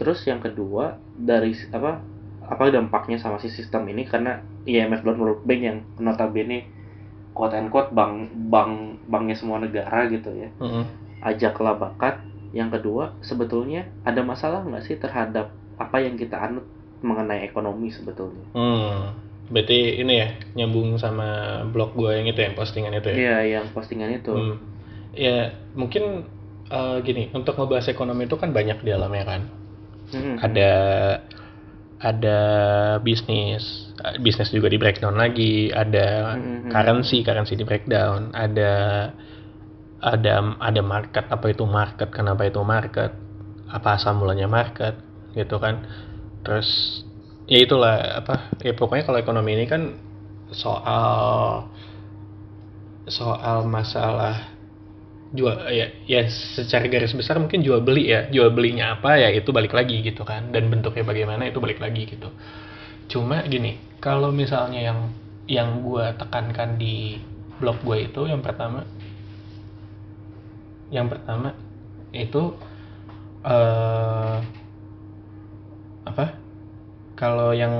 Terus 0.00 0.24
yang 0.26 0.42
kedua 0.42 0.98
dari 1.14 1.54
apa 1.70 2.02
apa 2.42 2.64
dampaknya 2.74 3.22
sama 3.22 3.38
si 3.38 3.48
sistem 3.48 3.86
ini 3.86 4.02
karena 4.02 4.42
IMF 4.66 5.06
dan 5.06 5.16
World 5.16 5.46
Bank 5.46 5.60
yang 5.62 5.78
notabene 6.02 6.66
quote 7.32 7.56
and 7.56 7.72
quote 7.72 7.94
bank 7.96 8.28
bank 8.50 9.00
banknya 9.08 9.36
semua 9.38 9.56
negara 9.56 10.04
gitu 10.10 10.28
ya 10.36 10.52
Mm-mm. 10.60 10.84
ajaklah 11.24 11.80
bakat 11.80 12.20
yang 12.52 12.68
kedua 12.68 13.16
sebetulnya 13.24 13.88
ada 14.04 14.20
masalah 14.20 14.60
nggak 14.68 14.84
sih 14.84 15.00
terhadap 15.00 15.48
apa 15.80 15.96
yang 16.04 16.20
kita 16.20 16.36
anut 16.36 16.68
mengenai 17.00 17.40
ekonomi 17.48 17.88
sebetulnya 17.88 18.44
Hmm. 18.52 19.16
Berarti 19.52 20.00
ini 20.00 20.14
ya 20.16 20.28
nyambung 20.56 20.96
sama 20.96 21.60
blog 21.68 21.92
gue 21.92 22.10
yang 22.18 22.26
itu 22.32 22.40
yang 22.40 22.54
postingan 22.56 22.92
itu 22.96 23.08
ya. 23.12 23.16
iya 23.16 23.36
yang 23.60 23.66
postingan 23.76 24.10
itu 24.16 24.32
Hmm. 24.32 24.54
Ya 25.12 25.52
mungkin 25.76 26.24
eh, 26.72 26.96
gini 27.04 27.28
untuk 27.36 27.54
ngebahas 27.60 27.92
ekonomi 27.92 28.24
itu 28.24 28.36
kan 28.40 28.50
banyak 28.56 28.80
di 28.80 28.88
dalamnya 28.88 29.24
kan. 29.28 29.40
Mm-mm. 30.12 30.36
Ada 30.40 30.72
ada 32.02 32.38
bisnis, 32.98 33.92
eh, 34.02 34.16
bisnis 34.18 34.50
juga 34.50 34.68
di 34.72 34.78
breakdown 34.80 35.14
lagi. 35.14 35.70
Ada 35.70 36.36
Mm-mm. 36.36 36.70
currency, 36.72 37.22
currency 37.22 37.54
di 37.54 37.64
breakdown. 37.68 38.34
Ada 38.34 38.72
ada 40.02 40.32
ada 40.58 40.82
market 40.82 41.24
apa 41.30 41.46
itu 41.54 41.62
market, 41.62 42.10
kenapa 42.10 42.42
itu 42.50 42.58
market, 42.66 43.14
apa 43.70 43.88
asal 43.94 44.18
mulanya 44.18 44.50
market 44.50 44.98
gitu 45.38 45.56
kan. 45.62 45.86
Terus 46.42 46.68
ya 47.52 47.58
itulah 47.60 48.24
apa 48.24 48.56
ya 48.64 48.72
pokoknya 48.72 49.04
kalau 49.04 49.20
ekonomi 49.20 49.52
ini 49.52 49.68
kan 49.68 49.92
soal 50.56 51.68
soal 53.04 53.68
masalah 53.68 54.56
jual 55.36 55.68
ya 55.68 55.92
ya 56.08 56.24
secara 56.28 56.88
garis 56.88 57.12
besar 57.12 57.36
mungkin 57.36 57.60
jual 57.60 57.84
beli 57.84 58.08
ya 58.08 58.28
jual 58.32 58.52
belinya 58.56 58.96
apa 58.96 59.20
ya 59.20 59.28
itu 59.32 59.52
balik 59.52 59.76
lagi 59.76 60.00
gitu 60.00 60.24
kan 60.24 60.48
dan 60.48 60.72
bentuknya 60.72 61.04
bagaimana 61.04 61.44
itu 61.48 61.60
balik 61.60 61.76
lagi 61.76 62.08
gitu. 62.08 62.32
Cuma 63.12 63.44
gini 63.44 63.76
kalau 64.00 64.32
misalnya 64.32 64.80
yang 64.80 65.12
yang 65.44 65.84
gue 65.84 66.04
tekankan 66.16 66.80
di 66.80 67.20
blog 67.60 67.76
gue 67.84 68.08
itu 68.08 68.32
yang 68.32 68.40
pertama 68.40 68.88
yang 70.88 71.08
pertama 71.08 71.52
itu 72.12 72.56
apa 73.44 74.61
kalau 77.22 77.54
yang 77.54 77.70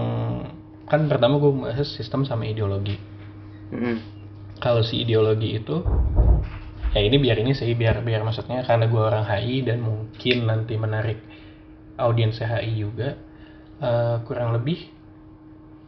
kan 0.87 1.11
pertama 1.11 1.43
gue 1.43 1.51
bahas 1.51 1.91
sistem 1.99 2.23
sama 2.23 2.47
ideologi. 2.47 2.95
Mm-mm. 3.75 3.99
kalau 4.63 4.85
si 4.85 5.03
ideologi 5.03 5.59
itu 5.59 5.83
ya 6.93 7.01
ini 7.01 7.17
biar 7.19 7.41
ini 7.41 7.57
sih 7.57 7.73
biar 7.73 8.05
biar 8.05 8.23
maksudnya 8.23 8.63
karena 8.63 8.87
gue 8.87 9.03
orang 9.03 9.25
HI 9.27 9.67
dan 9.67 9.83
mungkin 9.83 10.47
nanti 10.47 10.79
menarik 10.79 11.19
audiens 11.99 12.39
HI 12.39 12.79
juga 12.79 13.19
eh, 13.83 14.17
kurang 14.29 14.55
lebih 14.55 14.79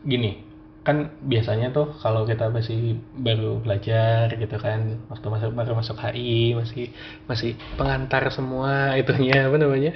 gini. 0.02 0.42
Kan 0.84 1.14
biasanya 1.22 1.70
tuh 1.70 1.94
kalau 2.02 2.26
kita 2.26 2.50
masih 2.50 2.98
baru 3.16 3.62
belajar 3.62 4.34
gitu 4.34 4.56
kan 4.58 4.98
waktu 5.12 5.26
masuk 5.30 5.50
baru 5.54 5.72
masuk 5.78 5.96
HI 6.00 6.58
masih 6.58 6.90
masih 7.30 7.54
pengantar 7.78 8.26
semua 8.34 8.98
itunya 8.98 9.46
apa 9.46 9.56
namanya 9.60 9.94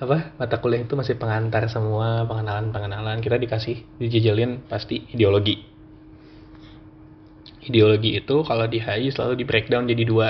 apa? 0.00 0.32
Mata 0.40 0.56
kuliah 0.64 0.80
itu 0.80 0.96
masih 0.96 1.20
pengantar 1.20 1.68
semua 1.68 2.24
pengenalan 2.24 2.72
pengenalan 2.72 3.20
kita 3.20 3.36
dikasih 3.36 3.84
dijejelin 4.00 4.64
pasti 4.64 5.04
ideologi. 5.12 5.60
Ideologi 7.68 8.16
itu 8.16 8.36
kalau 8.40 8.64
di 8.64 8.80
HI 8.80 9.12
selalu 9.12 9.36
di 9.36 9.44
breakdown 9.44 9.84
jadi 9.84 10.04
dua. 10.08 10.28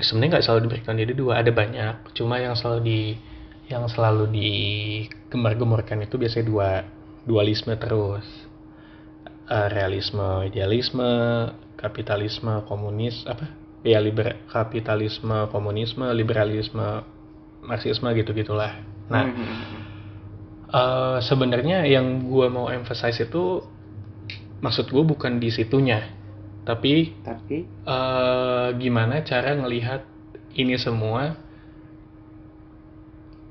Sebenarnya 0.00 0.40
nggak 0.40 0.44
selalu 0.44 0.60
di 0.64 0.70
breakdown 0.72 0.96
jadi 1.04 1.12
dua 1.12 1.32
ada 1.44 1.52
banyak. 1.52 2.16
Cuma 2.16 2.40
yang 2.40 2.56
selalu 2.56 2.80
di 2.80 3.00
yang 3.68 3.84
selalu 3.86 4.32
digembar-gemborkan 4.32 6.00
itu 6.02 6.16
biasanya 6.16 6.46
dua 6.48 6.68
dualisme 7.28 7.76
terus. 7.76 8.24
Eh, 9.50 9.68
realisme 9.68 10.48
idealisme 10.48 11.04
kapitalisme 11.76 12.64
komunis 12.64 13.28
apa? 13.28 13.52
Ya 13.84 14.00
liber 14.00 14.40
kapitalisme 14.48 15.44
komunisme 15.52 16.08
liberalisme 16.16 17.19
marxisme 17.64 18.08
gitu 18.16 18.30
gitulah. 18.32 18.72
Nah 19.12 19.24
Mm-mm. 19.26 19.48
Eh, 20.70 21.18
sebenarnya 21.26 21.82
yang 21.82 22.30
gua 22.30 22.46
mau 22.46 22.70
emphasize 22.70 23.26
itu 23.26 23.58
maksud 24.62 24.86
gue 24.86 25.02
bukan 25.02 25.42
di 25.42 25.50
situnya 25.50 26.04
tapi 26.62 27.10
tapi? 27.26 27.66
eh, 27.66 28.68
gimana 28.78 29.18
cara 29.26 29.58
ngelihat 29.58 30.06
ini 30.54 30.78
semua. 30.78 31.34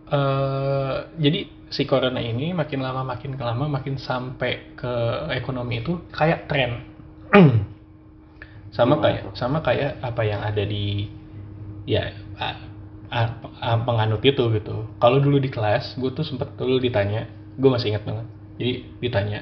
Eh 0.10 0.98
jadi 1.20 1.40
si 1.70 1.84
corona 1.86 2.18
ini 2.24 2.56
makin 2.56 2.82
lama 2.82 3.04
makin 3.06 3.38
lama 3.38 3.66
makin 3.70 4.00
sampai 4.00 4.74
ke 4.80 4.94
ekonomi 5.36 5.84
itu 5.84 6.00
kayak 6.10 6.48
tren. 6.50 6.72
Sama 8.70 9.02
kayak 9.02 9.34
sama 9.34 9.60
kayak 9.66 9.98
apa 10.00 10.22
yang 10.24 10.42
ada 10.46 10.62
di 10.62 11.10
ya 11.90 12.14
a- 12.38 12.54
a- 12.54 12.60
a- 12.62 12.69
penganut 13.86 14.22
itu 14.22 14.44
gitu. 14.54 14.86
Kalau 15.02 15.18
dulu 15.18 15.42
di 15.42 15.50
kelas 15.50 15.98
gue 15.98 16.12
tuh 16.14 16.26
sempet 16.26 16.54
dulu 16.56 16.78
ditanya 16.78 17.26
gue 17.58 17.70
masih 17.70 17.94
ingat 17.94 18.04
banget. 18.06 18.28
Jadi 18.60 18.74
ditanya 19.02 19.40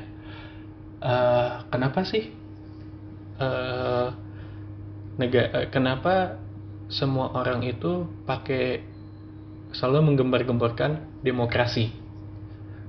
eh 0.97 1.51
kenapa 1.70 2.01
sih 2.07 2.34
eh 3.38 4.07
negara 5.22 5.70
kenapa 5.70 6.41
semua 6.88 7.36
orang 7.36 7.68
itu 7.68 8.07
pakai 8.24 8.82
selalu 9.76 10.15
menggembar-gemborkan 10.15 11.22
demokrasi? 11.22 11.91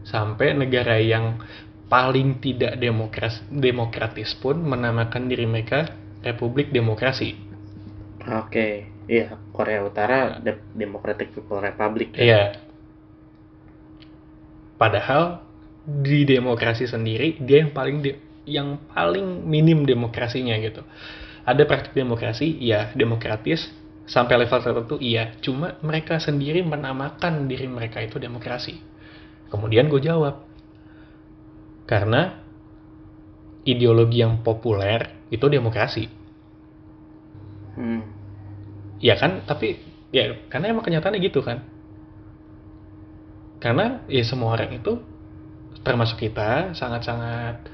Sampai 0.06 0.56
negara 0.56 0.96
yang 1.02 1.42
paling 1.88 2.38
tidak 2.40 2.78
demokras 2.80 3.40
demokratis 3.48 4.36
pun 4.36 4.60
menamakan 4.60 5.28
diri 5.28 5.48
mereka 5.48 5.88
Republik 6.20 6.70
Demokrasi. 6.70 7.48
oke 8.28 8.97
iya 9.08 9.40
Korea 9.56 9.80
Utara 9.82 10.36
De- 10.38 10.68
Democratic 10.76 11.32
People 11.32 11.58
Republic 11.64 12.12
ya. 12.14 12.22
Iya. 12.22 12.42
Padahal 14.78 15.42
di 15.88 16.28
demokrasi 16.28 16.86
sendiri 16.86 17.40
dia 17.42 17.64
yang 17.64 17.72
paling 17.74 17.98
de- 18.04 18.20
yang 18.44 18.78
paling 18.92 19.48
minim 19.48 19.82
demokrasinya 19.88 20.54
gitu. 20.60 20.84
Ada 21.48 21.64
praktik 21.64 21.96
demokrasi, 21.96 22.60
ya 22.60 22.92
demokratis 22.92 23.72
sampai 24.04 24.44
level 24.44 24.60
tertentu 24.60 24.96
iya. 25.00 25.32
Cuma 25.40 25.80
mereka 25.80 26.20
sendiri 26.20 26.60
menamakan 26.60 27.48
diri 27.48 27.64
mereka 27.64 28.04
itu 28.04 28.20
demokrasi. 28.20 28.76
Kemudian 29.48 29.88
gue 29.88 30.04
jawab, 30.04 30.44
karena 31.88 32.36
ideologi 33.64 34.20
yang 34.20 34.44
populer 34.44 35.24
itu 35.32 35.48
demokrasi. 35.48 36.04
Hmm. 37.80 38.17
Ya 38.98 39.14
kan, 39.20 39.42
tapi 39.46 39.78
ya 40.10 40.34
karena 40.50 40.72
emang 40.74 40.84
kenyataannya 40.86 41.20
gitu 41.22 41.40
kan. 41.44 41.62
karena 43.58 44.02
ya 44.06 44.22
semua 44.22 44.54
orang 44.54 44.70
itu 44.78 45.02
termasuk 45.82 46.18
kita 46.22 46.74
sangat-sangat 46.78 47.66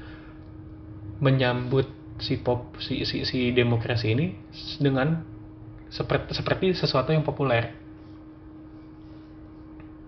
menyambut 1.23 1.87
si 2.19 2.39
pop 2.39 2.75
si, 2.79 3.03
si 3.03 3.27
si 3.27 3.51
demokrasi 3.51 4.15
ini 4.15 4.25
dengan 4.79 5.23
seperti 5.91 6.31
seperti 6.35 6.65
sesuatu 6.75 7.11
yang 7.15 7.23
populer 7.23 7.71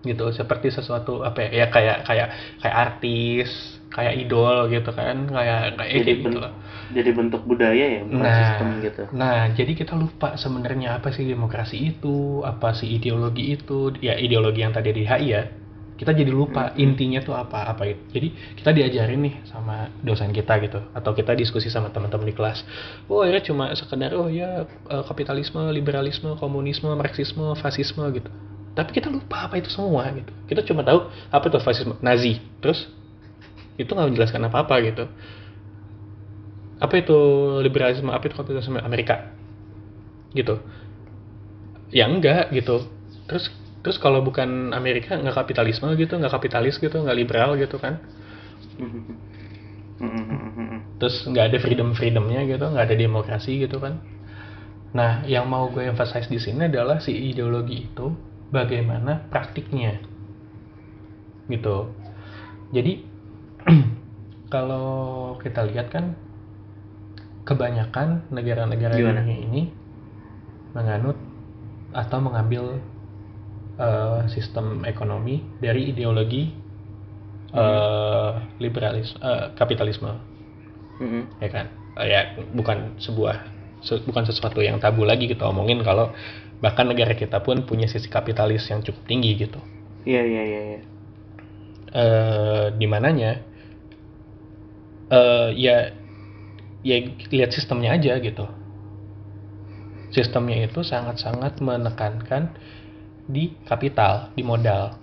gitu 0.06 0.30
seperti 0.30 0.70
sesuatu 0.70 1.26
apa 1.26 1.38
ya, 1.50 1.50
ya 1.64 1.66
kayak 1.74 1.98
kayak 2.06 2.28
kayak 2.62 2.76
artis 2.86 3.50
kayak 3.90 4.14
idol 4.22 4.70
gitu 4.70 4.90
kan 4.94 5.26
kayak 5.26 5.74
kayak 5.78 5.90
jadi, 6.00 6.12
gitu 6.22 6.38
lah. 6.38 6.52
Jadi 6.96 7.10
bentuk 7.18 7.42
budaya 7.50 7.84
ya 7.94 8.00
bukan 8.08 8.20
Nah, 8.24 8.38
sistem 8.40 8.68
gitu. 8.80 9.02
nah 9.20 9.38
jadi 9.52 9.72
kita 9.76 9.92
lupa 10.02 10.28
sebenarnya 10.40 10.88
apa 10.96 11.08
sih 11.12 11.24
demokrasi 11.28 11.76
itu 11.92 12.40
apa 12.52 12.72
sih 12.78 12.88
ideologi 12.96 13.42
itu. 13.56 13.92
Ya 14.00 14.14
ideologi 14.16 14.60
yang 14.64 14.72
tadi 14.72 14.90
di 14.96 15.04
HI 15.04 15.28
ya 15.36 15.42
kita 15.98 16.14
jadi 16.14 16.30
lupa 16.30 16.70
Hmm. 16.72 16.78
intinya 16.84 17.18
tuh 17.26 17.34
apa 17.36 17.58
apa 17.72 17.82
itu. 17.90 18.00
Jadi 18.14 18.28
kita 18.58 18.70
diajarin 18.70 19.20
nih 19.26 19.34
sama 19.50 19.90
dosen 20.06 20.30
kita 20.30 20.54
gitu 20.64 20.78
atau 20.94 21.10
kita 21.18 21.32
diskusi 21.36 21.68
sama 21.74 21.90
teman-teman 21.94 22.26
di 22.30 22.34
kelas. 22.38 22.62
Oh 23.10 23.26
ya 23.26 23.38
cuma 23.44 23.74
sekedar 23.76 24.14
oh 24.14 24.30
ya 24.30 24.64
eh, 24.94 25.04
kapitalisme 25.08 25.60
liberalisme 25.74 26.30
komunisme 26.38 26.88
marxisme 26.94 27.52
fasisme 27.58 28.04
gitu. 28.16 28.30
Tapi 28.78 28.90
kita 28.94 29.10
lupa 29.10 29.50
apa 29.50 29.58
itu 29.60 29.68
semua 29.74 30.06
gitu. 30.14 30.30
Kita 30.48 30.62
cuma 30.64 30.86
tahu 30.86 31.10
apa 31.34 31.44
itu 31.50 31.58
fasisme? 31.60 31.94
Nazi. 32.00 32.38
Terus 32.62 32.86
itu 33.78 33.90
nggak 33.94 34.08
menjelaskan 34.10 34.42
apa 34.50 34.58
apa 34.66 34.74
gitu 34.82 35.04
apa 36.78 36.94
itu 36.98 37.18
liberalisme? 37.62 38.10
Apa 38.10 38.30
itu 38.30 38.36
kapitalisme 38.38 38.78
Amerika? 38.78 39.34
Gitu. 40.34 40.62
Ya 41.90 42.06
enggak 42.06 42.54
gitu. 42.54 42.86
Terus 43.26 43.50
terus 43.82 43.98
kalau 43.98 44.22
bukan 44.22 44.74
Amerika 44.74 45.18
nggak 45.18 45.34
kapitalisme 45.34 45.90
gitu 45.98 46.18
nggak 46.18 46.34
kapitalis 46.34 46.78
gitu 46.78 46.96
nggak 47.02 47.18
liberal 47.18 47.58
gitu 47.58 47.78
kan? 47.82 47.98
Terus 51.02 51.16
nggak 51.26 51.44
ada 51.54 51.58
freedom 51.62 51.94
freedomnya 51.94 52.42
gitu 52.46 52.62
nggak 52.62 52.86
ada 52.90 52.96
demokrasi 52.98 53.62
gitu 53.62 53.78
kan? 53.82 53.98
Nah 54.94 55.26
yang 55.26 55.50
mau 55.50 55.70
gue 55.70 55.82
emphasize 55.82 56.30
di 56.30 56.38
sini 56.38 56.70
adalah 56.70 57.02
si 57.02 57.14
ideologi 57.14 57.86
itu 57.90 58.14
bagaimana 58.54 59.26
praktiknya. 59.30 59.98
Gitu. 61.50 61.76
Jadi 62.70 62.92
kalau 64.54 64.86
kita 65.40 65.66
lihat 65.66 65.90
kan 65.90 66.27
kebanyakan 67.48 68.08
negara-negara 68.28 68.94
di 69.00 69.04
dunia 69.08 69.36
ini 69.48 69.62
menganut 70.76 71.16
atau 71.96 72.18
mengambil 72.20 72.76
eh, 73.80 74.20
sistem 74.28 74.84
ekonomi 74.84 75.40
dari 75.64 75.88
ideologi 75.90 76.52
eh, 77.56 78.30
liberalis 78.60 79.16
eh, 79.24 79.44
kapitalisme. 79.56 80.12
Mhm. 80.98 81.20
ya 81.40 81.48
kan? 81.48 81.66
Eh, 81.98 82.06
ya 82.12 82.20
bukan 82.52 82.98
sebuah 83.00 83.36
se- 83.80 84.02
bukan 84.04 84.24
sesuatu 84.28 84.60
yang 84.60 84.76
tabu 84.82 85.06
lagi 85.08 85.30
kita 85.30 85.46
omongin 85.48 85.80
kalau 85.86 86.12
bahkan 86.58 86.84
negara 86.90 87.14
kita 87.14 87.38
pun 87.40 87.62
punya 87.64 87.86
sisi 87.86 88.10
kapitalis 88.10 88.66
yang 88.68 88.82
cukup 88.82 89.02
tinggi 89.06 89.38
gitu. 89.38 89.58
Iya 90.04 90.22
iya 90.26 90.42
iya 90.44 90.60
di 92.78 92.86
mananya 92.86 93.40
eh 95.10 95.48
ya 95.56 95.76
ya 96.86 96.96
lihat 97.34 97.50
sistemnya 97.54 97.94
aja 97.98 98.18
gitu. 98.22 98.46
Sistemnya 100.14 100.64
itu 100.64 100.80
sangat-sangat 100.80 101.60
menekankan 101.60 102.56
di 103.28 103.52
kapital 103.68 104.32
di 104.32 104.42
modal. 104.42 104.96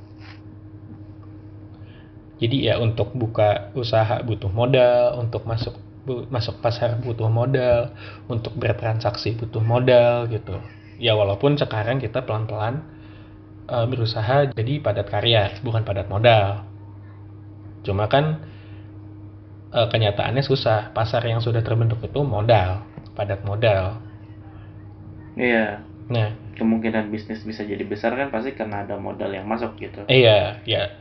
Jadi 2.36 2.67
ya 2.67 2.76
untuk 2.84 3.15
buka 3.15 3.71
usaha 3.80 4.19
butuh 4.26 4.51
modal 4.51 5.15
untuk 5.23 5.47
masuk 5.47 5.80
bu- 6.03 6.28
masuk 6.28 6.59
pasar 6.59 6.99
butuh 6.99 7.32
modal 7.32 7.95
untuk 8.28 8.51
bertransaksi 8.59 9.39
butuh 9.39 9.63
modal 9.63 10.28
gitu. 10.28 10.59
Ya 10.99 11.15
walaupun 11.15 11.55
sekarang 11.55 12.03
kita 12.03 12.28
pelan-pelan 12.28 12.84
eh, 13.69 13.86
berusaha 13.88 14.51
jadi 14.51 14.73
padat 14.84 15.07
karya 15.07 15.53
bukan 15.63 15.86
padat 15.88 16.07
modal. 16.11 16.65
Cuma 17.86 18.09
kan 18.09 18.41
eh, 19.76 19.88
kenyataannya 19.91 20.41
susah. 20.47 20.95
Pasar 20.95 21.28
yang 21.28 21.43
sudah 21.43 21.59
terbentuk 21.59 21.99
itu 21.99 22.23
modal 22.23 22.95
padat 23.15 23.41
modal. 23.47 24.03
Iya. 25.39 25.82
Nah. 26.11 26.30
Kemungkinan 26.59 27.09
bisnis 27.09 27.41
bisa 27.41 27.63
jadi 27.63 27.82
besar 27.84 28.13
kan 28.15 28.30
pasti 28.30 28.53
karena 28.53 28.84
ada 28.86 28.99
modal 28.99 29.32
yang 29.32 29.47
masuk 29.47 29.80
gitu. 29.80 30.03
Iya 30.11 30.61
ya. 30.67 30.99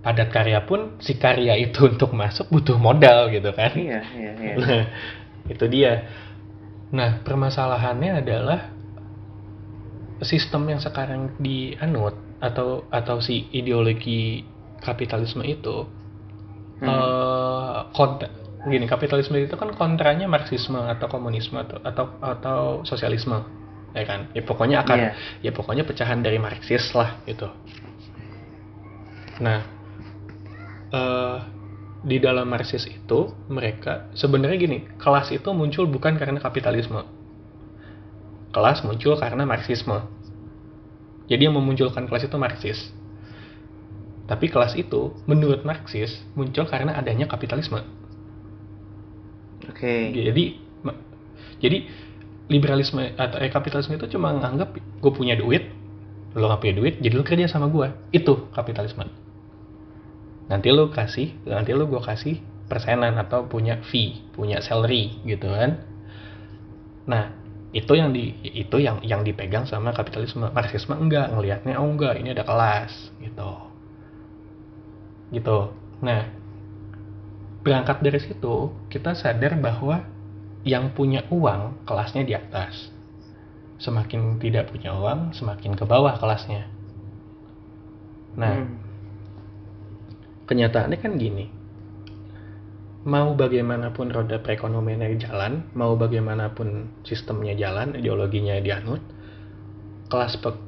Padat 0.00 0.32
karya 0.32 0.64
pun 0.64 0.96
si 1.04 1.20
karya 1.20 1.60
itu 1.60 1.84
untuk 1.92 2.16
masuk 2.16 2.48
butuh 2.48 2.80
modal 2.80 3.28
gitu 3.28 3.52
kan. 3.52 3.76
Iya 3.76 4.00
iya 4.16 4.32
iya. 4.40 4.54
Nah, 4.56 4.84
itu 5.46 5.64
dia. 5.68 6.08
Nah, 6.90 7.22
permasalahannya 7.22 8.18
adalah 8.18 8.60
sistem 10.26 10.68
yang 10.74 10.82
sekarang 10.82 11.38
dianut 11.38 12.18
atau 12.42 12.88
atau 12.90 13.22
si 13.22 13.46
ideologi 13.54 14.42
kapitalisme 14.82 15.44
itu 15.46 15.86
Hmm. 16.80 17.92
kontra 17.92 18.28
gini 18.68 18.84
kapitalisme 18.88 19.36
itu 19.40 19.56
kan 19.56 19.72
kontranya 19.72 20.28
marxisme 20.28 20.76
atau 20.76 21.08
komunisme 21.08 21.56
atau 21.60 21.80
atau 21.80 22.04
atau 22.20 22.60
sosialisme 22.88 23.36
ya 23.96 24.04
kan? 24.04 24.28
Ya 24.32 24.42
pokoknya 24.44 24.84
akan 24.84 24.98
Iya. 24.98 25.12
ya 25.44 25.50
pokoknya 25.52 25.84
pecahan 25.84 26.20
dari 26.24 26.40
marxis 26.40 26.92
lah 26.96 27.20
gitu. 27.28 27.48
Nah 29.40 29.60
eh 30.92 31.36
di 32.00 32.16
dalam 32.16 32.48
marxis 32.48 32.88
itu 32.88 33.28
mereka 33.52 34.08
sebenarnya 34.16 34.56
gini 34.56 34.78
kelas 34.96 35.36
itu 35.36 35.48
muncul 35.52 35.84
bukan 35.84 36.16
karena 36.16 36.40
kapitalisme. 36.40 37.04
Kelas 38.50 38.82
muncul 38.82 39.20
karena 39.20 39.44
marxisme. 39.44 40.00
Jadi 41.28 41.46
yang 41.46 41.54
memunculkan 41.54 42.08
kelas 42.08 42.26
itu 42.26 42.36
marxis 42.40 42.78
tapi 44.30 44.46
kelas 44.54 44.72
itu 44.82 45.02
menurut 45.30 45.60
marxis 45.68 46.10
muncul 46.38 46.64
karena 46.72 46.92
adanya 47.00 47.26
kapitalisme. 47.32 47.80
Oke. 49.68 49.94
Jadi 50.14 50.44
ma- 50.86 51.00
jadi 51.62 51.78
liberalisme 52.52 53.02
atau 53.18 53.38
eh, 53.42 53.52
kapitalisme 53.52 53.94
itu 53.98 54.06
cuma 54.16 54.34
nganggap 54.34 54.68
gue 54.76 55.12
punya 55.14 55.34
duit 55.38 55.64
lo 56.38 56.46
nggak 56.46 56.62
punya 56.62 56.74
duit 56.78 56.94
jadi 57.02 57.14
lo 57.18 57.24
kerja 57.26 57.46
sama 57.50 57.66
gue 57.70 57.88
itu 58.14 58.34
kapitalisme. 58.56 59.04
Nanti 60.50 60.68
lo 60.74 60.84
kasih 60.90 61.28
nanti 61.46 61.70
lo 61.78 61.84
gue 61.86 62.02
kasih 62.02 62.36
persenan 62.70 63.14
atau 63.22 63.46
punya 63.52 63.74
fee 63.90 64.10
punya 64.36 64.58
salary 64.66 65.04
gitu 65.26 65.48
kan. 65.50 65.70
Nah 67.10 67.24
itu 67.70 67.92
yang 67.94 68.10
di 68.10 68.34
itu 68.42 68.76
yang 68.82 68.98
yang 69.06 69.22
dipegang 69.22 69.64
sama 69.66 69.94
kapitalisme. 69.94 70.50
Marxisme 70.50 70.94
enggak 70.98 71.30
ngelihatnya 71.34 71.78
oh 71.78 71.86
enggak 71.86 72.18
ini 72.18 72.34
ada 72.34 72.42
kelas 72.42 72.92
gitu 73.22 73.69
gitu. 75.30 75.74
Nah 76.02 76.26
berangkat 77.60 78.00
dari 78.00 78.20
situ 78.22 78.72
kita 78.88 79.14
sadar 79.14 79.56
bahwa 79.60 80.04
yang 80.64 80.92
punya 80.92 81.24
uang 81.32 81.86
kelasnya 81.88 82.22
di 82.26 82.34
atas. 82.36 82.92
Semakin 83.80 84.36
tidak 84.36 84.68
punya 84.70 84.92
uang 84.92 85.32
semakin 85.32 85.72
ke 85.72 85.84
bawah 85.88 86.20
kelasnya. 86.20 86.68
Nah 88.36 88.54
Hmm. 88.60 88.76
kenyataannya 90.46 90.98
kan 91.00 91.16
gini. 91.16 91.46
Mau 93.00 93.32
bagaimanapun 93.32 94.12
roda 94.12 94.36
perekonomiannya 94.44 95.16
jalan 95.16 95.64
mau 95.72 95.96
bagaimanapun 95.96 97.00
sistemnya 97.00 97.56
jalan 97.56 97.96
ideologinya 97.96 98.60
dianut 98.60 99.00
kelas 100.12 100.36
pe- 100.36 100.60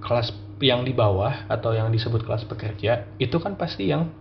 kelas 0.00 0.32
yang 0.60 0.84
di 0.84 0.92
bawah 0.92 1.48
atau 1.48 1.72
yang 1.72 1.88
disebut 1.88 2.24
kelas 2.24 2.44
pekerja 2.44 3.08
itu 3.16 3.36
kan 3.40 3.56
pasti 3.56 3.88
yang 3.88 4.12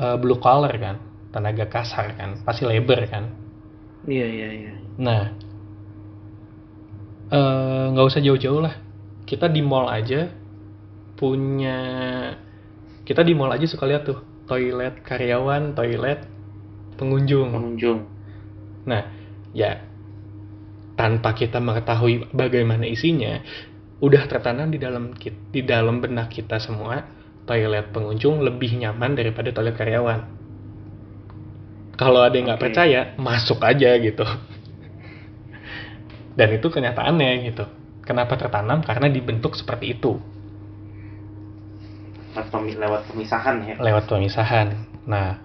eh, 0.00 0.16
blue 0.16 0.40
collar 0.40 0.72
kan 0.80 0.96
tenaga 1.30 1.68
kasar 1.68 2.16
kan 2.16 2.40
pasti 2.42 2.64
labor 2.64 3.04
kan 3.08 3.28
iya 4.08 4.26
iya 4.26 4.48
iya 4.50 4.74
Nah, 4.94 5.34
eh, 7.34 7.84
nggak 7.90 8.06
usah 8.06 8.22
jauh-jauh 8.22 8.62
lah. 8.62 8.74
Kita 9.26 9.50
di 9.50 9.58
mall 9.64 9.90
aja 9.90 10.30
punya, 11.18 11.78
kita 13.02 13.26
di 13.26 13.34
mall 13.34 13.50
aja 13.50 13.66
suka 13.66 13.90
lihat 13.90 14.06
tuh 14.06 14.22
toilet 14.46 15.02
karyawan, 15.02 15.74
toilet 15.74 16.22
pengunjung. 16.94 17.50
pengunjung 17.50 17.98
Nah, 18.84 19.02
ya 19.56 19.82
tanpa 20.94 21.34
kita 21.34 21.58
mengetahui 21.58 22.30
bagaimana 22.30 22.86
isinya, 22.86 23.42
udah 24.04 24.28
tertanam 24.28 24.68
di 24.68 24.76
dalam 24.76 25.16
di 25.48 25.60
dalam 25.64 26.04
benak 26.04 26.28
kita 26.28 26.60
semua 26.60 27.08
toilet 27.48 27.88
pengunjung 27.92 28.44
lebih 28.44 28.76
nyaman 28.76 29.16
daripada 29.16 29.48
toilet 29.52 29.76
karyawan. 29.76 30.20
Kalau 31.94 32.20
ada 32.26 32.34
yang 32.34 32.50
nggak 32.50 32.60
Oke. 32.60 32.66
percaya, 32.68 33.00
masuk 33.16 33.62
aja 33.62 33.96
gitu. 33.96 34.26
Dan 36.38 36.48
itu 36.58 36.66
kenyataannya 36.66 37.30
gitu. 37.46 37.64
Kenapa 38.02 38.34
tertanam? 38.34 38.82
Karena 38.82 39.06
dibentuk 39.06 39.54
seperti 39.54 39.94
itu. 39.94 40.18
lewat 42.74 43.06
pemisahan 43.06 43.62
ya 43.62 43.74
lewat 43.78 44.10
pemisahan. 44.10 44.74
Nah, 45.06 45.38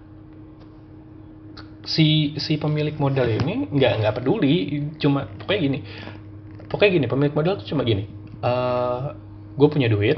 si 1.85 2.33
si 2.41 2.57
pemilik 2.57 2.97
modal 2.97 3.29
ini 3.29 3.69
nggak 3.69 3.93
nggak 4.01 4.15
peduli, 4.17 4.81
cuma 4.97 5.29
pokoknya 5.29 5.61
gini, 5.61 5.79
pokoknya 6.65 6.91
gini 6.97 7.05
pemilik 7.05 7.33
modal 7.37 7.61
tuh 7.61 7.69
cuma 7.69 7.85
gini, 7.85 8.09
eh 8.43 9.01
gue 9.59 9.67
punya 9.67 9.87
duit, 9.91 10.17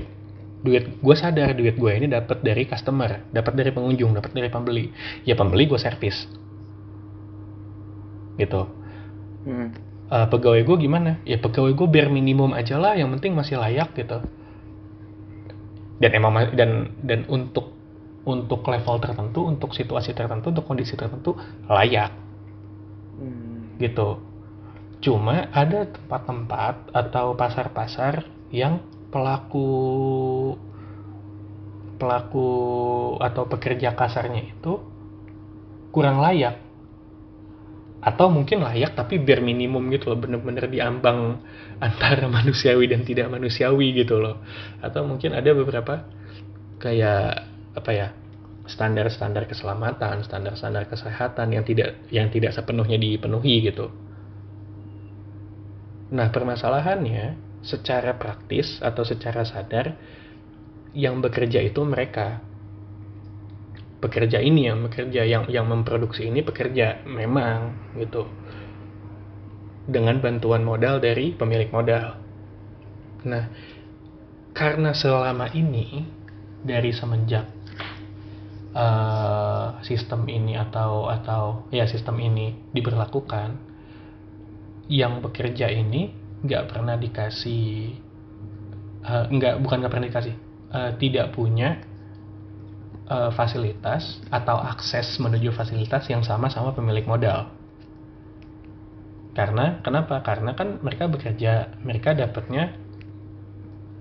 duit 0.66 0.84
gue 1.02 1.16
sadar 1.18 1.58
duit 1.58 1.76
gue 1.78 1.92
ini 1.98 2.08
dapat 2.10 2.46
dari 2.46 2.64
customer, 2.70 3.26
dapat 3.34 3.54
dari 3.58 3.72
pengunjung, 3.74 4.14
dapat 4.18 4.32
dari 4.38 4.50
pembeli, 4.54 4.86
ya 5.26 5.34
pembeli 5.34 5.66
gue 5.72 5.80
servis, 5.82 6.30
gitu. 8.40 8.62
Hmm. 9.46 9.70
Eh, 10.12 10.28
pegawai 10.28 10.62
gue 10.68 10.78
gimana? 10.86 11.12
Ya 11.26 11.38
pegawai 11.40 11.72
gue 11.74 11.88
bare 11.88 12.12
minimum 12.12 12.52
aja 12.54 12.76
lah, 12.78 12.94
yang 13.00 13.10
penting 13.16 13.34
masih 13.34 13.58
layak 13.58 13.96
gitu. 13.96 14.20
Dan 16.02 16.12
emang 16.18 16.32
ma- 16.34 16.54
dan 16.54 16.98
dan 17.06 17.24
untuk 17.30 17.78
untuk 18.26 18.62
level 18.70 18.98
tertentu, 19.02 19.42
untuk 19.50 19.74
situasi 19.74 20.14
tertentu, 20.14 20.54
untuk 20.54 20.66
kondisi 20.70 20.94
tertentu 20.98 21.38
layak 21.70 22.12
Hmm. 23.18 23.78
gitu. 23.78 24.18
Cuma 25.02 25.50
ada 25.50 25.90
tempat-tempat 25.90 26.94
atau 26.94 27.34
pasar-pasar 27.34 28.30
yang 28.54 28.86
pelaku 29.10 29.68
pelaku 31.98 32.50
atau 33.18 33.50
pekerja 33.50 33.98
kasarnya 33.98 34.54
itu 34.54 34.78
kurang 35.90 36.22
layak. 36.22 36.62
Atau 38.02 38.34
mungkin 38.34 38.66
layak 38.66 38.98
tapi 38.98 39.22
bare 39.22 39.42
minimum 39.42 39.90
gitu 39.94 40.14
loh 40.14 40.22
bener-bener 40.22 40.70
diambang 40.70 41.42
antara 41.86 42.30
manusiawi 42.30 42.86
dan 42.86 43.02
tidak 43.02 43.30
manusiawi 43.34 43.98
gitu 44.06 44.22
loh. 44.22 44.38
Atau 44.86 45.02
mungkin 45.10 45.34
ada 45.34 45.50
beberapa 45.58 46.06
kayak 46.78 47.46
apa 47.74 47.92
ya 47.94 48.08
standar-standar 48.70 49.50
keselamatan 49.50 50.22
standar-standar 50.26 50.86
kesehatan 50.86 51.54
yang 51.54 51.66
tidak 51.66 51.98
yang 52.14 52.30
tidak 52.30 52.54
sepenuhnya 52.54 52.98
dipenuhi 52.98 53.66
gitu 53.66 53.90
nah 56.12 56.28
permasalahannya 56.28 57.40
secara 57.64 58.20
praktis 58.20 58.84
atau 58.84 59.08
secara 59.08 59.48
sadar 59.48 59.96
yang 60.92 61.24
bekerja 61.24 61.64
itu 61.64 61.82
mereka 61.88 62.44
pekerja 64.02 64.42
ini 64.42 64.68
yang 64.68 64.84
bekerja 64.84 65.22
yang 65.24 65.44
yang 65.48 65.70
memproduksi 65.70 66.28
ini 66.28 66.42
pekerja 66.42 67.06
memang 67.06 67.94
gitu 68.02 68.28
dengan 69.86 70.18
bantuan 70.22 70.66
modal 70.66 71.02
dari 71.02 71.34
pemilik 71.34 71.70
modal. 71.70 72.18
Nah, 73.26 73.46
karena 74.54 74.94
selama 74.94 75.50
ini 75.54 76.06
dari 76.62 76.90
semenjak 76.94 77.46
eh, 78.74 79.68
sistem 79.86 80.26
ini 80.30 80.58
atau 80.58 81.10
atau 81.10 81.70
ya 81.70 81.86
sistem 81.86 82.18
ini 82.22 82.74
diberlakukan, 82.74 83.71
yang 84.90 85.22
bekerja 85.22 85.70
ini 85.70 86.14
nggak 86.42 86.74
pernah 86.74 86.98
dikasih 86.98 87.94
eh, 89.06 89.26
nggak 89.30 89.62
bukan 89.62 89.76
nggak 89.86 89.92
pernah 89.94 90.08
dikasih 90.10 90.36
eh, 90.74 90.92
tidak 90.98 91.36
punya 91.38 91.82
eh, 93.06 93.32
fasilitas 93.36 94.24
atau 94.34 94.58
akses 94.58 95.22
menuju 95.22 95.54
fasilitas 95.54 96.10
yang 96.10 96.26
sama 96.26 96.50
sama 96.50 96.74
pemilik 96.74 97.06
modal. 97.06 97.52
Karena 99.32 99.80
kenapa? 99.80 100.20
Karena 100.28 100.52
kan 100.60 100.84
mereka 100.84 101.08
bekerja, 101.08 101.80
mereka 101.88 102.12
dapatnya 102.12 102.76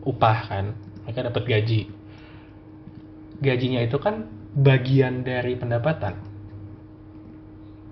upah 0.03 0.39
kan, 0.51 0.74
mereka 1.07 1.31
dapat 1.31 1.43
gaji. 1.47 1.83
Gajinya 3.39 3.81
itu 3.87 3.97
kan 4.03 4.26
bagian 4.59 5.22
dari 5.22 5.55
pendapatan, 5.55 6.18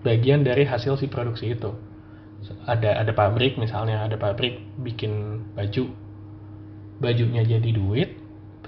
bagian 0.02 0.42
dari 0.42 0.66
hasil 0.66 0.98
si 0.98 1.06
produksi 1.06 1.54
itu. 1.54 1.70
Ada 2.64 3.02
ada 3.02 3.12
pabrik 3.12 3.58
misalnya, 3.58 4.06
ada 4.06 4.14
pabrik 4.14 4.62
bikin 4.78 5.42
baju, 5.58 5.90
bajunya 7.02 7.42
jadi 7.42 7.70
duit, 7.74 8.14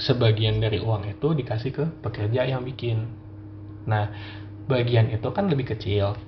sebagian 0.01 0.59
dari 0.59 0.83
uang 0.83 1.07
itu 1.07 1.37
dikasih 1.37 1.71
ke 1.71 1.85
pekerja 2.03 2.49
yang 2.49 2.67
bikin. 2.67 3.07
Nah, 3.87 4.11
bagian 4.67 5.13
itu 5.13 5.29
kan 5.31 5.47
lebih 5.47 5.77
kecil. 5.77 6.19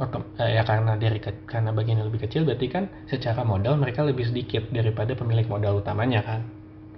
Otom- 0.00 0.32
eh, 0.40 0.56
ya 0.56 0.64
karena 0.64 0.96
dari 0.96 1.20
karena 1.22 1.76
bagiannya 1.76 2.08
lebih 2.08 2.24
kecil 2.24 2.48
berarti 2.48 2.66
kan 2.72 2.88
secara 3.04 3.44
modal 3.44 3.76
mereka 3.76 4.00
lebih 4.00 4.32
sedikit 4.32 4.64
daripada 4.72 5.12
pemilik 5.12 5.44
modal 5.44 5.84
utamanya 5.84 6.24
kan. 6.24 6.40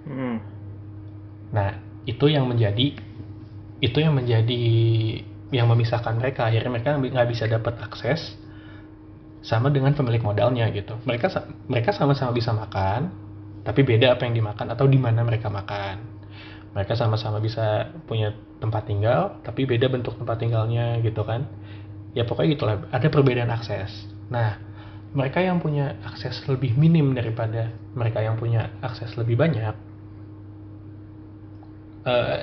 Hmm. 0.07 0.37
Nah, 1.51 1.79
itu 2.07 2.31
yang 2.31 2.47
menjadi 2.47 2.95
itu 3.83 3.97
yang 3.99 4.15
menjadi 4.15 4.63
yang 5.51 5.67
memisahkan 5.67 6.15
mereka. 6.15 6.47
Akhirnya 6.47 6.71
mereka 6.71 6.95
nggak 6.95 7.27
bisa 7.27 7.45
dapat 7.51 7.75
akses 7.83 8.39
sama 9.43 9.67
dengan 9.67 9.91
pemilik 9.91 10.23
modalnya 10.23 10.71
gitu. 10.71 10.95
Mereka 11.03 11.27
mereka 11.67 11.91
sama-sama 11.91 12.31
bisa 12.31 12.55
makan, 12.55 13.11
tapi 13.67 13.83
beda 13.83 14.15
apa 14.15 14.23
yang 14.23 14.39
dimakan 14.39 14.71
atau 14.71 14.87
di 14.87 14.95
mana 14.95 15.21
mereka 15.27 15.51
makan. 15.51 15.99
Mereka 16.73 16.95
sama-sama 16.97 17.37
bisa 17.43 17.91
punya 18.07 18.33
tempat 18.57 18.87
tinggal, 18.87 19.43
tapi 19.43 19.67
beda 19.67 19.91
bentuk 19.91 20.15
tempat 20.15 20.39
tinggalnya 20.39 20.97
gitu 21.03 21.21
kan. 21.27 21.45
Ya 22.15 22.23
pokoknya 22.23 22.49
gitulah, 22.55 22.75
ada 22.89 23.07
perbedaan 23.11 23.51
akses. 23.51 24.07
Nah, 24.31 24.57
mereka 25.13 25.43
yang 25.43 25.59
punya 25.61 25.99
akses 26.07 26.39
lebih 26.49 26.73
minim 26.79 27.13
daripada 27.13 27.69
mereka 27.93 28.23
yang 28.23 28.39
punya 28.39 28.73
akses 28.81 29.13
lebih 29.19 29.37
banyak, 29.37 29.75
eh, 32.07 32.41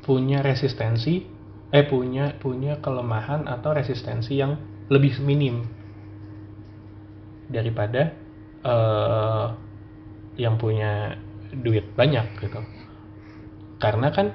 punya 0.00 0.40
resistensi, 0.40 1.26
eh 1.74 1.84
punya 1.84 2.38
punya 2.38 2.80
kelemahan 2.80 3.44
atau 3.50 3.76
resistensi 3.76 4.40
yang 4.40 4.56
lebih 4.88 5.20
minim 5.20 5.79
daripada 7.50 8.14
eh, 8.62 9.46
yang 10.38 10.56
punya 10.56 11.18
duit 11.52 11.92
banyak 11.98 12.26
gitu. 12.40 12.60
Karena 13.82 14.08
kan 14.14 14.32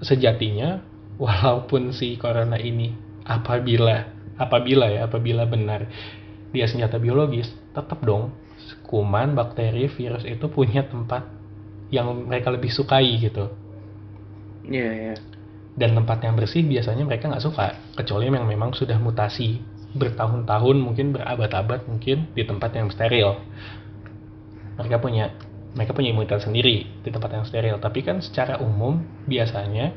sejatinya 0.00 0.80
walaupun 1.20 1.92
si 1.92 2.16
corona 2.16 2.56
ini 2.56 2.96
apabila 3.28 4.08
apabila 4.40 4.88
ya 4.88 5.04
apabila 5.04 5.44
benar 5.44 5.84
dia 6.50 6.64
senjata 6.64 6.96
biologis 6.96 7.52
tetap 7.76 8.00
dong 8.00 8.32
kuman 8.88 9.36
bakteri 9.36 9.86
virus 9.92 10.24
itu 10.24 10.48
punya 10.48 10.88
tempat 10.88 11.28
yang 11.92 12.08
mereka 12.26 12.48
lebih 12.48 12.72
sukai 12.72 13.20
gitu 13.20 13.52
Iya, 14.64 14.90
iya. 14.92 15.14
dan 15.76 15.96
tempat 15.96 16.20
yang 16.24 16.36
bersih 16.36 16.64
biasanya 16.64 17.04
mereka 17.08 17.28
nggak 17.28 17.44
suka 17.44 17.66
kecuali 17.96 18.28
yang 18.28 18.48
memang 18.48 18.72
sudah 18.76 18.96
mutasi 19.00 19.60
bertahun-tahun 19.94 20.76
mungkin 20.78 21.10
berabad-abad 21.10 21.86
mungkin 21.90 22.30
di 22.34 22.42
tempat 22.46 22.70
yang 22.74 22.88
steril. 22.90 23.42
Mereka 24.78 25.02
punya 25.02 25.34
mereka 25.70 25.94
punya 25.94 26.10
imunitas 26.10 26.46
sendiri 26.46 26.86
di 27.02 27.10
tempat 27.10 27.30
yang 27.34 27.46
steril. 27.46 27.78
Tapi 27.78 28.02
kan 28.02 28.22
secara 28.22 28.58
umum 28.58 29.02
biasanya 29.26 29.94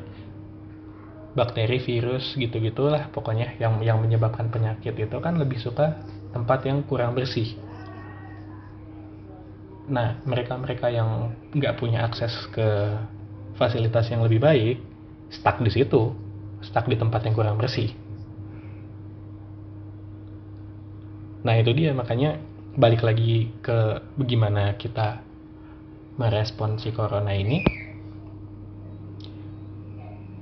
bakteri 1.34 1.82
virus 1.82 2.38
gitu 2.38 2.62
gitulah 2.62 3.10
pokoknya 3.10 3.58
yang 3.58 3.82
yang 3.82 3.98
menyebabkan 3.98 4.54
penyakit 4.54 4.94
itu 4.94 5.16
kan 5.18 5.34
lebih 5.34 5.58
suka 5.58 5.98
tempat 6.30 6.62
yang 6.66 6.86
kurang 6.86 7.14
bersih. 7.14 7.58
Nah 9.90 10.18
mereka 10.26 10.54
mereka 10.58 10.86
yang 10.90 11.34
nggak 11.54 11.74
punya 11.78 12.06
akses 12.06 12.32
ke 12.54 12.98
fasilitas 13.54 14.10
yang 14.10 14.22
lebih 14.26 14.42
baik 14.42 14.76
stuck 15.30 15.58
di 15.62 15.70
situ 15.70 16.14
stuck 16.62 16.86
di 16.86 16.98
tempat 16.98 17.26
yang 17.26 17.34
kurang 17.34 17.58
bersih 17.58 17.90
nah 21.44 21.54
itu 21.54 21.70
dia. 21.76 21.92
Makanya 21.92 22.40
balik 22.74 23.04
lagi 23.06 23.52
ke 23.62 24.02
bagaimana 24.18 24.74
kita 24.80 25.22
merespon 26.18 26.80
si 26.80 26.90
corona 26.90 27.30
ini. 27.36 27.62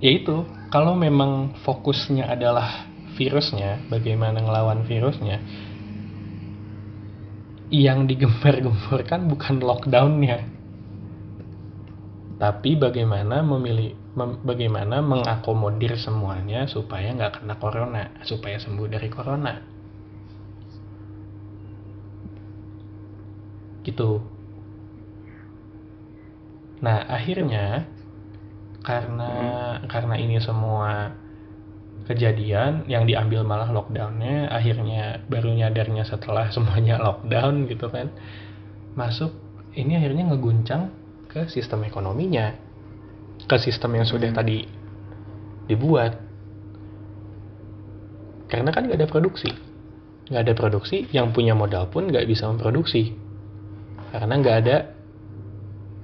Yaitu 0.03 0.47
kalau 0.73 0.95
memang 0.97 1.59
fokusnya 1.63 2.27
adalah 2.27 2.89
virusnya 3.15 3.87
bagaimana 3.93 4.41
ngelawan 4.41 4.83
virusnya 4.89 5.39
yang 7.69 8.09
digembar-gemborkan 8.09 9.29
bukan 9.29 9.61
lockdownnya. 9.63 10.39
Tapi 12.43 12.75
bagaimana 12.75 13.47
memilih 13.47 13.95
mem- 14.19 14.43
bagaimana 14.43 14.99
mengakomodir 14.99 15.95
semuanya 15.95 16.67
supaya 16.67 17.15
nggak 17.15 17.41
kena 17.41 17.55
corona 17.57 18.03
supaya 18.27 18.59
sembuh 18.59 18.89
dari 18.91 19.09
corona 19.09 19.72
gitu. 23.87 24.23
Nah 26.83 27.07
akhirnya 27.07 27.87
karena 28.83 29.33
karena 29.87 30.15
ini 30.19 30.43
semua 30.43 31.15
kejadian 32.03 32.83
yang 32.91 33.07
diambil 33.07 33.47
malah 33.47 33.71
lockdownnya 33.71 34.51
akhirnya 34.51 35.23
baru 35.31 35.55
nyadarnya 35.55 36.03
setelah 36.03 36.51
semuanya 36.55 36.99
lockdown 36.99 37.71
gitu 37.71 37.87
kan 37.87 38.11
masuk 38.99 39.31
ini 39.73 39.97
akhirnya 39.97 40.29
ngeguncang 40.29 40.93
ke 41.33 41.49
sistem 41.49 41.89
ekonominya. 41.89 42.53
Ke 43.49 43.57
sistem 43.57 43.97
yang 43.97 44.07
sudah 44.07 44.29
Hmm. 44.29 44.39
tadi 44.39 44.69
dibuat. 45.67 46.21
Karena 48.53 48.69
kan 48.69 48.85
nggak 48.85 49.01
ada 49.01 49.09
produksi. 49.09 49.49
Nggak 50.29 50.43
ada 50.45 50.55
produksi 50.55 51.09
yang 51.11 51.33
punya 51.33 51.57
modal 51.57 51.89
pun 51.89 52.13
nggak 52.13 52.29
bisa 52.29 52.47
memproduksi 52.53 53.17
karena 54.13 54.33
nggak 54.39 54.57
ada 54.63 54.77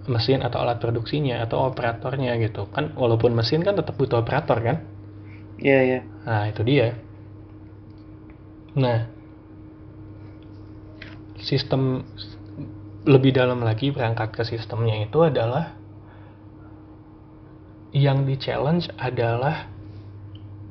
mesin 0.08 0.40
atau 0.40 0.64
alat 0.64 0.80
produksinya 0.80 1.44
atau 1.44 1.68
operatornya 1.68 2.40
gitu 2.40 2.64
kan 2.72 2.96
walaupun 2.96 3.36
mesin 3.36 3.60
kan 3.60 3.76
tetap 3.76 3.92
butuh 4.00 4.24
operator 4.24 4.56
kan 4.64 4.80
Iya 5.58 5.78
iya. 5.82 6.00
Nah, 6.22 6.42
itu 6.46 6.62
dia. 6.62 6.94
Nah, 8.78 9.10
sistem 11.42 12.06
lebih 13.02 13.34
dalam 13.34 13.58
lagi 13.58 13.90
berangkat 13.90 14.30
ke 14.30 14.42
sistemnya 14.46 15.02
itu 15.02 15.18
adalah 15.26 15.74
yang 17.90 18.22
di 18.28 18.38
challenge 18.38 18.86
adalah 19.00 19.66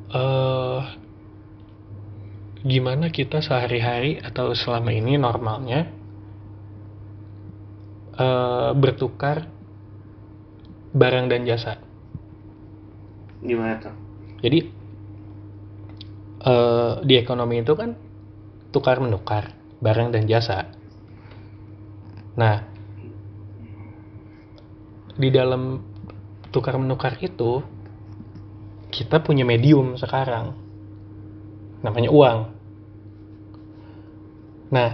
eh 0.07 0.81
gimana 2.63 3.11
kita 3.11 3.43
sehari-hari 3.43 4.23
atau 4.23 4.55
selama 4.55 4.91
ini 4.95 5.19
normalnya 5.19 5.96
eh 8.17 8.71
bertukar 8.73 9.45
barang 10.97 11.25
dan 11.29 11.45
jasa. 11.45 11.77
Gimana 13.45 13.77
tuh? 13.77 13.93
Jadi 14.41 14.59
eh, 16.41 16.93
di 17.05 17.13
ekonomi 17.17 17.61
itu 17.61 17.73
kan 17.77 17.93
tukar 18.73 18.97
menukar 18.97 19.53
barang 19.77 20.13
dan 20.13 20.25
jasa. 20.25 20.65
Nah, 22.37 22.61
di 25.17 25.29
dalam 25.33 25.81
tukar 26.53 26.77
menukar 26.77 27.17
itu 27.21 27.61
kita 28.93 29.21
punya 29.21 29.45
medium 29.45 29.97
sekarang, 29.97 30.53
namanya 31.81 32.09
uang. 32.13 32.39
Nah, 34.73 34.89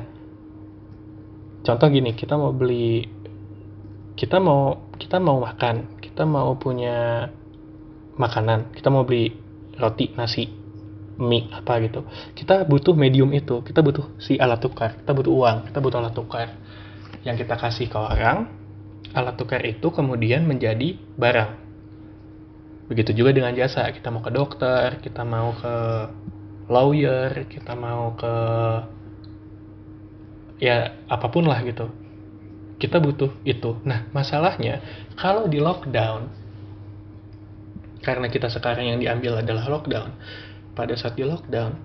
contoh 1.63 1.87
gini, 1.89 2.13
kita 2.13 2.35
mau 2.35 2.51
beli, 2.51 3.07
kita 4.13 4.37
mau 4.37 4.91
kita 4.99 5.17
mau 5.17 5.41
makan, 5.41 5.99
kita 5.99 6.23
mau 6.27 6.53
punya 6.59 7.27
makanan, 8.19 8.75
kita 8.75 8.93
mau 8.93 9.01
beli 9.03 9.33
roti, 9.79 10.13
nasi, 10.13 10.45
mie 11.17 11.49
apa 11.49 11.81
gitu. 11.81 12.05
Kita 12.37 12.65
butuh 12.65 12.93
medium 12.93 13.33
itu, 13.33 13.65
kita 13.65 13.81
butuh 13.81 14.17
si 14.21 14.37
alat 14.37 14.61
tukar, 14.61 15.01
kita 15.01 15.11
butuh 15.13 15.33
uang, 15.33 15.57
kita 15.71 15.79
butuh 15.81 15.97
alat 15.99 16.13
tukar. 16.13 16.47
Yang 17.23 17.47
kita 17.47 17.55
kasih 17.57 17.87
ke 17.89 17.97
orang, 17.97 18.51
alat 19.15 19.35
tukar 19.39 19.63
itu 19.65 19.87
kemudian 19.89 20.45
menjadi 20.45 20.99
barang. 21.17 21.51
Begitu 22.91 23.15
juga 23.15 23.31
dengan 23.31 23.55
jasa, 23.55 23.87
kita 23.89 24.11
mau 24.11 24.21
ke 24.21 24.31
dokter, 24.33 24.99
kita 24.99 25.23
mau 25.23 25.55
ke 25.55 25.75
lawyer, 26.67 27.47
kita 27.47 27.73
mau 27.73 28.13
ke 28.13 28.35
ya 30.63 30.95
apa 31.11 31.27
pun 31.27 31.43
lah 31.43 31.59
gitu. 31.67 31.91
Kita 32.79 33.03
butuh 33.03 33.35
itu. 33.43 33.83
Nah, 33.83 34.07
masalahnya 34.15 34.79
kalau 35.19 35.51
di 35.51 35.59
lockdown 35.59 36.31
karena 38.03 38.27
kita 38.31 38.47
sekarang 38.47 38.95
yang 38.95 38.99
diambil 38.99 39.43
adalah 39.43 39.67
lockdown. 39.67 40.15
Pada 40.73 40.95
saat 40.95 41.19
di 41.19 41.23
lockdown, 41.27 41.75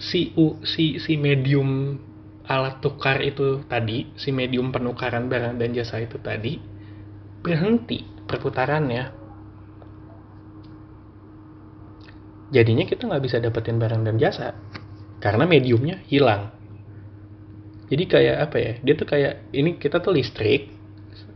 si 0.00 0.32
u, 0.36 0.60
si 0.64 0.96
si 1.00 1.20
medium 1.20 2.00
alat 2.48 2.80
tukar 2.80 3.20
itu 3.20 3.64
tadi, 3.68 4.12
si 4.16 4.32
medium 4.32 4.72
penukaran 4.72 5.28
barang 5.28 5.60
dan 5.60 5.72
jasa 5.76 6.00
itu 6.00 6.16
tadi 6.20 6.56
berhenti 7.40 8.04
perputarannya. 8.28 9.20
Jadinya 12.52 12.84
kita 12.84 13.08
nggak 13.08 13.22
bisa 13.24 13.40
dapetin 13.40 13.80
barang 13.80 14.04
dan 14.04 14.16
jasa 14.20 14.52
karena 15.24 15.48
mediumnya 15.48 16.04
hilang. 16.04 16.61
Jadi 17.92 18.08
kayak 18.08 18.36
apa 18.48 18.56
ya? 18.56 18.72
Dia 18.80 18.94
tuh 18.96 19.04
kayak 19.04 19.52
ini 19.52 19.76
kita 19.76 20.00
tuh 20.00 20.16
listrik, 20.16 20.72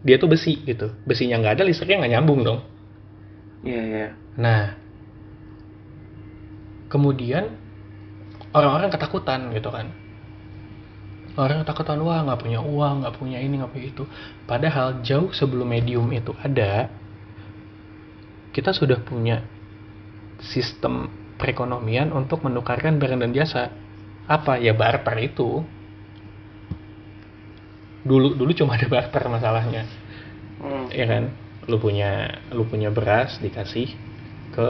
dia 0.01 0.17
tuh 0.17 0.33
besi 0.33 0.57
gitu. 0.65 0.89
Besinya 1.05 1.37
nggak 1.37 1.61
ada, 1.61 1.65
listriknya 1.69 2.01
nggak 2.01 2.13
nyambung 2.17 2.41
dong. 2.49 2.61
Iya 3.61 3.83
iya. 3.85 4.09
Nah, 4.41 4.73
kemudian 6.89 7.53
orang-orang 8.57 8.89
ketakutan 8.89 9.53
gitu 9.53 9.69
kan. 9.69 9.93
Orang 11.37 11.61
ketakutan, 11.61 12.01
wah 12.01 12.25
nggak 12.25 12.41
punya 12.41 12.65
uang, 12.65 13.05
nggak 13.05 13.17
punya 13.21 13.39
ini, 13.45 13.61
nggak 13.61 13.73
punya 13.77 13.87
itu. 13.93 14.09
Padahal 14.49 15.05
jauh 15.05 15.29
sebelum 15.37 15.69
medium 15.69 16.09
itu 16.09 16.33
ada, 16.41 16.89
kita 18.57 18.73
sudah 18.73 19.05
punya 19.05 19.45
sistem 20.41 21.13
perekonomian 21.37 22.17
untuk 22.17 22.41
menukarkan 22.41 22.97
barang 22.97 23.21
dan 23.29 23.37
jasa. 23.37 23.77
Apa? 24.25 24.57
Ya 24.57 24.73
barter 24.73 25.21
itu. 25.21 25.76
Dulu 28.07 28.39
dulu 28.39 28.51
cuma 28.55 28.79
ada 28.79 28.87
barter 28.87 29.25
masalahnya. 29.27 29.83
Hmm. 30.63 30.87
ya 30.95 31.05
kan? 31.11 31.35
Lu 31.67 31.83
punya 31.83 32.39
lu 32.55 32.63
punya 32.71 32.95
beras 32.95 33.43
dikasih 33.43 33.91
ke 34.55 34.69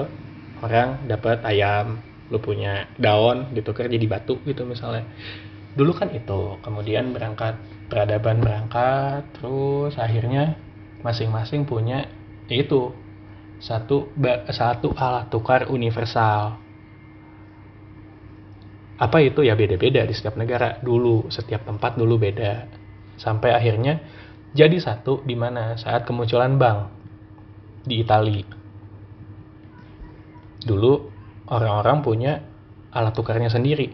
orang 0.64 1.04
dapat 1.04 1.44
ayam. 1.44 2.00
Lu 2.32 2.40
punya 2.40 2.88
daun 2.96 3.52
ditukar 3.52 3.92
jadi 3.92 4.08
batu 4.08 4.40
gitu 4.48 4.64
misalnya. 4.64 5.04
Dulu 5.76 5.92
kan 5.92 6.08
itu 6.16 6.56
kemudian 6.64 7.12
berangkat 7.12 7.60
peradaban 7.86 8.40
berangkat 8.40 9.28
terus 9.36 9.94
akhirnya 10.00 10.56
masing-masing 11.04 11.68
punya 11.68 12.08
itu 12.48 12.90
satu 13.60 14.10
satu 14.48 14.96
alat 14.96 15.28
tukar 15.28 15.68
universal. 15.68 16.56
Apa 18.96 19.20
itu? 19.20 19.44
Ya 19.44 19.52
beda-beda 19.52 20.08
di 20.08 20.16
setiap 20.16 20.40
negara. 20.40 20.80
Dulu 20.80 21.28
setiap 21.28 21.68
tempat 21.68 22.00
dulu 22.00 22.16
beda 22.16 22.64
sampai 23.16 23.52
akhirnya 23.52 24.00
jadi 24.56 24.76
satu 24.80 25.20
di 25.24 25.36
mana 25.36 25.76
saat 25.76 26.08
kemunculan 26.08 26.56
bank 26.56 26.78
di 27.84 28.00
Italia. 28.00 28.44
Dulu 30.64 30.92
orang-orang 31.52 31.98
punya 32.00 32.32
alat 32.90 33.12
tukarnya 33.12 33.52
sendiri. 33.52 33.92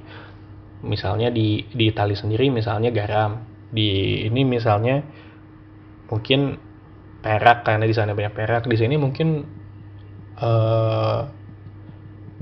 Misalnya 0.87 1.35
di 1.35 1.67
di 1.71 1.85
Italia 1.91 2.15
sendiri 2.15 2.49
misalnya 2.49 2.95
garam, 2.95 3.43
di 3.71 4.23
ini 4.27 4.43
misalnya 4.47 5.03
mungkin 6.11 6.59
perak 7.23 7.63
karena 7.67 7.87
di 7.87 7.95
sana 7.95 8.15
banyak 8.15 8.35
perak, 8.35 8.67
di 8.67 8.77
sini 8.79 8.95
mungkin 8.99 9.29
eh, 10.39 11.21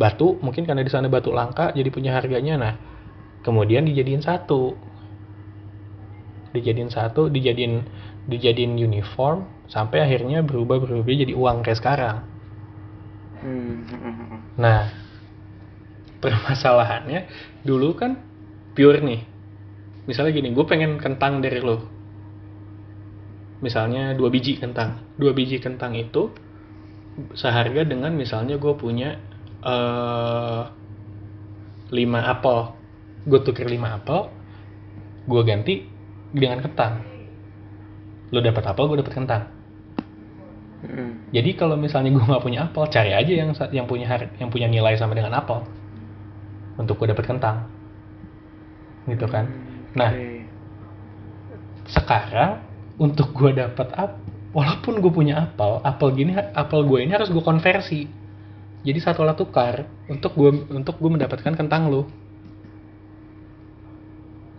batu, 0.01 0.41
mungkin 0.41 0.64
karena 0.64 0.81
di 0.81 0.93
sana 0.93 1.12
batu 1.12 1.33
langka 1.33 1.72
jadi 1.76 1.89
punya 1.93 2.16
harganya. 2.16 2.55
Nah, 2.57 2.74
kemudian 3.45 3.85
dijadiin 3.85 4.24
satu 4.24 4.89
dijadiin 6.51 6.90
satu 6.90 7.30
dijadiin 7.30 7.86
dijadiin 8.26 8.74
uniform 8.78 9.46
sampai 9.70 10.03
akhirnya 10.03 10.42
berubah 10.42 10.82
berubah 10.82 11.11
jadi 11.11 11.34
uang 11.34 11.62
kayak 11.62 11.78
sekarang. 11.78 12.16
Hmm, 13.40 13.88
hmm, 13.88 14.01
hmm, 14.01 14.14
hmm. 14.14 14.40
nah 14.61 14.92
permasalahannya 16.20 17.30
dulu 17.64 17.96
kan 17.96 18.20
pure 18.76 19.01
nih. 19.01 19.22
Misalnya 20.05 20.32
gini 20.34 20.48
gue 20.53 20.66
pengen 20.66 20.98
kentang 20.98 21.40
dari 21.40 21.61
lo. 21.62 21.86
Misalnya 23.61 24.12
dua 24.16 24.28
biji 24.28 24.59
kentang. 24.59 25.05
Dua 25.16 25.32
biji 25.32 25.61
kentang 25.61 25.96
itu 25.96 26.32
seharga 27.36 27.84
dengan 27.84 28.16
misalnya 28.16 28.57
gue 28.57 28.74
punya 28.76 29.16
eh 29.64 30.62
5 31.90 31.96
apel. 32.32 32.59
Gue 33.28 33.40
tuker 33.44 33.68
5 33.68 33.96
apel 33.96 34.20
gue 35.30 35.42
ganti 35.46 35.74
dengan 36.31 36.59
kentang. 36.62 37.03
Lo 38.31 38.39
dapat 38.43 38.62
apel 38.66 38.85
gue 38.87 38.99
dapat 39.03 39.14
kentang. 39.14 39.45
Hmm. 40.81 41.28
jadi 41.28 41.61
kalau 41.61 41.76
misalnya 41.76 42.09
gue 42.09 42.24
nggak 42.24 42.41
punya 42.41 42.64
apel 42.64 42.89
cari 42.89 43.12
aja 43.12 43.28
yang 43.28 43.53
yang 43.68 43.85
punya 43.85 44.09
har- 44.09 44.33
yang 44.41 44.49
punya 44.49 44.64
nilai 44.64 44.97
sama 44.97 45.12
dengan 45.12 45.37
apel. 45.37 45.61
Untuk 46.81 46.97
gue 46.97 47.12
dapat 47.12 47.28
kentang. 47.28 47.68
Gitu 49.05 49.28
kan? 49.28 49.45
Nah 49.93 50.09
Oke. 50.09 50.49
sekarang 51.85 52.64
untuk 52.97 53.28
gue 53.37 53.61
dapat 53.61 53.93
ap 53.93 54.16
walaupun 54.57 55.05
gue 55.05 55.12
punya 55.12 55.45
apel 55.53 55.85
apel 55.85 56.09
gini 56.16 56.33
apel 56.33 56.81
gue 56.89 57.05
ini 57.05 57.12
harus 57.12 57.28
gue 57.28 57.45
konversi. 57.45 58.09
Jadi 58.81 58.97
satu 59.05 59.20
alat 59.20 59.37
tukar 59.37 59.85
untuk 60.09 60.33
gue 60.33 60.51
untuk 60.72 60.97
gue 60.97 61.11
mendapatkan 61.12 61.53
kentang 61.53 61.93
lo 61.93 62.09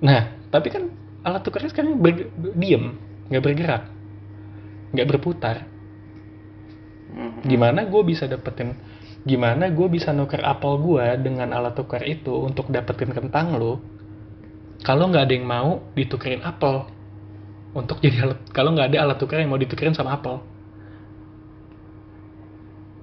nah 0.01 0.33
tapi 0.49 0.73
kan 0.73 0.89
alat 1.21 1.41
tukarnya 1.45 1.69
sekarang 1.69 1.97
ber, 2.01 2.29
diem 2.57 2.97
nggak 3.29 3.43
bergerak 3.43 3.83
nggak 4.91 5.07
berputar 5.07 5.57
Hmm, 7.11 7.27
hmm. 7.27 7.43
gimana 7.43 7.83
gue 7.83 8.01
bisa 8.07 8.23
dapetin 8.23 8.71
gimana 9.27 9.67
gue 9.67 9.87
bisa 9.91 10.15
nuker 10.15 10.39
apel 10.47 10.79
gue 10.79 11.05
dengan 11.19 11.51
alat 11.51 11.75
tukar 11.75 12.01
itu 12.07 12.31
untuk 12.31 12.71
dapetin 12.71 13.11
kentang 13.11 13.59
lo 13.59 13.83
kalau 14.81 15.11
nggak 15.11 15.27
ada 15.27 15.33
yang 15.35 15.43
mau 15.45 15.83
ditukerin 15.93 16.39
apel 16.41 16.87
untuk 17.75 17.99
jadi 17.99 18.31
alat 18.31 18.39
kalau 18.55 18.71
nggak 18.71 18.95
ada 18.95 18.97
alat 19.03 19.17
tukar 19.19 19.43
yang 19.43 19.51
mau 19.51 19.59
ditukerin 19.59 19.91
sama 19.91 20.15
apel 20.15 20.39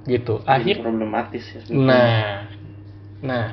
gitu 0.09 0.41
Jadi 0.41 0.49
akhir 0.49 0.77
problematis 0.81 1.45
ya. 1.53 1.61
Nah, 1.69 2.49
nah, 3.21 3.47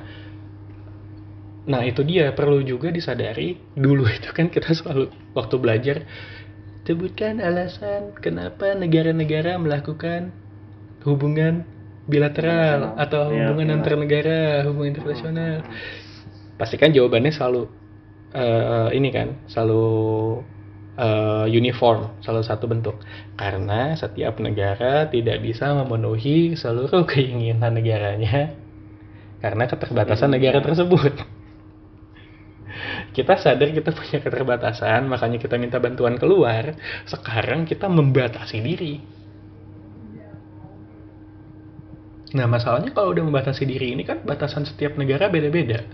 nah 1.65 1.81
itu 1.81 2.05
dia 2.05 2.29
perlu 2.37 2.61
juga 2.61 2.93
disadari 2.93 3.57
dulu 3.73 4.05
itu 4.17 4.29
kan 4.31 4.49
kita 4.53 4.73
selalu 4.73 5.09
waktu 5.33 5.55
belajar 5.57 5.97
sebutkan 6.85 7.41
alasan 7.41 8.13
kenapa 8.21 8.77
negara-negara 8.77 9.57
melakukan 9.57 10.29
hubungan 11.01 11.65
bilateral 12.05 12.93
atau 13.01 13.33
Iya, 13.33 13.49
hubungan 13.49 13.81
antar 13.81 13.97
negara, 13.97 14.61
hubungan 14.69 14.93
internasional. 14.93 15.65
Pasti 16.55 16.77
kan 16.77 16.93
jawabannya 16.93 17.33
selalu 17.33 17.65
eh, 18.29 18.89
ini 18.93 19.09
kan, 19.09 19.41
selalu 19.49 19.85
eh, 21.01 21.45
uniform, 21.49 22.21
selalu 22.21 22.43
satu 22.45 22.65
bentuk. 22.69 23.01
Karena 23.33 23.97
setiap 23.97 24.37
negara 24.37 25.09
tidak 25.09 25.41
bisa 25.41 25.73
memenuhi 25.73 26.53
seluruh 26.53 27.09
keinginan 27.09 27.73
negaranya 27.73 28.53
karena 29.41 29.65
keterbatasan 29.65 30.29
Iya. 30.29 30.35
negara 30.37 30.59
tersebut. 30.61 31.13
Kita 33.15 33.39
sadar 33.39 33.71
kita 33.71 33.95
punya 33.97 34.19
keterbatasan, 34.19 35.07
makanya 35.07 35.39
kita 35.39 35.55
minta 35.55 35.79
bantuan 35.79 36.19
keluar. 36.19 36.75
Sekarang 37.07 37.63
kita 37.63 37.87
membatasi 37.87 38.59
diri. 38.59 38.93
Nah, 42.35 42.47
masalahnya 42.51 42.91
kalau 42.91 43.15
udah 43.15 43.23
membatasi 43.23 43.63
diri 43.63 43.95
ini 43.95 44.03
kan 44.03 44.19
batasan 44.27 44.67
setiap 44.67 44.99
negara 44.99 45.31
beda-beda. 45.31 45.87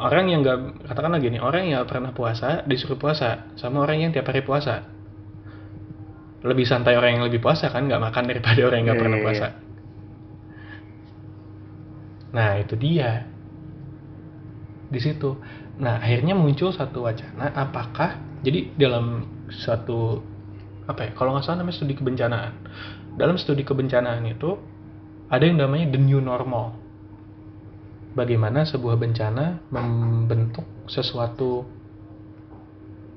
Orang 0.00 0.32
yang 0.32 0.42
nggak 0.42 0.90
katakanlah 0.90 1.20
gini, 1.22 1.38
orang 1.38 1.70
yang 1.70 1.86
pernah 1.86 2.10
puasa 2.10 2.66
disuruh 2.66 2.98
puasa, 2.98 3.52
sama 3.54 3.86
orang 3.86 4.02
yang 4.02 4.10
tiap 4.10 4.26
hari 4.26 4.42
puasa. 4.42 4.82
Lebih 6.42 6.66
santai 6.66 6.96
orang 6.98 7.20
yang 7.20 7.24
lebih 7.28 7.38
puasa 7.38 7.70
kan, 7.70 7.86
nggak 7.86 8.00
makan 8.00 8.24
daripada 8.26 8.60
orang 8.66 8.82
yang 8.82 8.86
nggak 8.90 8.98
Iya, 8.98 9.04
pernah 9.06 9.18
iya, 9.20 9.24
puasa. 9.28 9.48
Nah, 12.34 12.50
itu 12.58 12.74
dia. 12.74 13.29
Di 14.90 14.98
situ. 14.98 15.38
Nah, 15.78 16.02
akhirnya 16.02 16.34
muncul 16.34 16.74
satu 16.74 17.06
wacana 17.06 17.54
apakah 17.54 18.18
jadi 18.42 18.74
dalam 18.74 19.24
suatu 19.48 20.20
apa 20.90 21.08
ya? 21.08 21.10
Kalau 21.14 21.32
nggak 21.32 21.46
salah 21.46 21.62
namanya 21.62 21.78
studi 21.78 21.94
kebencanaan. 21.94 22.52
Dalam 23.14 23.38
studi 23.38 23.62
kebencanaan 23.62 24.26
itu 24.26 24.58
ada 25.30 25.46
yang 25.46 25.62
namanya 25.62 25.94
the 25.94 26.00
new 26.02 26.18
normal. 26.18 26.74
Bagaimana 28.18 28.66
sebuah 28.66 28.98
bencana 28.98 29.62
membentuk 29.70 30.66
sesuatu 30.90 31.62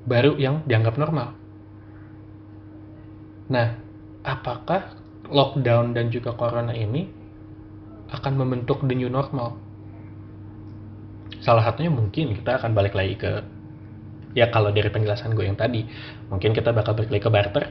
baru 0.06 0.38
yang 0.38 0.62
dianggap 0.62 0.94
normal. 0.94 1.34
Nah, 3.50 3.74
apakah 4.22 4.94
lockdown 5.26 5.98
dan 5.98 6.14
juga 6.14 6.38
corona 6.38 6.70
ini 6.70 7.10
akan 8.14 8.32
membentuk 8.38 8.86
the 8.86 8.94
new 8.94 9.10
normal? 9.10 9.63
Salah 11.44 11.64
satunya 11.64 11.92
mungkin 11.92 12.32
kita 12.32 12.60
akan 12.60 12.72
balik 12.72 12.96
lagi 12.96 13.14
ke 13.18 13.32
ya 14.34 14.50
kalau 14.50 14.74
dari 14.74 14.90
penjelasan 14.90 15.36
gue 15.36 15.46
yang 15.46 15.58
tadi, 15.58 15.86
mungkin 16.32 16.50
kita 16.50 16.74
bakal 16.74 16.96
balik 16.98 17.10
lagi 17.12 17.24
ke 17.24 17.32
barter. 17.32 17.64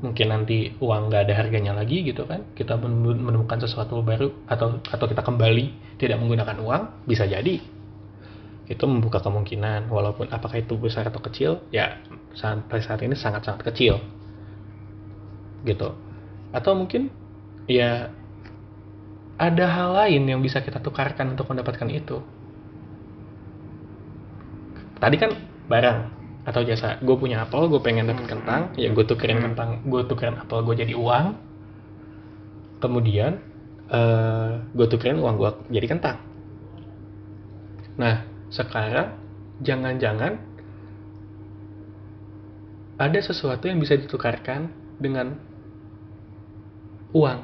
Mungkin 0.00 0.26
nanti 0.32 0.72
uang 0.80 1.12
nggak 1.12 1.28
ada 1.28 1.34
harganya 1.36 1.76
lagi 1.76 2.00
gitu 2.00 2.24
kan. 2.24 2.48
Kita 2.56 2.80
men- 2.80 3.20
menemukan 3.20 3.60
sesuatu 3.60 4.00
baru 4.00 4.32
atau 4.48 4.80
atau 4.80 5.06
kita 5.06 5.20
kembali 5.20 5.96
tidak 6.00 6.16
menggunakan 6.16 6.56
uang, 6.64 6.82
bisa 7.04 7.28
jadi 7.28 7.60
itu 8.70 8.86
membuka 8.86 9.18
kemungkinan 9.18 9.90
walaupun 9.90 10.30
apakah 10.30 10.62
itu 10.62 10.78
besar 10.78 11.10
atau 11.10 11.18
kecil 11.18 11.58
ya 11.74 11.98
sampai 12.38 12.78
saat 12.78 13.02
ini 13.02 13.18
sangat-sangat 13.18 13.66
kecil 13.66 13.98
gitu 15.66 15.90
atau 16.54 16.72
mungkin 16.78 17.10
ya 17.66 18.14
ada 19.42 19.66
hal 19.66 19.90
lain 19.98 20.22
yang 20.22 20.38
bisa 20.38 20.62
kita 20.62 20.78
tukarkan 20.78 21.34
untuk 21.34 21.50
mendapatkan 21.50 21.90
itu 21.90 22.22
tadi 25.00 25.16
kan 25.16 25.32
barang 25.66 25.98
atau 26.46 26.60
jasa. 26.64 27.00
Gue 27.00 27.16
punya 27.16 27.44
apel 27.44 27.66
gue 27.68 27.80
pengen 27.82 28.08
dapat 28.08 28.28
kentang. 28.28 28.72
Ya 28.76 28.92
gue 28.92 29.04
tukerin 29.04 29.40
kentang. 29.40 29.84
Gue 29.88 30.04
tukerin 30.06 30.36
apel 30.38 30.62
gue 30.62 30.74
jadi 30.76 30.94
uang. 30.94 31.26
Kemudian 32.80 33.40
eh 33.90 34.52
gue 34.76 34.86
tukerin 34.86 35.18
uang 35.18 35.34
gue 35.40 35.50
jadi 35.72 35.86
kentang. 35.90 36.16
Nah 37.98 38.24
sekarang 38.52 39.18
jangan-jangan 39.60 40.40
ada 43.00 43.18
sesuatu 43.20 43.64
yang 43.64 43.80
bisa 43.80 43.96
ditukarkan 43.96 44.68
dengan 45.00 45.40
uang 47.16 47.40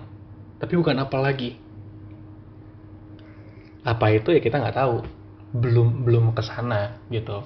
tapi 0.57 0.73
bukan 0.77 0.97
apa 1.01 1.19
lagi. 1.21 1.61
Apa 3.87 4.11
itu 4.13 4.35
ya 4.35 4.41
kita 4.43 4.59
nggak 4.59 4.77
tahu 4.77 5.05
belum 5.55 6.07
belum 6.07 6.35
ke 6.35 6.43
sana 6.43 6.97
gitu. 7.13 7.43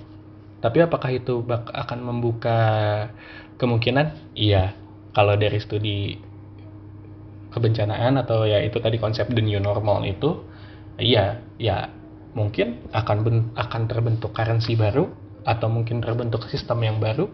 Tapi 0.61 0.79
apakah 0.85 1.11
itu 1.13 1.41
bak 1.41 1.69
akan 1.73 2.01
membuka 2.05 2.59
kemungkinan? 3.61 4.37
Iya. 4.37 4.77
Kalau 5.17 5.35
dari 5.35 5.59
studi 5.59 6.17
kebencanaan 7.51 8.15
atau 8.23 8.47
ya 8.47 8.63
itu 8.63 8.79
tadi 8.79 8.97
konsep 8.97 9.27
the 9.35 9.43
new 9.43 9.59
normal 9.59 10.07
itu 10.07 10.39
iya 11.03 11.43
ya 11.59 11.91
mungkin 12.39 12.79
akan 12.95 13.19
ben- 13.27 13.51
akan 13.59 13.83
terbentuk 13.91 14.31
currency 14.31 14.79
baru 14.79 15.11
atau 15.43 15.67
mungkin 15.67 15.99
terbentuk 15.99 16.47
sistem 16.47 16.79
yang 16.87 17.03
baru 17.03 17.27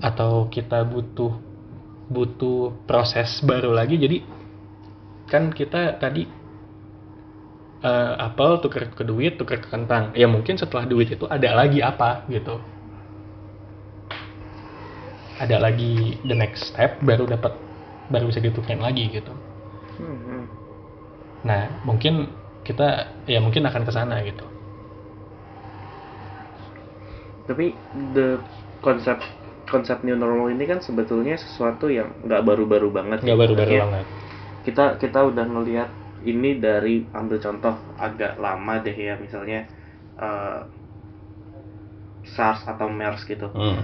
atau 0.00 0.46
kita 0.48 0.86
butuh 0.86 1.34
butuh 2.10 2.74
proses 2.86 3.42
baru 3.42 3.74
lagi. 3.74 3.98
Jadi 3.98 4.22
kan 5.30 5.50
kita 5.54 5.98
tadi 5.98 6.26
eh, 7.88 8.12
apel 8.26 8.50
tuker 8.62 8.84
ke 8.98 9.02
duit 9.10 9.32
tuker 9.40 9.58
ke 9.64 9.68
kentang. 9.74 10.04
Ya 10.20 10.26
mungkin 10.34 10.54
setelah 10.62 10.84
duit 10.92 11.08
itu 11.16 11.24
ada 11.36 11.48
lagi 11.60 11.80
apa 11.90 12.10
gitu. 12.34 12.54
Ada 15.40 15.56
lagi 15.58 16.20
the 16.22 16.36
next 16.38 16.70
step 16.70 17.00
baru 17.02 17.24
dapat 17.26 17.52
baru 18.12 18.28
bisa 18.30 18.38
ditukerin 18.44 18.78
lagi 18.84 19.08
gitu. 19.10 19.32
Hmm, 19.98 20.44
nah 21.48 21.80
mungkin 21.88 22.14
kita 22.66 22.86
ya 23.32 23.38
mungkin 23.44 23.64
akan 23.68 23.82
ke 23.88 23.92
sana 23.92 24.20
gitu. 24.28 24.44
Tapi 27.48 27.66
the 27.92 28.40
konsep 28.80 29.18
konsep 29.68 30.02
new 30.06 30.16
normal 30.16 30.50
ini 30.50 30.64
kan 30.66 30.80
sebetulnya 30.82 31.36
sesuatu 31.38 31.86
yang 31.92 32.16
nggak 32.26 32.42
baru-baru 32.48 32.88
banget 32.90 33.18
nggak 33.22 33.38
baru-baru 33.40 33.74
Maksudnya, 33.74 33.80
banget. 33.82 34.06
kita 34.66 34.84
kita 35.02 35.20
udah 35.30 35.46
ngelihat 35.46 35.90
ini 36.22 36.48
dari 36.60 37.08
ambil 37.12 37.38
contoh 37.44 37.74
agak 37.98 38.36
lama 38.44 38.72
deh 38.84 38.96
ya 38.96 39.14
misalnya 39.24 39.58
eh, 40.20 40.60
SARS 42.34 42.60
atau 42.72 42.88
MERS 42.98 43.22
gitu 43.32 43.48
Hmm. 43.54 43.80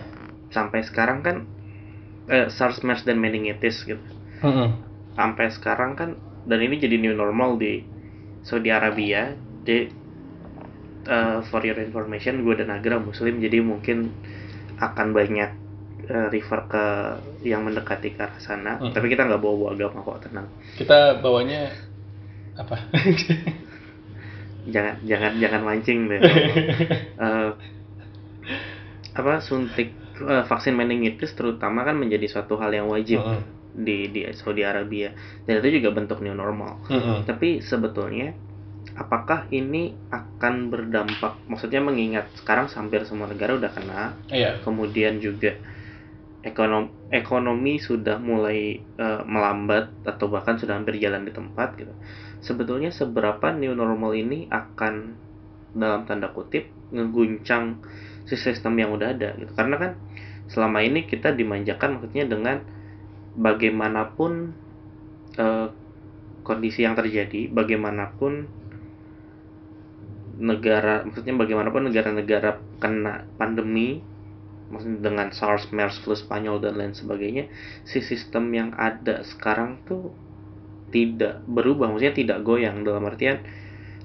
sampai 0.57 0.81
sekarang 0.89 1.19
kan 1.27 1.37
eh, 2.35 2.47
SARS 2.57 2.79
MERS 2.87 3.03
dan 3.09 3.19
meningitis 3.25 3.77
gitu 3.91 4.05
Mm-mm. 4.43 4.71
sampai 5.17 5.47
sekarang 5.57 5.93
kan 5.99 6.11
dan 6.49 6.59
ini 6.67 6.77
jadi 6.85 6.97
new 7.03 7.15
normal 7.17 7.51
di 7.63 7.73
Saudi 8.49 8.71
Arabia 8.79 9.23
di 9.67 9.79
eh, 11.07 11.39
for 11.49 11.61
your 11.67 11.79
information 11.81 12.43
gue 12.45 12.55
dan 12.61 12.71
Agra 12.73 12.99
muslim 13.01 13.39
jadi 13.41 13.59
mungkin 13.63 13.99
akan 14.79 15.09
banyak 15.17 15.51
eh, 16.11 16.27
refer 16.35 16.61
ke 16.73 16.85
yang 17.51 17.63
mendekati 17.67 18.09
ke 18.17 18.21
arah 18.27 18.41
sana 18.43 18.73
Mm. 18.83 18.93
tapi 18.95 19.07
kita 19.13 19.23
nggak 19.29 19.41
bawa 19.43 19.55
bawa 19.61 19.71
agama 19.77 19.99
kok 20.05 20.19
tenang 20.29 20.49
kita 20.77 21.21
bawanya 21.25 21.73
apa 22.57 22.77
jangan 24.75 24.95
jangan 25.07 25.33
jangan 25.43 25.63
mancing 25.63 25.99
deh 26.11 26.21
Eh, 27.17 27.51
apa 29.17 29.41
suntik 29.41 29.89
eh, 30.21 30.45
vaksin 30.45 30.75
meningitis 30.77 31.33
terutama 31.39 31.81
kan 31.89 31.97
menjadi 31.97 32.27
suatu 32.29 32.61
hal 32.61 32.73
yang 32.77 32.87
wajib 32.93 33.25
Mm-mm. 33.25 33.41
di 33.87 34.13
di 34.13 34.21
Saudi 34.37 34.63
Arabia 34.65 35.17
dan 35.49 35.55
itu 35.61 35.81
juga 35.81 35.97
bentuk 35.97 36.21
new 36.25 36.37
normal 36.37 36.73
Mm-mm. 36.93 37.25
Tapi 37.29 37.65
sebetulnya 37.65 38.37
apakah 38.97 39.49
ini 39.53 39.93
akan 40.13 40.55
berdampak? 40.73 41.33
Maksudnya 41.51 41.81
mengingat 41.85 42.33
sekarang 42.41 42.67
hampir 42.73 43.05
semua 43.09 43.29
negara 43.33 43.53
udah 43.61 43.73
kena, 43.77 44.03
iya 44.33 44.57
kemudian 44.65 45.21
juga 45.21 45.57
ekonomi 46.47 47.11
ekonomi 47.11 47.83
sudah 47.83 48.23
mulai 48.23 48.79
eh, 48.79 49.23
melambat 49.27 50.07
atau 50.07 50.31
bahkan 50.31 50.55
sudah 50.55 50.79
hampir 50.79 51.03
jalan 51.03 51.27
di 51.27 51.35
tempat 51.35 51.75
gitu. 51.75 51.91
Sebetulnya 52.39 52.95
seberapa 52.95 53.51
new 53.51 53.75
normal 53.75 54.15
ini 54.15 54.47
akan 54.47 55.19
dalam 55.75 56.07
tanda 56.07 56.31
kutip 56.31 56.71
ngeguncang 56.95 57.83
si 58.25 58.39
sistem 58.39 58.79
yang 58.79 58.95
udah 58.95 59.11
ada 59.11 59.35
gitu. 59.35 59.51
Karena 59.59 59.77
kan 59.77 59.93
selama 60.47 60.87
ini 60.87 61.11
kita 61.11 61.35
dimanjakan 61.35 61.99
maksudnya 61.99 62.31
dengan 62.31 62.63
bagaimanapun 63.35 64.55
eh, 65.35 65.69
kondisi 66.47 66.87
yang 66.87 66.95
terjadi, 66.95 67.51
bagaimanapun 67.51 68.47
negara, 70.39 71.03
maksudnya 71.03 71.35
bagaimanapun 71.35 71.91
negara-negara 71.91 72.63
kena 72.79 73.27
pandemi 73.35 73.99
maksudnya 74.69 75.01
dengan 75.11 75.29
SARS, 75.31 75.71
MERS, 75.71 76.03
flu 76.03 76.15
Spanyol 76.19 76.59
dan 76.59 76.75
lain 76.79 76.95
sebagainya, 76.95 77.47
si 77.87 78.03
sistem 78.03 78.51
yang 78.51 78.71
ada 78.75 79.23
sekarang 79.23 79.83
tuh 79.87 80.11
tidak 80.91 81.43
berubah, 81.47 81.91
maksudnya 81.91 82.15
tidak 82.15 82.39
goyang 82.47 82.83
dalam 82.87 83.05
artian 83.07 83.43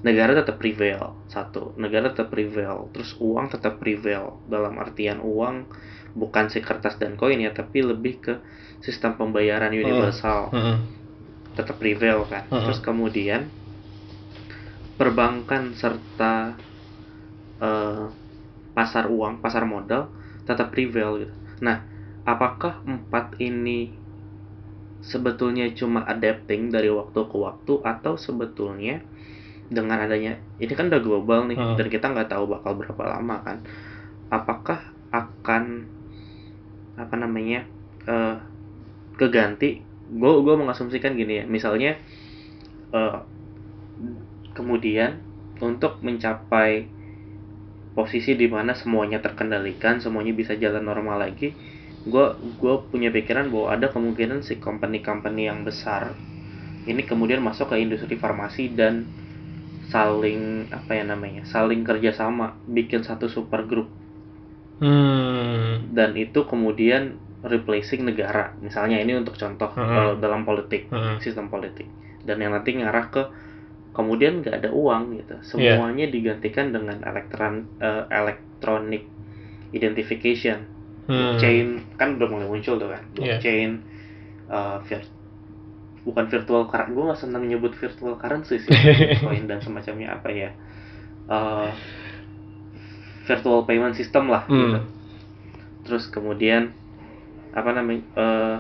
negara 0.01 0.33
tetap 0.33 0.57
prevail 0.57 1.13
satu, 1.29 1.77
negara 1.77 2.09
tetap 2.09 2.33
prevail, 2.33 2.89
terus 2.89 3.13
uang 3.21 3.53
tetap 3.53 3.77
prevail 3.77 4.41
dalam 4.49 4.81
artian 4.81 5.21
uang 5.21 5.69
bukan 6.17 6.49
si 6.49 6.59
kertas 6.59 6.97
dan 6.97 7.15
koin 7.15 7.37
ya, 7.37 7.53
tapi 7.53 7.85
lebih 7.85 8.19
ke 8.19 8.33
sistem 8.81 9.13
pembayaran 9.13 9.71
universal 9.71 10.49
Mm-mm. 10.49 10.77
tetap 11.53 11.77
prevail 11.77 12.25
kan. 12.25 12.49
Mhm. 12.49 12.65
Terus 12.65 12.79
kemudian 12.81 13.41
perbankan 14.97 15.73
serta 15.77 16.57
eh, 17.61 18.05
pasar 18.73 19.05
uang, 19.09 19.37
pasar 19.41 19.69
modal 19.69 20.09
tetap 20.47 20.73
prevail 20.73 21.25
gitu. 21.25 21.33
Nah, 21.61 21.85
apakah 22.25 22.81
empat 22.85 23.37
ini 23.41 23.93
sebetulnya 25.01 25.65
cuma 25.73 26.05
adapting 26.05 26.69
dari 26.69 26.89
waktu 26.93 27.19
ke 27.25 27.37
waktu 27.37 27.73
atau 27.81 28.13
sebetulnya 28.21 29.01
dengan 29.71 29.97
adanya 30.03 30.37
ini 30.61 30.73
kan 30.77 30.91
udah 30.91 31.01
global 31.01 31.47
nih 31.49 31.57
Hmm. 31.57 31.77
dan 31.79 31.87
kita 31.89 32.05
nggak 32.13 32.29
tahu 32.29 32.45
bakal 32.53 32.77
berapa 32.77 33.03
lama 33.17 33.35
kan 33.41 33.57
apakah 34.29 34.79
akan 35.09 35.63
apa 36.99 37.15
namanya 37.17 37.65
eh, 38.05 38.35
keganti 39.17 39.81
gue 40.11 40.31
gue 40.43 40.55
mengasumsikan 40.59 41.15
gini 41.17 41.41
ya 41.41 41.45
misalnya 41.47 41.97
eh, 42.93 43.17
kemudian 44.53 45.21
untuk 45.61 46.01
mencapai 46.03 46.89
posisi 47.97 48.31
di 48.41 48.47
mana 48.55 48.71
semuanya 48.81 49.19
terkendalikan 49.25 49.95
semuanya 50.03 50.33
bisa 50.41 50.53
jalan 50.63 50.83
normal 50.89 51.17
lagi 51.25 51.47
gue 52.11 52.25
gue 52.61 52.73
punya 52.91 53.09
pikiran 53.17 53.45
bahwa 53.53 53.67
ada 53.75 53.87
kemungkinan 53.95 54.39
si 54.47 54.53
company-company 54.65 55.41
yang 55.49 55.59
besar 55.69 56.03
ini 56.91 57.01
kemudian 57.09 57.41
masuk 57.47 57.67
ke 57.71 57.75
industri 57.85 58.15
farmasi 58.23 58.63
dan 58.79 58.95
saling 59.93 60.41
apa 60.79 60.91
ya 60.99 61.03
namanya 61.11 61.43
saling 61.53 61.81
kerjasama 61.89 62.45
bikin 62.77 63.01
satu 63.09 63.27
super 63.35 63.61
group 63.69 63.87
Hmm. 64.79 65.85
dan 65.97 66.09
itu 66.23 66.39
kemudian 66.51 67.03
replacing 67.53 68.01
negara 68.09 68.53
misalnya 68.65 68.97
ini 69.03 69.13
untuk 69.21 69.35
contoh 69.41 69.69
Mhm. 69.75 69.93
kalau 69.93 70.13
dalam 70.23 70.41
politik 70.47 70.81
Mm-mm. 70.91 71.17
sistem 71.23 71.45
politik 71.53 71.87
dan 72.27 72.37
yang 72.43 72.51
nanti 72.55 72.71
ngarah 72.79 73.05
ke 73.13 73.21
kemudian 73.91 74.39
nggak 74.39 74.55
ada 74.63 74.69
uang 74.71 75.03
gitu 75.19 75.35
Iya. 75.59 75.75
semuanya 75.75 76.05
digantikan 76.07 76.71
dengan 76.71 77.03
elektron 77.03 77.67
eh, 77.79 78.03
electronic 78.09 79.03
identification 79.71 80.67
Hmm. 81.09 81.17
blockchain 81.35 81.67
kan 81.99 82.15
udah 82.15 82.27
mulai 82.29 82.47
muncul 82.47 82.77
tuh 82.79 82.87
kan 82.87 83.03
Iya. 83.11 83.35
blockchain 83.35 83.71
eh, 84.47 84.77
vir- 84.87 85.11
bukan 86.01 86.25
virtual 86.29 86.65
currency 86.65 86.93
gue 86.95 87.03
nggak 87.09 87.19
seneng 87.19 87.43
nyebut 87.45 87.73
virtual 87.75 88.15
currency 88.17 88.57
sih 88.57 88.71
bitcoin 89.11 89.45
dan 89.49 89.59
semacamnya 89.59 90.15
apa 90.15 90.29
ya 90.31 90.51
Eh, 91.31 91.71
virtual 93.27 93.63
payment 93.63 93.95
system 93.95 94.27
lah 94.27 94.43
Hmm. 94.47 94.57
gitu 94.57 94.79
terus 95.81 96.05
kemudian 96.07 96.71
apa 97.51 97.69
namanya 97.73 98.03
eh, 98.15 98.57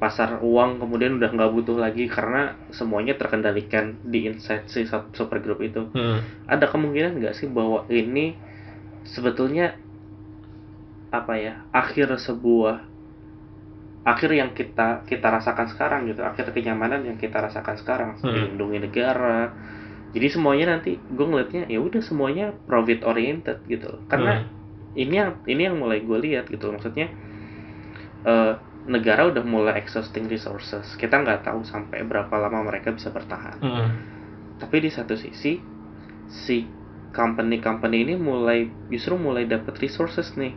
pasar 0.00 0.30
uang 0.48 0.70
kemudian 0.82 1.12
udah 1.18 1.28
nggak 1.34 1.50
butuh 1.56 1.76
lagi 1.84 2.02
karena 2.16 2.38
semuanya 2.78 3.12
terkendalikan 3.20 3.84
di 4.12 4.18
inside 4.28 4.64
si 4.72 4.80
super 5.18 5.38
group 5.44 5.60
itu 5.68 5.80
Hmm. 5.94 6.20
ada 6.52 6.66
kemungkinan 6.72 7.12
nggak 7.20 7.34
sih 7.38 7.48
bahwa 7.58 7.78
ini 7.98 8.20
sebetulnya 9.14 9.64
apa 11.18 11.34
ya 11.44 11.52
akhir 11.80 12.08
sebuah 12.26 12.76
akhir 14.12 14.30
yang 14.40 14.50
kita 14.58 14.82
kita 15.10 15.26
rasakan 15.36 15.66
sekarang 15.72 16.00
gitu 16.10 16.20
akhir 16.30 16.46
kenyamanan 16.56 17.00
yang 17.08 17.18
kita 17.24 17.36
rasakan 17.46 17.76
sekarang 17.82 18.10
Hmm. 18.22 18.32
dilindungi 18.34 18.78
negara 18.86 19.28
jadi 20.14 20.26
semuanya 20.34 20.66
nanti 20.72 20.90
gue 21.16 21.26
ngeliatnya 21.28 21.62
ya 21.74 21.78
udah 21.88 22.02
semuanya 22.08 22.44
profit 22.68 22.98
oriented 23.10 23.58
gitu 23.72 23.88
karena 24.10 24.30
Hmm. 24.30 24.44
ini 25.02 25.14
yang 25.20 25.30
ini 25.52 25.60
yang 25.68 25.76
mulai 25.82 25.98
gue 26.08 26.18
lihat 26.26 26.44
gitu 26.54 26.64
maksudnya 26.74 27.06
eh, 28.24 28.69
negara 28.90 29.30
udah 29.30 29.46
mulai 29.46 29.78
exhausting 29.78 30.26
resources 30.26 30.98
kita 30.98 31.22
nggak 31.22 31.46
tahu 31.46 31.62
sampai 31.62 32.02
berapa 32.02 32.34
lama 32.34 32.66
mereka 32.66 32.90
bisa 32.90 33.14
bertahan 33.14 33.56
Hmm. 33.62 33.90
tapi 34.58 34.82
di 34.82 34.90
satu 34.90 35.14
sisi 35.14 35.62
si 36.30 36.66
company-company 37.10 38.06
ini 38.06 38.14
mulai 38.18 38.70
justru 38.90 39.18
mulai 39.18 39.46
dapat 39.46 39.78
resources 39.82 40.34
nih 40.38 40.54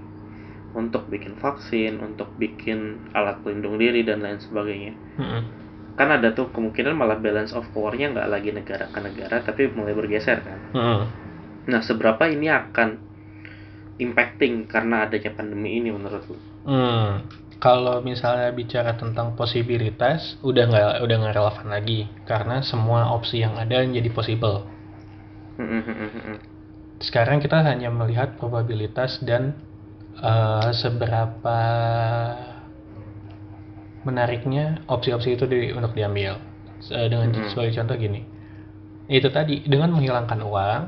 untuk 0.74 1.06
bikin 1.06 1.38
vaksin, 1.38 2.02
untuk 2.02 2.34
bikin 2.42 2.98
alat 3.14 3.42
pelindung 3.46 3.78
diri 3.78 4.02
dan 4.02 4.26
lain 4.26 4.42
sebagainya. 4.42 4.94
Hmm. 5.22 5.42
Kan 5.94 6.10
ada 6.10 6.34
tuh 6.34 6.50
kemungkinan 6.50 6.98
malah 6.98 7.22
balance 7.22 7.54
of 7.54 7.70
power-nya 7.70 8.10
nggak 8.10 8.30
lagi 8.30 8.50
negara 8.50 8.90
ke 8.90 9.00
negara 9.02 9.46
tapi 9.46 9.70
mulai 9.70 9.94
bergeser 9.94 10.42
kan. 10.42 10.60
Hmm. 10.74 11.04
Nah, 11.70 11.82
seberapa 11.86 12.26
ini 12.26 12.50
akan 12.50 12.90
impacting 14.02 14.66
karena 14.66 15.06
adanya 15.06 15.32
pandemi 15.38 15.78
ini 15.78 15.94
menurut 15.94 16.26
lu? 16.26 16.38
Hmm, 16.66 17.30
kalau 17.64 17.98
misalnya 18.10 18.50
bicara 18.60 18.92
tentang 19.02 19.28
posibilitas, 19.40 20.20
udah 20.50 20.64
nggak 20.70 20.90
udah 21.06 21.16
nggak 21.22 21.36
relevan 21.40 21.68
lagi 21.76 22.00
karena 22.30 22.56
semua 22.72 23.02
opsi 23.18 23.36
yang 23.46 23.54
ada 23.64 23.78
menjadi 23.88 24.10
possible. 24.18 24.58
Sekarang 27.08 27.38
kita 27.44 27.58
hanya 27.70 27.90
melihat 28.00 28.30
probabilitas 28.40 29.12
dan 29.30 29.44
eh, 30.30 30.70
seberapa 30.82 31.60
menariknya 34.08 34.84
opsi-opsi 34.94 35.30
itu 35.40 35.46
di, 35.48 35.60
untuk 35.78 35.94
diambil. 35.96 36.40
Se- 36.84 37.08
Dengan 37.12 37.32
sebagai 37.48 37.74
contoh 37.80 37.96
gini, 37.96 38.22
itu 39.18 39.30
tadi 39.38 39.56
dengan 39.68 39.90
menghilangkan 39.96 40.40
uang, 40.44 40.82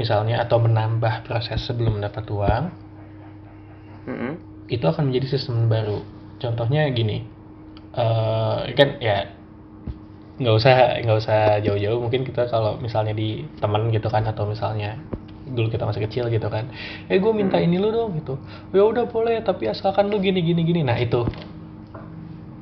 misalnya 0.00 0.36
atau 0.44 0.58
menambah 0.66 1.14
proses 1.26 1.58
sebelum 1.66 1.92
mendapat 1.98 2.24
uang, 2.36 2.64
hmm. 4.06 4.45
Itu 4.70 4.84
akan 4.86 5.10
menjadi 5.10 5.26
sistem 5.38 5.66
baru. 5.70 6.02
Contohnya 6.42 6.88
gini, 6.92 7.24
eh 7.96 8.58
kan 8.78 8.88
ya 9.00 9.16
nggak 10.36 10.54
usah 10.60 10.74
nggak 11.04 11.18
usah 11.22 11.38
jauh-jauh. 11.64 11.98
Mungkin 12.04 12.22
kita 12.28 12.42
kalau 12.52 12.76
misalnya 12.84 13.14
di 13.16 13.44
teman 13.62 13.88
gitu 13.94 14.08
kan 14.12 14.24
atau 14.28 14.44
misalnya 14.44 15.00
dulu 15.46 15.70
kita 15.70 15.86
masih 15.88 16.02
kecil 16.10 16.24
gitu 16.28 16.48
kan, 16.50 16.66
eh 17.06 17.18
gue 17.22 17.32
minta 17.32 17.56
ini 17.62 17.78
lu 17.78 17.88
dong 17.94 18.18
gitu. 18.18 18.34
Ya 18.74 18.82
udah 18.84 19.06
boleh, 19.08 19.40
tapi 19.46 19.70
asalkan 19.70 20.10
lu 20.10 20.18
gini 20.18 20.42
gini 20.42 20.62
gini. 20.66 20.80
Nah 20.82 20.98
itu 20.98 21.22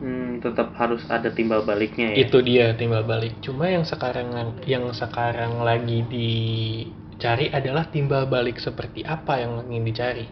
Hmm, 0.03 0.39
tetap 0.45 0.69
harus 0.81 1.03
ada 1.17 1.31
timbal 1.37 1.61
baliknya 1.69 2.09
ya. 2.21 2.23
itu 2.23 2.39
dia 2.49 2.67
timbal 2.81 3.05
balik. 3.13 3.33
Cuma 3.45 3.65
yang 3.75 3.85
sekarang 3.93 4.29
yang 4.73 4.85
sekarang 5.01 5.53
lagi 5.69 5.99
dicari 6.13 7.47
adalah 7.59 7.85
timbal 7.95 8.25
balik 8.35 8.57
seperti 8.67 9.01
apa 9.15 9.33
yang 9.43 9.53
ingin 9.69 9.85
dicari. 9.91 10.27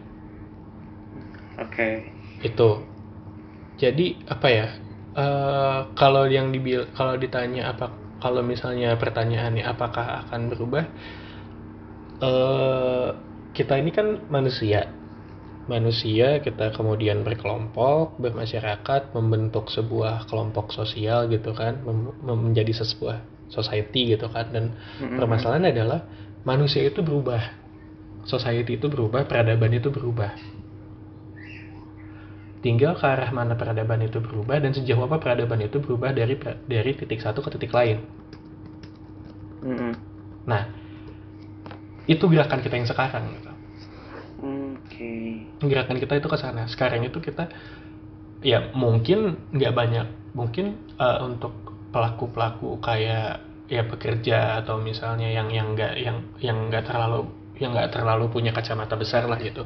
Oke. 1.57 2.03
itu. 2.43 2.69
Jadi 3.81 4.05
apa 4.33 4.47
ya 4.57 4.65
eh, 5.17 5.79
kalau 5.99 6.23
yang 6.29 6.47
dibil 6.55 6.89
kalau 6.97 7.15
ditanya 7.23 7.73
apa 7.73 7.85
kalau 8.21 8.41
misalnya 8.45 8.95
pertanyaannya 9.01 9.63
apakah 9.73 10.05
akan 10.25 10.41
berubah 10.53 10.83
eh 12.27 13.07
kita 13.57 13.73
ini 13.81 13.91
kan 13.97 14.07
manusia. 14.35 14.81
Manusia 15.73 16.27
kita 16.45 16.65
kemudian 16.77 17.19
berkelompok 17.27 18.19
bermasyarakat 18.23 19.01
membentuk 19.17 19.65
sebuah 19.77 20.15
kelompok 20.29 20.67
sosial 20.79 21.19
gitu 21.33 21.51
kan 21.61 21.73
mem- 21.87 22.15
menjadi 22.45 22.73
sebuah 22.81 23.17
society 23.57 24.01
gitu 24.13 24.27
kan. 24.35 24.45
Dan 24.55 24.65
Hmm, 24.99 25.07
hmm, 25.07 25.17
permasalahan 25.17 25.65
adalah 25.73 25.99
manusia 26.49 26.83
itu 26.89 27.01
berubah. 27.07 27.41
Society 28.33 28.79
itu 28.79 28.87
berubah 28.93 29.23
peradaban 29.29 29.71
itu 29.79 29.89
berubah 29.91 30.31
tinggal 32.63 32.95
ke 32.95 33.03
arah 33.03 33.29
mana 33.35 33.59
peradaban 33.59 33.99
itu 34.01 34.23
berubah 34.23 34.63
dan 34.63 34.71
sejauh 34.71 35.03
apa 35.03 35.19
peradaban 35.19 35.59
itu 35.59 35.83
berubah 35.83 36.15
dari 36.15 36.39
dari 36.65 36.91
titik 36.95 37.19
satu 37.19 37.43
ke 37.43 37.51
titik 37.59 37.75
lain. 37.75 37.99
hmm, 39.61 39.75
hmm. 39.77 39.93
Nah, 40.47 40.63
itu 42.07 42.23
gerakan 42.27 42.59
kita 42.63 42.75
yang 42.79 42.87
sekarang. 42.87 43.23
gitu. 43.35 43.51
Oke. 44.43 45.13
Gerakan 45.63 45.97
kita 45.99 46.13
itu 46.19 46.27
ke 46.27 46.37
sana. 46.39 46.63
Sekarang 46.67 47.03
itu 47.03 47.19
kita 47.19 47.51
ya 48.43 48.71
mungkin 48.75 49.39
nggak 49.55 49.73
banyak, 49.75 50.07
mungkin 50.35 50.79
eh, 50.99 51.19
untuk 51.23 51.55
pelaku-pelaku 51.95 52.79
kayak 52.83 53.43
ya 53.71 53.83
pekerja 53.87 54.59
atau 54.63 54.79
misalnya 54.83 55.31
yang 55.31 55.47
yang 55.47 55.75
nggak 55.75 55.93
yang 55.95 56.17
yang 56.43 56.57
nggak 56.67 56.83
terlalu 56.91 57.31
yang 57.61 57.71
nggak 57.71 57.95
terlalu 57.95 58.27
punya 58.27 58.51
kacamata 58.51 58.99
besar 58.99 59.27
lah 59.31 59.39
gitu. 59.39 59.63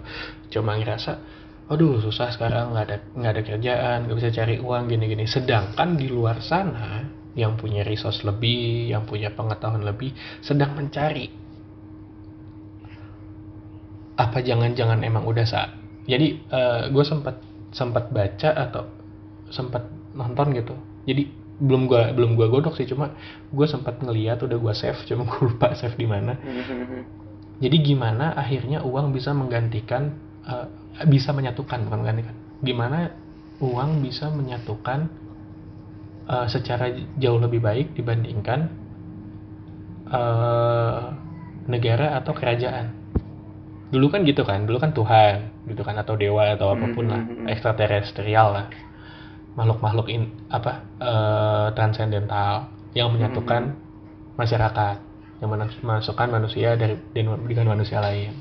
Cuma 0.53 0.77
ngerasa 0.77 1.17
aduh 1.67 1.99
susah 1.99 2.31
sekarang 2.31 2.71
nggak 2.71 2.85
ada 2.87 2.97
nggak 3.11 3.31
ada 3.31 3.41
kerjaan 3.43 3.97
nggak 4.07 4.17
bisa 4.17 4.31
cari 4.31 4.55
uang 4.59 4.87
gini-gini. 4.87 5.27
Sedangkan 5.27 5.99
di 5.99 6.07
luar 6.07 6.39
sana 6.39 7.03
yang 7.37 7.59
punya 7.59 7.85
resource 7.85 8.25
lebih 8.25 8.91
yang 8.91 9.05
punya 9.05 9.35
pengetahuan 9.35 9.83
lebih 9.83 10.15
sedang 10.41 10.73
mencari. 10.73 11.29
Apa 14.17 14.41
jangan-jangan 14.41 15.05
emang 15.05 15.29
udah 15.29 15.45
sa 15.45 15.69
jadi 16.07 16.39
gue 16.89 17.05
sempat 17.05 17.43
sempat 17.75 18.09
baca 18.09 18.49
atau 18.55 18.87
sempat 19.51 19.91
nonton 20.15 20.55
gitu. 20.55 20.75
Jadi 21.03 21.29
belum 21.57 21.89
gua 21.89 22.13
belum 22.13 22.37
gua 22.37 22.47
godok 22.53 22.77
sih 22.77 22.85
cuma 22.85 23.17
gue 23.49 23.65
sempat 23.65 23.97
ngeliat 23.97 24.45
udah 24.45 24.61
gua 24.61 24.77
save 24.77 25.01
cuma 25.09 25.25
gue 25.25 25.41
lupa 25.51 25.75
save 25.75 25.99
di 25.99 26.07
mana. 26.07 26.37
Jadi 27.63 27.77
gimana 27.81 28.37
akhirnya 28.37 28.85
uang 28.85 29.11
bisa 29.11 29.33
menggantikan 29.33 30.13
uh, 30.47 30.65
bisa 31.05 31.35
menyatukan 31.35 31.85
bukan 31.85 31.99
menggantikan 32.01 32.35
gimana 32.63 33.13
uang 33.61 34.01
bisa 34.01 34.29
menyatukan 34.33 35.09
uh, 36.29 36.47
secara 36.49 36.93
jauh 37.17 37.37
lebih 37.37 37.61
baik 37.61 37.93
dibandingkan 37.93 38.69
uh, 40.09 41.13
negara 41.67 42.17
atau 42.17 42.33
kerajaan? 42.33 42.95
Dulu 43.87 44.11
kan 44.11 44.27
gitu 44.27 44.43
kan 44.43 44.67
dulu 44.67 44.77
kan 44.83 44.91
Tuhan 44.91 45.67
gitu 45.67 45.83
kan 45.83 45.95
atau 45.99 46.19
dewa 46.19 46.55
atau 46.55 46.75
apa 46.75 46.85
pun 46.91 47.05
lah 47.07 47.21
ekstraterestrial 47.47 48.47
lah. 48.51 48.65
Makhluk-makhluk 49.57 50.07
in 50.11 50.29
apa 50.53 50.85
uh, 51.01 51.67
transendental 51.73 52.69
yang 52.93 53.09
menyatukan 53.09 53.73
masyarakat 54.37 54.95
yang 55.41 55.49
memasukkan 55.53 56.29
manusia 56.29 56.77
dari 56.77 56.97
dengan 57.13 57.73
manusia 57.73 58.01
lain. 58.01 58.33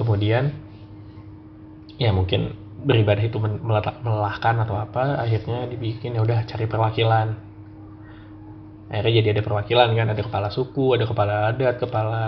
Kemudian 0.00 0.63
ya 2.04 2.12
mungkin 2.12 2.52
beribadah 2.84 3.24
itu 3.24 3.40
melelahkan 3.40 4.60
atau 4.60 4.76
apa 4.76 5.24
akhirnya 5.24 5.64
dibikin 5.64 6.14
ya 6.14 6.20
udah 6.20 6.44
cari 6.44 6.68
perwakilan 6.68 7.32
akhirnya 8.92 9.12
jadi 9.24 9.28
ada 9.40 9.42
perwakilan 9.42 9.88
kan 9.96 10.06
ada 10.12 10.22
kepala 10.22 10.48
suku 10.52 10.92
ada 10.92 11.08
kepala 11.08 11.50
adat 11.50 11.80
kepala 11.80 12.22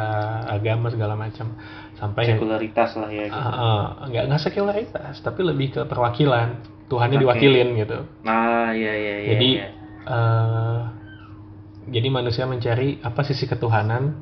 agama 0.48 0.88
segala 0.88 1.14
macam 1.14 1.52
sampai 2.00 2.32
sekularitas 2.32 2.96
lah 2.96 3.10
ya 3.12 3.28
gitu. 3.28 3.36
uh, 3.36 3.48
uh, 3.52 3.84
nggak 4.08 4.24
nggak 4.32 4.40
sekularitas 4.40 5.14
tapi 5.20 5.40
lebih 5.44 5.76
ke 5.76 5.80
perwakilan 5.84 6.64
Tuhannya 6.86 7.18
okay. 7.18 7.24
diwakilin 7.28 7.68
gitu 7.76 7.98
ah 8.24 8.72
iya 8.72 8.92
iya, 8.96 9.14
iya 9.20 9.30
jadi 9.36 9.48
iya. 9.52 9.68
Uh, 10.06 10.80
jadi 11.86 12.08
manusia 12.10 12.48
mencari 12.48 12.98
apa 13.04 13.20
sisi 13.22 13.44
ketuhanan 13.46 14.16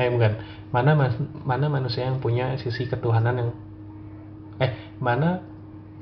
eh 0.00 0.08
bukan 0.08 0.38
mana 0.72 0.96
mana 1.44 1.66
manusia 1.68 2.08
yang 2.08 2.22
punya 2.22 2.56
sisi 2.56 2.88
ketuhanan 2.88 3.34
yang 3.36 3.50
eh 4.60 4.91
mana 5.02 5.42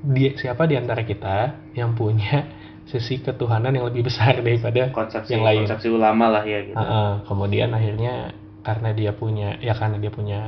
dia 0.04 0.36
siapa 0.36 0.68
di 0.68 0.76
antara 0.76 1.00
kita 1.04 1.56
yang 1.72 1.96
punya 1.96 2.60
sisi 2.88 3.22
ketuhanan 3.22 3.72
yang 3.72 3.86
lebih 3.88 4.08
besar 4.10 4.36
daripada 4.44 4.92
konsepsi, 4.92 5.32
yang 5.32 5.44
lain. 5.46 5.64
Konsepsi 5.64 5.88
ulama 5.88 6.26
lah 6.28 6.44
ya 6.44 6.60
gitu. 6.68 6.76
Uh, 6.76 6.84
uh, 6.84 7.10
kemudian 7.24 7.72
akhirnya 7.72 8.36
karena 8.60 8.92
dia 8.92 9.16
punya 9.16 9.56
ya 9.64 9.72
karena 9.72 9.96
dia 9.96 10.12
punya 10.12 10.40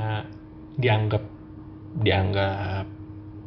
dianggap 0.77 1.23
dianggap 1.97 2.85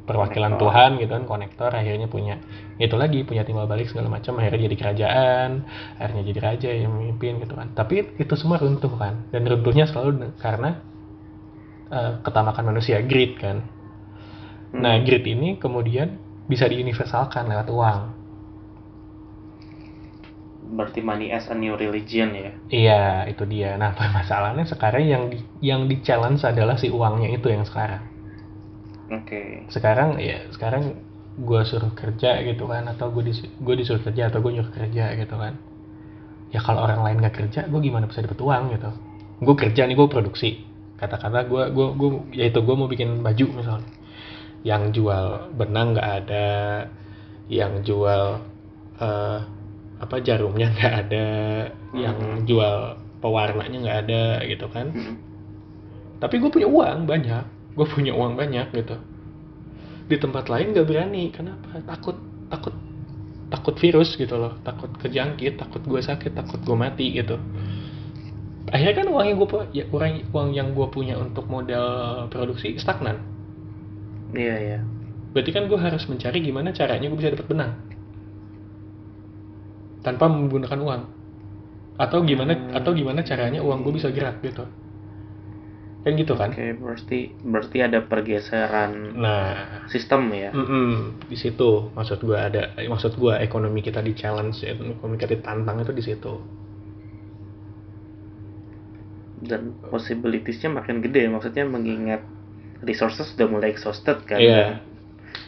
perwakilan 0.06 0.54
konektor. 0.54 0.70
Tuhan 0.70 0.90
gitu 1.02 1.12
kan 1.18 1.24
konektor 1.26 1.70
akhirnya 1.74 2.06
punya 2.06 2.34
itu 2.78 2.94
lagi 2.94 3.26
punya 3.26 3.42
timbal 3.42 3.66
balik 3.66 3.90
segala 3.90 4.06
macam 4.06 4.38
akhirnya 4.38 4.70
jadi 4.70 4.76
kerajaan 4.78 5.50
akhirnya 5.98 6.22
jadi 6.30 6.40
raja 6.40 6.70
yang 6.70 6.94
memimpin 6.94 7.42
gitu 7.42 7.58
kan 7.58 7.74
tapi 7.74 8.06
itu 8.14 8.34
semua 8.38 8.62
runtuh 8.62 8.94
kan 8.94 9.26
dan 9.34 9.42
runtuhnya 9.42 9.90
selalu 9.90 10.30
karena 10.38 10.78
uh, 11.90 12.22
ketamakan 12.22 12.70
manusia 12.70 13.02
greed 13.02 13.34
kan 13.42 13.66
hmm. 14.72 14.80
nah 14.80 14.98
greed 15.02 15.26
ini 15.26 15.60
kemudian 15.60 16.26
bisa 16.46 16.70
diuniversalkan 16.70 17.50
lewat 17.50 17.68
uang. 17.70 18.00
Berarti 20.66 20.98
money 20.98 21.30
as 21.30 21.46
a 21.46 21.54
new 21.54 21.78
religion 21.78 22.34
ya? 22.34 22.50
Iya 22.70 23.02
itu 23.30 23.46
dia. 23.46 23.78
Nah 23.78 23.94
masalahnya 23.94 24.66
sekarang 24.66 25.04
yang 25.06 25.24
di, 25.30 25.38
yang 25.62 25.86
di 25.86 26.02
challenge 26.02 26.42
adalah 26.42 26.74
si 26.78 26.90
uangnya 26.90 27.30
itu 27.34 27.50
yang 27.50 27.62
sekarang. 27.66 28.02
Oke. 29.06 29.30
Okay. 29.30 29.50
sekarang 29.70 30.18
ya 30.18 30.50
sekarang 30.50 30.98
gue 31.38 31.60
suruh 31.62 31.94
kerja 31.94 32.42
gitu 32.42 32.66
kan 32.66 32.90
atau 32.90 33.14
gue 33.14 33.30
dis, 33.30 33.38
gue 33.38 33.74
disuruh 33.78 34.02
kerja 34.02 34.26
atau 34.26 34.42
gue 34.42 34.58
nyuruh 34.58 34.74
kerja 34.74 35.14
gitu 35.14 35.34
kan. 35.38 35.54
Ya 36.50 36.58
kalau 36.58 36.82
orang 36.82 37.02
lain 37.06 37.22
nggak 37.22 37.36
kerja 37.38 37.70
gue 37.70 37.80
gimana 37.82 38.10
bisa 38.10 38.26
dapet 38.26 38.38
uang 38.42 38.74
gitu? 38.74 38.90
Gue 39.46 39.54
kerja 39.54 39.86
nih 39.86 39.94
gue 39.94 40.08
produksi. 40.10 40.66
Kata-kata 40.98 41.46
gue 41.46 41.62
gue 41.70 41.86
gue 41.94 42.10
ya 42.34 42.50
itu 42.50 42.58
gue 42.58 42.74
mau 42.74 42.90
bikin 42.90 43.22
baju 43.22 43.46
misalnya 43.54 43.86
yang 44.62 44.94
jual 44.94 45.52
benang 45.56 45.94
nggak 45.94 46.10
ada 46.24 46.48
yang 47.46 47.82
jual 47.82 48.42
uh, 48.98 49.38
apa 49.96 50.16
jarumnya 50.20 50.72
nggak 50.74 50.94
ada 51.06 51.28
hmm. 51.70 51.98
yang 51.98 52.18
jual 52.44 53.00
pewarnanya 53.20 53.78
nggak 53.82 53.98
ada 54.08 54.24
gitu 54.46 54.66
kan. 54.70 54.92
Hmm. 54.92 55.16
tapi 56.16 56.40
gue 56.40 56.48
punya 56.48 56.64
uang 56.64 57.04
banyak 57.04 57.44
gue 57.76 57.86
punya 57.86 58.16
uang 58.16 58.40
banyak 58.40 58.72
gitu. 58.72 58.96
Di 60.08 60.16
tempat 60.16 60.48
lain 60.48 60.72
nggak 60.72 60.86
berani 60.88 61.28
kenapa? 61.28 61.76
Takut 61.84 62.16
takut 62.48 62.74
takut 63.52 63.76
virus 63.76 64.16
gitu 64.16 64.32
loh. 64.32 64.56
Takut 64.64 64.88
kejangkit 64.96 65.60
takut 65.60 65.84
gue 65.84 66.00
sakit 66.00 66.32
takut 66.32 66.60
gue 66.64 66.76
mati 66.76 67.12
gitu. 67.12 67.36
Akhirnya 68.72 68.94
kan 69.04 69.06
uang 69.12 69.26
yang 69.28 69.38
gue 69.38 69.48
ya 69.76 69.84
uang 69.92 70.12
uang 70.32 70.48
yang 70.56 70.68
gue 70.72 70.86
punya 70.88 71.20
untuk 71.20 71.44
modal 71.46 72.26
produksi 72.32 72.80
stagnan 72.80 73.35
iya 74.34 74.56
iya 74.58 74.78
berarti 75.36 75.50
kan 75.52 75.68
gue 75.68 75.76
harus 75.76 76.08
mencari 76.08 76.40
gimana 76.40 76.72
caranya 76.72 77.06
gue 77.12 77.18
bisa 77.20 77.34
dapat 77.34 77.46
benang 77.46 77.72
tanpa 80.00 80.30
menggunakan 80.30 80.78
uang 80.80 81.02
atau 81.96 82.18
gimana 82.24 82.52
hmm. 82.54 82.78
atau 82.78 82.90
gimana 82.96 83.20
caranya 83.26 83.60
uang 83.60 83.84
gue 83.84 83.92
bisa 84.00 84.08
gerak 84.14 84.40
gitu 84.40 84.64
kan 86.06 86.14
gitu 86.14 86.38
kan? 86.38 86.54
Oke, 86.54 86.62
okay, 86.62 86.70
berarti 86.78 87.20
berarti 87.42 87.78
ada 87.82 87.98
pergeseran 87.98 89.18
nah 89.18 89.82
sistem 89.90 90.30
ya. 90.30 90.54
Mm 90.54 90.66
-mm, 90.70 90.90
di 91.26 91.34
situ 91.34 91.90
maksud 91.98 92.22
gue 92.22 92.38
ada 92.38 92.78
maksud 92.78 93.18
gue 93.18 93.34
ekonomi 93.42 93.82
kita 93.82 94.06
di 94.06 94.14
challenge 94.14 94.62
ekonomi 94.62 95.18
kita 95.18 95.34
ditantang 95.34 95.82
itu 95.82 95.90
di 95.90 96.04
situ. 96.06 96.34
Dan 99.42 99.74
possibilitiesnya 99.90 100.70
makin 100.78 101.02
gede 101.02 101.26
maksudnya 101.26 101.66
mengingat 101.66 102.22
resources 102.84 103.32
sudah 103.32 103.48
mulai 103.48 103.72
exhausted 103.72 104.24
kan. 104.26 104.40
Yeah. 104.40 104.82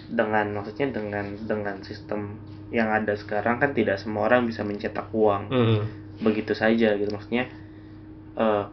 Dengan 0.09 0.57
maksudnya 0.57 0.89
dengan 0.89 1.37
dengan 1.45 1.85
sistem 1.85 2.41
yang 2.69 2.93
ada 2.93 3.17
sekarang 3.17 3.61
kan 3.61 3.73
tidak 3.73 3.97
semua 3.97 4.29
orang 4.29 4.45
bisa 4.45 4.61
mencetak 4.61 5.09
uang 5.17 5.49
mm. 5.49 5.81
begitu 6.21 6.53
saja 6.53 6.93
gitu 7.01 7.09
maksudnya 7.09 7.49
uh, 8.37 8.69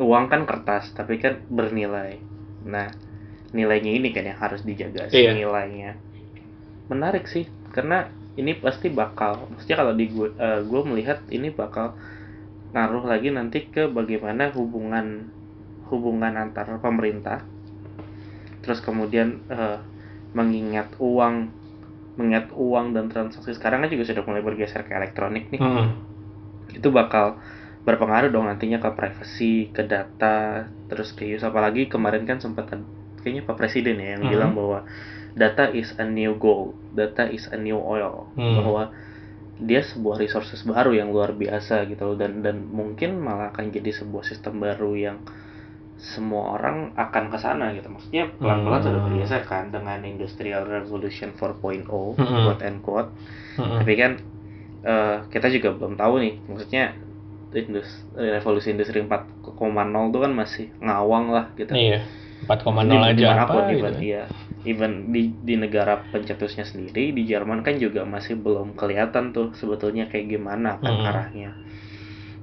uang 0.00 0.32
kan 0.32 0.48
kertas 0.48 0.92
tapi 0.96 1.20
kan 1.20 1.44
bernilai 1.52 2.16
nah 2.64 2.88
nilainya 3.52 3.92
ini 3.92 4.08
kan 4.14 4.24
yang 4.24 4.40
harus 4.40 4.64
dijaga 4.64 5.12
sih 5.12 5.26
iya. 5.26 5.36
nilainya 5.36 6.00
menarik 6.88 7.28
sih 7.28 7.44
karena 7.76 8.08
ini 8.40 8.56
pasti 8.56 8.88
bakal 8.88 9.50
maksudnya 9.52 9.76
kalau 9.84 9.92
di 9.92 10.08
gue 10.08 10.32
uh, 10.40 10.64
gue 10.64 10.80
melihat 10.86 11.20
ini 11.28 11.52
bakal 11.52 11.92
ngaruh 12.72 13.04
lagi 13.04 13.28
nanti 13.34 13.68
ke 13.68 13.90
bagaimana 13.90 14.54
hubungan 14.54 15.28
hubungan 15.90 16.38
antar 16.38 16.78
pemerintah 16.78 17.42
terus 18.60 18.80
kemudian 18.84 19.40
uh, 19.48 19.80
mengingat 20.36 20.94
uang 21.00 21.50
mengingat 22.20 22.52
uang 22.52 22.92
dan 22.92 23.08
transaksi 23.08 23.56
sekarang 23.56 23.86
kan 23.86 23.90
juga 23.90 24.12
sudah 24.12 24.22
mulai 24.26 24.42
bergeser 24.44 24.84
ke 24.84 24.92
elektronik 24.92 25.48
nih 25.48 25.60
hmm. 25.60 25.88
itu 26.76 26.88
bakal 26.92 27.40
berpengaruh 27.80 28.28
dong 28.28 28.44
nantinya 28.44 28.76
ke 28.76 28.90
privacy 28.92 29.72
ke 29.72 29.88
data 29.88 30.68
terus 30.92 31.16
ke 31.16 31.24
use 31.24 31.42
apalagi 31.42 31.88
kemarin 31.88 32.28
kan 32.28 32.36
sempat 32.36 32.68
kayaknya 33.24 33.48
pak 33.48 33.56
presiden 33.56 33.96
ya 33.96 34.20
yang 34.20 34.24
hmm. 34.28 34.32
bilang 34.32 34.52
bahwa 34.52 34.84
data 35.32 35.72
is 35.72 35.96
a 35.96 36.04
new 36.04 36.36
gold 36.36 36.76
data 36.92 37.24
is 37.30 37.48
a 37.48 37.58
new 37.58 37.80
oil 37.80 38.28
hmm. 38.36 38.60
bahwa 38.60 38.92
dia 39.60 39.84
sebuah 39.84 40.16
resources 40.16 40.64
baru 40.64 40.96
yang 40.96 41.12
luar 41.12 41.36
biasa 41.36 41.84
gitu 41.88 42.16
dan 42.16 42.40
dan 42.40 42.64
mungkin 42.68 43.20
malah 43.20 43.52
akan 43.52 43.68
jadi 43.68 43.92
sebuah 43.92 44.24
sistem 44.24 44.60
baru 44.60 44.96
yang 44.96 45.16
semua 46.00 46.56
orang 46.56 46.96
akan 46.96 47.28
ke 47.28 47.38
sana 47.38 47.76
gitu. 47.76 47.92
Maksudnya 47.92 48.32
pelan-pelan 48.40 48.80
hmm. 48.80 48.86
sudah 48.88 49.00
berbiasa 49.04 49.36
kan 49.44 49.68
dengan 49.68 50.00
Industrial 50.00 50.64
Revolution 50.64 51.36
4.0 51.36 51.84
hmm. 51.84 52.16
quote 52.16 52.62
and 52.64 52.78
quote. 52.80 53.10
Hmm. 53.60 53.84
Tapi 53.84 53.92
kan 54.00 54.12
uh, 54.82 55.16
kita 55.28 55.52
juga 55.52 55.76
belum 55.76 56.00
tahu 56.00 56.14
nih. 56.24 56.34
Maksudnya 56.48 56.96
industri, 57.52 58.00
revolusi 58.16 58.68
industri 58.72 59.04
4.0 59.04 59.44
itu 59.52 60.18
kan 60.18 60.32
masih 60.32 60.66
ngawang 60.80 61.26
lah 61.30 61.46
gitu. 61.60 61.72
Iya. 61.76 62.00
4.0 62.48 62.64
aja 62.88 63.44
apa 63.44 63.68
gitu. 63.68 63.84
Even, 63.84 63.94
iya. 64.00 64.24
Even 64.64 64.92
di 65.12 65.36
di 65.44 65.60
negara 65.60 66.00
pencetusnya 66.08 66.64
sendiri 66.64 67.12
di 67.12 67.28
Jerman 67.28 67.60
kan 67.60 67.76
juga 67.76 68.08
masih 68.08 68.40
belum 68.40 68.72
kelihatan 68.72 69.36
tuh 69.36 69.52
sebetulnya 69.52 70.08
kayak 70.08 70.32
gimana 70.32 70.80
kan 70.80 70.96
hmm. 70.96 71.08
arahnya 71.08 71.50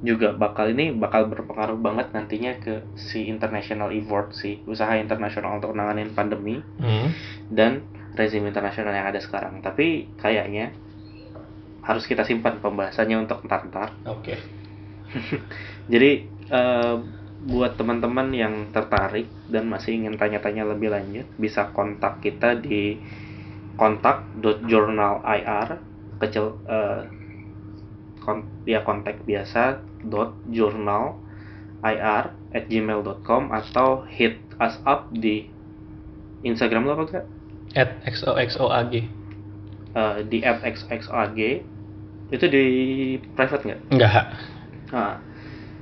juga 0.05 0.37
bakal 0.37 0.77
ini 0.77 0.93
bakal 0.93 1.25
berpengaruh 1.25 1.81
banget 1.81 2.13
nantinya 2.13 2.53
ke 2.61 2.85
si 2.93 3.25
international 3.25 3.89
effort 3.89 4.37
si 4.37 4.61
usaha 4.69 4.93
internasional 4.93 5.57
untuk 5.57 5.73
menangani 5.73 6.05
pandemi 6.13 6.61
hmm. 6.61 7.09
dan 7.49 7.81
rezim 8.13 8.45
internasional 8.45 8.93
yang 8.93 9.09
ada 9.09 9.17
sekarang 9.17 9.65
tapi 9.65 10.05
kayaknya 10.21 10.69
harus 11.81 12.05
kita 12.05 12.21
simpan 12.27 12.61
pembahasannya 12.61 13.25
untuk 13.25 13.41
ntar-ntar 13.49 13.97
oke 14.05 14.21
okay. 14.21 14.37
jadi 15.93 16.29
uh, 16.53 17.01
buat 17.47 17.77
teman-teman 17.77 18.33
yang 18.33 18.73
tertarik 18.73 19.29
dan 19.49 19.69
masih 19.69 19.93
ingin 19.97 20.17
tanya-tanya 20.17 20.65
lebih 20.65 20.89
lanjut 20.89 21.25
bisa 21.37 21.69
kontak 21.73 22.19
kita 22.19 22.55
di 22.57 22.97
kontak.journalir 23.77 25.77
kecil 26.17 26.57
eh, 26.65 27.05
kon, 28.27 28.43
ya 28.67 28.83
kontak 28.83 29.23
biasa 29.23 29.79
dot 30.03 30.35
journal 30.51 31.15
ir 31.87 32.35
at 32.51 32.65
gmail.com 32.67 33.55
atau 33.55 34.03
hit 34.11 34.35
us 34.59 34.75
up 34.83 35.07
di 35.15 35.47
Instagram 36.43 36.83
lo 36.83 36.99
apa 36.99 37.05
kak? 37.07 37.25
At 37.71 38.03
xoxoag. 38.03 38.93
Eh, 39.95 40.17
di 40.27 40.43
at 40.43 40.59
xxag 40.59 41.39
itu 42.27 42.45
di 42.51 42.65
private 43.39 43.63
nggak? 43.63 43.79
Enggak. 43.95 44.23
Nah, 44.91 45.23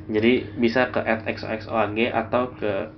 jadi 0.05 0.45
bisa 0.61 0.93
ke 0.93 1.01
at 1.01 1.26
xxoag 1.26 1.97
atau 2.13 2.53
ke 2.53 2.93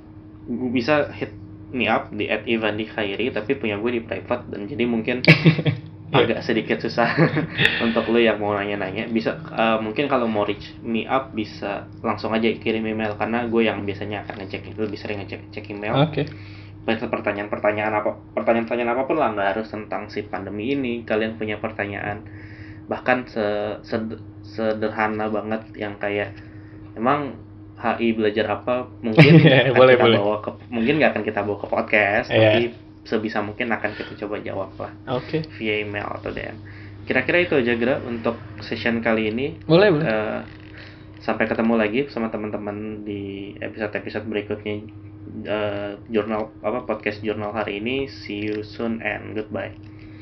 bisa 0.76 1.08
hit 1.16 1.32
me 1.72 1.88
up 1.88 2.12
di 2.12 2.28
at 2.28 2.44
Ivandi 2.48 2.88
Khairi 2.88 3.32
tapi 3.32 3.60
punya 3.60 3.76
gue 3.80 4.00
di 4.00 4.02
private 4.04 4.48
dan 4.48 4.68
jadi 4.72 4.88
mungkin 4.88 5.20
agak 6.08 6.40
sedikit 6.40 6.80
susah 6.80 7.12
untuk 7.86 8.08
lo 8.08 8.16
yang 8.16 8.40
mau 8.40 8.56
nanya-nanya 8.56 9.08
bisa 9.08 9.36
eh, 9.44 9.78
mungkin 9.78 10.08
kalau 10.08 10.24
mau 10.26 10.44
reach 10.44 10.72
me 10.80 11.04
up 11.04 11.32
bisa 11.32 11.84
langsung 12.00 12.32
aja 12.32 12.48
kirim 12.54 12.84
email 12.84 13.16
karena 13.16 13.44
gue 13.44 13.62
yang 13.62 13.84
biasanya 13.84 14.24
akan 14.24 14.40
ngecek 14.42 14.72
lebih 14.74 14.96
sering 14.96 15.20
ngecek 15.20 15.52
cek 15.52 15.68
email 15.68 16.00
Oke. 16.00 16.24
banyak 16.84 17.04
pertanyaan-pertanyaan 17.04 17.92
apa 17.94 18.16
pertanyaan-pertanyaan 18.32 18.92
apa 18.96 19.04
pun 19.04 19.20
lah 19.20 19.36
nggak 19.36 19.50
harus 19.52 19.68
tentang 19.68 20.08
si 20.08 20.24
pandemi 20.24 20.72
ini 20.72 21.04
kalian 21.04 21.36
punya 21.36 21.60
pertanyaan 21.60 22.24
bahkan 22.88 23.28
se 23.28 23.44
sed- 23.84 24.24
sederhana 24.48 25.28
banget 25.28 25.68
yang 25.76 26.00
kayak 26.00 26.32
emang 26.96 27.36
HI 27.78 28.16
belajar 28.16 28.48
apa 28.50 28.88
mungkin 29.04 29.38
akan 29.44 29.76
Boleh, 29.76 30.00
kita 30.00 30.06
boleh. 30.08 30.18
bawa 30.18 30.38
ke 30.40 30.50
mungkin 30.72 30.94
nggak 30.98 31.12
akan 31.12 31.24
kita 31.28 31.40
bawa 31.44 31.58
ke 31.60 31.68
podcast 31.68 32.28
Iya. 32.32 32.40
tapi 32.40 32.64
sebisa 33.08 33.40
mungkin 33.40 33.72
akan 33.72 33.92
kita 33.96 34.14
coba 34.28 34.44
jawab 34.44 34.72
lah 34.76 34.92
Oke. 35.16 35.48
via 35.56 35.80
email 35.80 36.12
atau 36.12 36.30
DM 36.36 36.60
kira-kira 37.08 37.40
itu 37.40 37.56
aja 37.56 37.74
Gra 37.80 38.04
untuk 38.04 38.36
session 38.60 39.00
kali 39.00 39.32
ini 39.32 39.56
Boleh, 39.64 39.96
boleh. 39.96 40.06
Eh, 40.06 40.40
sampai 41.24 41.48
ketemu 41.48 41.74
lagi 41.80 42.00
sama 42.12 42.28
teman-teman 42.28 43.08
di 43.08 43.56
episode-episode 43.64 44.28
berikutnya 44.28 44.76
eh, 45.48 45.92
jurnal 46.12 46.52
apa 46.60 46.84
podcast 46.84 47.24
jurnal 47.24 47.56
hari 47.56 47.80
ini 47.80 48.12
see 48.12 48.44
you 48.52 48.60
soon 48.62 49.00
and 49.00 49.40
goodbye 49.40 49.72